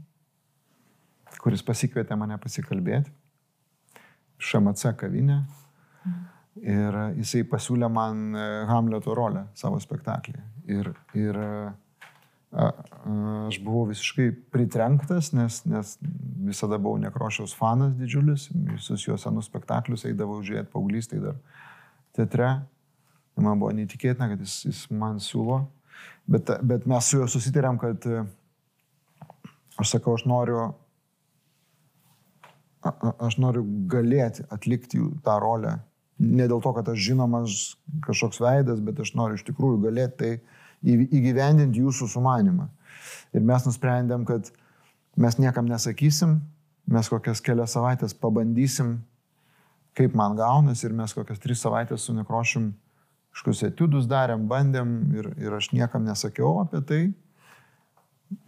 kuris 1.42 1.62
pasikvietė 1.66 2.16
mane 2.18 2.38
pasikalbėti. 2.40 3.12
ŠMC 4.44 4.94
kavinė. 4.98 5.42
Ir 6.62 6.96
jisai 7.18 7.42
pasiūlė 7.50 7.88
man 7.90 8.28
e, 8.38 8.42
Hamleto 8.68 9.14
rolę 9.16 9.48
savo 9.58 9.80
spektaklį. 9.82 10.38
Ir, 10.70 10.90
ir 11.18 11.38
e, 11.42 11.48
a, 12.54 12.68
aš 13.48 13.58
buvau 13.64 13.88
visiškai 13.90 14.28
pritrenktas, 14.54 15.32
nes, 15.34 15.58
nes 15.66 15.96
visada 16.46 16.78
buvau 16.78 17.00
nekrošiaus 17.02 17.56
fanas 17.58 17.96
didžiulis, 17.98 18.46
visus 18.70 19.08
jo 19.08 19.18
senus 19.20 19.50
spektaklius 19.50 20.06
eidavau 20.06 20.38
žiūrėti 20.46 20.70
paauglystai 20.72 21.20
dar 21.24 21.40
teatre. 22.14 22.52
Man 23.40 23.58
buvo 23.58 23.72
neįtikėtina, 23.74 24.28
kad 24.30 24.42
jis, 24.44 24.60
jis 24.68 24.80
man 24.94 25.18
siūlo. 25.22 25.64
Bet, 26.30 26.50
bet 26.62 26.86
mes 26.88 27.08
su 27.08 27.18
juo 27.18 27.26
susitarėm, 27.30 27.78
kad 27.82 28.06
e, 28.06 28.22
aš 29.80 29.96
sakau, 29.96 30.14
aš 30.16 30.24
noriu 30.30 30.60
a, 32.84 32.92
aš 33.26 33.38
noriu 33.42 33.64
galėti 33.90 34.46
atlikti 34.54 35.02
tą 35.24 35.38
rolę. 35.42 35.78
Ne 36.22 36.46
dėl 36.46 36.62
to, 36.62 36.70
kad 36.76 36.88
aš 36.92 37.00
žinomas 37.08 37.58
kažkoks 38.06 38.38
veidas, 38.42 38.82
bet 38.84 39.00
aš 39.02 39.14
noriu 39.18 39.38
iš 39.38 39.44
tikrųjų 39.48 39.80
galėti 39.82 40.20
tai 40.20 40.32
įgyvendinti 40.84 41.82
jūsų 41.82 42.08
sumanimą. 42.12 42.68
Ir 43.34 43.42
mes 43.42 43.66
nusprendėm, 43.66 44.22
kad 44.28 44.52
mes 45.18 45.40
niekam 45.40 45.66
nesakysim, 45.66 46.38
mes 46.86 47.10
kokias 47.10 47.42
kelias 47.42 47.74
savaitės 47.74 48.14
pabandysim, 48.14 48.98
kaip 49.98 50.14
man 50.18 50.38
gaunas 50.38 50.84
ir 50.84 50.94
mes 50.94 51.14
kokias 51.16 51.42
tris 51.42 51.62
savaitės 51.64 52.06
su 52.06 52.14
nekrošim 52.14 52.70
kažkokius 53.34 53.64
etiudus 53.66 54.06
darėm, 54.10 54.46
bandėm 54.50 54.94
ir, 55.18 55.28
ir 55.42 55.56
aš 55.56 55.72
niekam 55.74 56.06
nesakiau 56.06 56.60
apie 56.62 56.80
tai. 56.86 57.02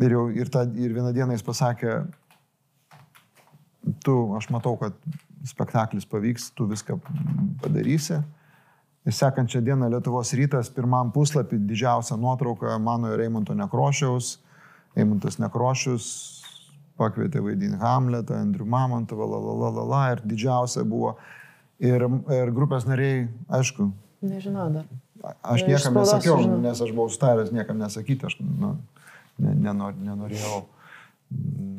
Ir, 0.01 0.15
jau, 0.15 0.25
ir, 0.31 0.49
ta, 0.51 0.63
ir 0.65 0.95
vieną 0.95 1.13
dieną 1.15 1.35
jis 1.37 1.45
pasakė, 1.47 1.97
tu, 4.07 4.15
aš 4.39 4.49
matau, 4.55 4.75
kad 4.81 4.97
spektaklis 5.47 6.07
pavyks, 6.09 6.51
tu 6.57 6.67
viską 6.71 6.99
padarysi. 7.63 8.23
Ir 9.07 9.15
sekančią 9.15 9.61
dieną 9.63 9.91
Lietuvos 9.93 10.33
rytas, 10.35 10.71
pirmam 10.75 11.13
puslapį 11.15 11.61
didžiausia 11.69 12.17
nuotrauka 12.19 12.75
mano 12.83 13.13
ir 13.15 13.23
Eimonto 13.27 13.55
Nekrošiaus. 13.55 14.41
Eimontas 14.99 15.39
Nekrošius 15.39 16.09
pakvietė 16.99 17.43
vaidinti 17.45 17.79
Hamletą, 17.79 18.41
Andrių 18.41 18.67
Mamontovą, 18.73 19.29
la 19.29 19.39
la 19.45 19.55
la 19.61 19.71
la 19.77 19.85
la 19.93 20.03
ir 20.15 20.25
didžiausia 20.27 20.83
buvo. 20.89 21.15
Ir, 21.79 22.03
ir 22.33 22.51
grupės 22.57 22.89
nariai, 22.89 23.27
aišku. 23.53 23.91
Nežinau 24.27 24.69
dar. 24.75 24.89
Aš 25.43 25.65
niekam 25.67 25.97
nesakiau, 25.97 26.41
žinau. 26.43 26.59
nes 26.63 26.81
aš 26.83 26.93
buvau 26.95 27.11
staręs 27.13 27.53
niekam 27.55 27.79
nesakyti, 27.81 28.29
aš 28.29 28.37
nu, 28.43 28.77
nenor, 29.39 29.95
nenorėjau, 29.97 30.61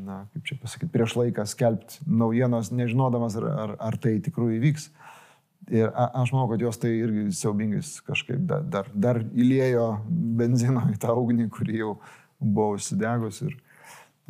na, 0.07 0.23
kaip 0.33 0.47
čia 0.49 0.57
pasakyti, 0.61 0.91
prieš 0.91 1.15
laiką 1.19 1.45
skelbti 1.47 2.01
naujienos, 2.09 2.71
nežinodamas, 2.75 3.37
ar, 3.39 3.47
ar, 3.65 3.75
ar 3.89 3.99
tai 4.01 4.17
tikrųjų 4.25 4.57
įvyks. 4.59 4.89
Ir 5.73 5.89
a, 5.91 6.07
aš 6.23 6.31
manau, 6.31 6.47
kad 6.51 6.63
jos 6.63 6.79
tai 6.79 6.93
irgi 6.95 7.27
siaubingais 7.35 7.97
kažkaip 8.07 8.43
dar, 8.47 8.63
dar, 8.63 8.89
dar 8.93 9.21
įlėjo 9.21 9.87
benzino 10.39 10.85
į 10.93 10.97
tą 11.01 11.15
ugnį, 11.17 11.49
kuri 11.53 11.81
jau 11.81 11.95
buvo 12.39 12.75
užsidegus 12.77 13.41
ir, 13.43 13.57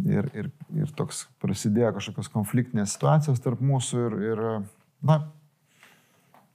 ir, 0.06 0.30
ir, 0.34 0.50
ir 0.82 0.94
toks 0.98 1.26
prasidėjo 1.44 1.94
kažkokios 1.98 2.32
konfliktinės 2.34 2.96
situacijos 2.96 3.42
tarp 3.44 3.62
mūsų 3.62 4.06
ir, 4.08 4.18
ir 4.32 4.44
na, 5.06 5.20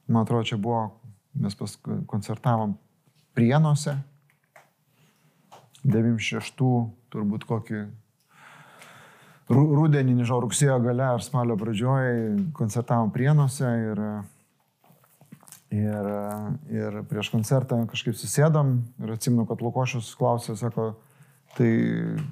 man 0.08 0.24
atrodo, 0.24 0.48
čia 0.48 0.58
buvo, 0.58 0.88
mes 1.34 1.56
pas 1.56 1.76
koncertavom 2.10 2.76
Prienuose, 3.32 3.96
96 5.82 6.52
turbūt 7.12 7.46
kokį 7.48 7.86
rudenį, 9.52 10.14
nežinau, 10.20 10.42
rugsėjo 10.44 10.76
gale 10.84 11.08
ar 11.14 11.24
spalio 11.24 11.56
pradžioje 11.60 12.36
koncertavom 12.56 13.10
Prienuose 13.14 13.72
ir 13.88 14.06
Ir, 15.72 16.08
ir 16.68 16.98
prieš 17.08 17.30
koncertą 17.32 17.78
kažkaip 17.88 18.12
susėdam 18.20 18.74
ir 19.00 19.14
atsimenu, 19.14 19.46
kad 19.48 19.62
Lukošius 19.64 20.10
klausė, 20.20 20.52
sako, 20.60 20.90
tai 21.56 21.70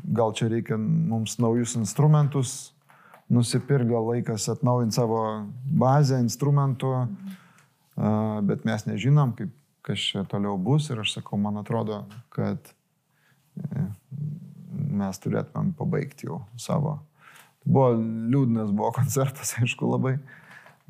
gal 0.05 0.34
čia 0.36 0.51
reikia 0.53 0.76
mums 0.76 1.38
naujus 1.40 1.72
instrumentus, 1.80 2.74
nusipirk, 3.32 3.88
gal 3.88 4.11
laikas 4.11 4.44
atnaujinti 4.53 4.98
savo 4.98 5.22
bazę 5.64 6.18
instrumentų, 6.20 6.92
bet 8.42 8.64
mes 8.64 8.86
nežinom, 8.86 9.34
kaip, 9.36 9.53
kas 9.84 10.01
čia 10.12 10.24
toliau 10.28 10.59
bus 10.61 10.88
ir 10.90 11.01
aš 11.03 11.18
sakau, 11.18 11.38
man 11.40 11.61
atrodo, 11.61 12.03
kad 12.32 12.72
e, 13.61 13.86
mes 14.70 15.20
turėtumėm 15.22 15.72
pabaigti 15.76 16.28
jau 16.28 16.42
savo. 16.61 16.98
Buvo 17.64 17.92
liūdnas, 17.98 18.72
buvo 18.72 18.92
koncertas, 18.96 19.55
aišku, 19.61 19.88
labai. 19.90 20.18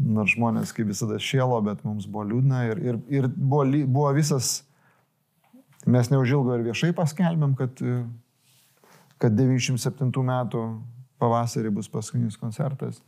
Nors 0.00 0.32
žmonės 0.32 0.72
kaip 0.72 0.88
visada 0.88 1.18
šėlo, 1.20 1.58
bet 1.66 1.82
mums 1.84 2.06
buvo 2.08 2.24
liūdna 2.30 2.64
ir, 2.70 2.78
ir, 2.80 3.00
ir 3.12 3.28
buvo, 3.34 3.66
buvo 3.84 4.12
visas, 4.16 4.62
mes 5.84 6.08
neužilgo 6.12 6.54
ir 6.56 6.64
viešai 6.70 6.94
paskelbėm, 6.96 7.52
kad, 7.58 7.82
kad 9.20 9.36
97 9.36 10.08
metų 10.30 10.62
pavasarį 11.20 11.74
bus 11.76 11.90
paskutinis 11.92 12.38
koncertas 12.40 13.02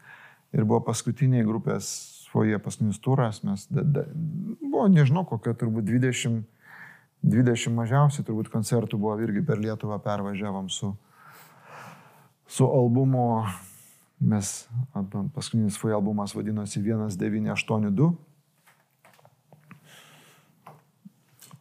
ir 0.52 0.66
buvo 0.68 0.82
paskutiniai 0.84 1.46
grupės 1.48 2.11
svoje 2.32 2.58
paskutinis 2.58 2.98
turas, 3.04 3.42
mes 3.44 3.66
da, 3.68 3.84
da, 3.84 4.06
buvo, 4.60 4.88
nežinau, 4.88 5.26
kokia 5.28 5.52
turbūt 5.58 5.84
20, 5.84 6.40
20 7.22 7.76
mažiausiai 7.76 8.24
turbūt 8.26 8.48
koncertų 8.52 8.98
buvo 8.98 9.18
irgi 9.20 9.44
per 9.46 9.60
Lietuvą 9.60 10.00
pervažiavom 10.02 10.72
su, 10.72 10.94
su 12.48 12.66
albumu 12.66 13.44
Mes, 14.22 14.68
paskutinis 15.34 15.76
FUI 15.80 15.96
albumas 15.96 16.34
vadinosi 16.34 16.78
1982. 16.82 18.12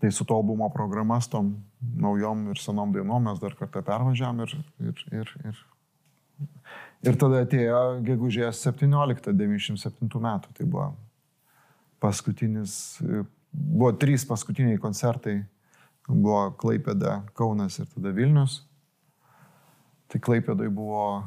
Tai 0.01 0.11
su 0.11 0.25
to 0.25 0.35
albumo 0.35 0.69
programa, 0.69 1.21
su 1.21 1.29
tom 1.29 1.55
naujom 1.97 2.47
ir 2.53 2.61
senom 2.61 2.93
dainom 2.93 3.23
mes 3.23 3.41
dar 3.41 3.55
kartą 3.57 3.81
pervažiavam 3.85 4.43
ir, 4.45 4.53
ir, 4.79 5.01
ir, 5.21 5.33
ir, 5.49 5.63
ir 7.05 7.17
tada 7.19 7.43
atėjo 7.45 7.81
gegužės 8.05 8.61
17-97 8.67 10.21
metų. 10.21 10.53
Tai 10.57 10.67
buvo 10.67 10.87
paskutinis, 12.01 12.73
buvo 13.51 13.91
trys 14.01 14.25
paskutiniai 14.29 14.79
koncertai, 14.81 15.41
buvo 16.07 16.49
Klaipėda, 16.61 17.21
Kaunas 17.37 17.79
ir 17.81 17.89
tada 17.93 18.13
Vilnius. 18.15 18.61
Tai 20.11 20.19
Klaipėdai 20.23 20.67
buvo 20.73 21.23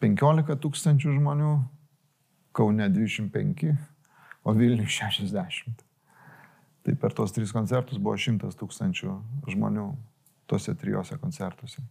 15 0.00 0.56
tūkstančių 0.64 1.14
žmonių, 1.18 1.52
Kaune 2.56 2.88
25, 2.90 3.70
o 4.42 4.54
Vilniuje 4.56 4.90
60. 4.90 5.86
Tai 6.80 6.94
per 6.96 7.12
tos 7.14 7.34
tris 7.36 7.52
koncertus 7.52 8.00
buvo 8.00 8.16
100 8.18 8.50
tūkstančių 8.58 9.14
žmonių 9.52 9.86
tose 10.50 10.74
trijose 10.74 11.18
koncertuose. 11.20 11.84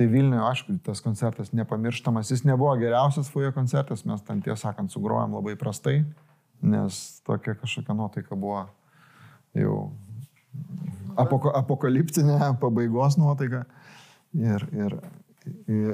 Tai 0.00 0.06
Vilniuje, 0.08 0.40
aišku, 0.40 0.74
tas 0.86 1.02
koncertas 1.04 1.50
nepamirštamas, 1.52 2.30
jis 2.32 2.46
nebuvo 2.48 2.72
geriausias 2.80 3.28
foje 3.28 3.50
koncertas, 3.52 4.06
mes 4.08 4.22
ten 4.24 4.38
tiesą 4.40 4.70
sakant 4.70 4.88
sugrojom 4.88 5.34
labai 5.36 5.58
prastai, 5.60 5.98
nes 6.64 7.00
tokia 7.26 7.52
kažkokia 7.60 7.96
nuotaika 7.98 8.38
buvo 8.40 8.62
jau 9.52 9.74
apoko, 11.20 11.52
apokaliptinė 11.52 12.54
pabaigos 12.62 13.18
nuotaika. 13.20 13.66
Ir, 14.40 14.64
ir, 14.72 14.96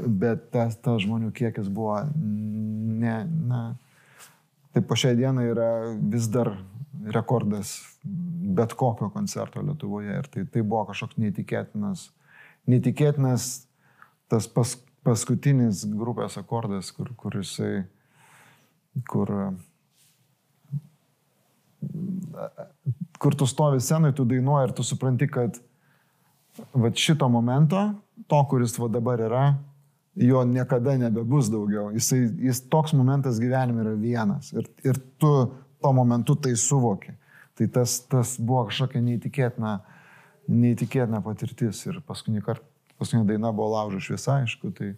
bet 0.06 0.52
tas, 0.54 0.78
tas 0.78 1.02
žmonių 1.02 1.32
kiekis 1.34 1.66
buvo 1.72 1.98
ne, 2.14 3.18
na, 3.50 3.60
tai 4.70 4.86
po 4.86 4.94
šią 4.94 5.16
dieną 5.18 5.50
yra 5.50 5.70
vis 5.98 6.30
dar 6.30 6.52
rekordas 7.10 7.74
bet 8.56 8.72
kokio 8.72 9.10
koncerto 9.10 9.62
Lietuvoje 9.62 10.18
ir 10.18 10.28
tai, 10.30 10.44
tai 10.46 10.62
buvo 10.62 10.84
kažkoks 10.90 11.18
neįtikėtinas, 11.20 12.10
neįtikėtinas 12.70 13.48
tas 14.32 14.48
pas, 14.50 14.74
paskutinis 15.06 15.84
grupės 15.96 16.38
akordas, 16.40 16.90
kur, 16.94 17.12
kur 17.18 17.36
jisai, 17.38 17.84
kur, 19.10 19.32
kur 23.22 23.38
tu 23.38 23.48
stovi 23.48 23.80
scenai, 23.80 24.14
tu 24.16 24.26
dainuoji 24.28 24.70
ir 24.70 24.74
tu 24.76 24.86
supranti, 24.86 25.28
kad 25.30 25.60
va 26.74 26.90
šito 26.94 27.28
momento 27.28 27.88
to, 28.26 28.40
kuris 28.50 28.78
va 28.80 28.88
dabar 28.90 29.20
yra, 29.20 29.44
jo 30.16 30.40
niekada 30.48 30.96
nebebus 30.98 31.50
daugiau. 31.52 31.90
Jisai, 31.94 32.22
jis 32.48 32.62
toks 32.72 32.96
momentas 32.96 33.38
gyvenime 33.42 33.84
yra 33.84 33.92
vienas. 34.00 34.50
Ir, 34.56 34.68
ir 34.84 34.98
tu 35.20 35.32
tuo 35.80 35.92
momentu 35.92 36.36
tai 36.36 36.56
suvoki. 36.56 37.12
Tai 37.56 37.68
tas, 37.68 38.00
tas 38.10 38.36
buvo 38.40 38.66
kažkokia 38.68 39.00
neįtikėtina, 39.04 39.76
neįtikėtina 40.50 41.22
patirtis. 41.24 41.84
Ir 41.86 42.00
paskutinį 42.06 42.42
kartą, 42.44 42.66
paskutinė 43.00 43.26
daina 43.32 43.52
buvo 43.56 43.72
laužo 43.74 44.00
šviesa, 44.02 44.40
aišku, 44.42 44.72
tai, 44.76 44.92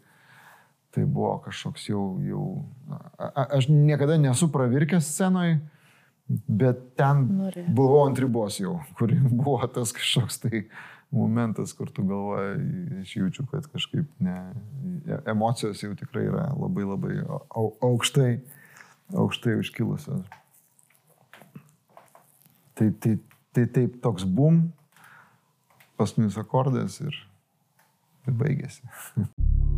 tai 0.95 1.07
buvo 1.07 1.37
kažkoks 1.47 1.89
jau, 1.91 2.05
jau 2.25 2.45
a, 3.19 3.49
aš 3.59 3.70
niekada 3.73 4.19
nesu 4.20 4.51
pravirkęs 4.55 5.11
scenoje, 5.15 5.59
bet 6.29 6.81
ten 6.99 7.25
Norė. 7.39 7.65
buvau 7.75 8.05
ant 8.07 8.20
ribos 8.20 8.61
jau, 8.61 8.79
kur 8.99 9.12
buvo 9.31 9.61
tas 9.73 9.95
kažkoks 9.97 10.43
tai 10.45 10.66
momentas, 11.11 11.73
kur 11.73 11.91
tu 11.91 12.05
galvoji, 12.05 13.01
aš 13.01 13.15
jaučiu, 13.16 13.47
kad 13.49 13.66
kažkaip 13.73 14.09
ne, 14.20 14.37
emocijos 15.27 15.81
jau 15.83 15.95
tikrai 15.97 16.27
yra 16.29 16.51
labai 16.53 16.85
labai 16.85 17.15
aukštai, 17.57 18.35
aukštai 19.16 19.57
užkilusios. 19.62 20.27
Tai, 22.79 22.91
tai, 23.03 23.16
tai 23.57 23.65
taip 23.73 23.97
toks 24.05 24.29
bum, 24.29 24.69
paskutinis 25.99 26.37
akordas 26.39 27.01
ir, 27.01 27.16
ir 28.28 28.38
baigėsi. 28.44 28.94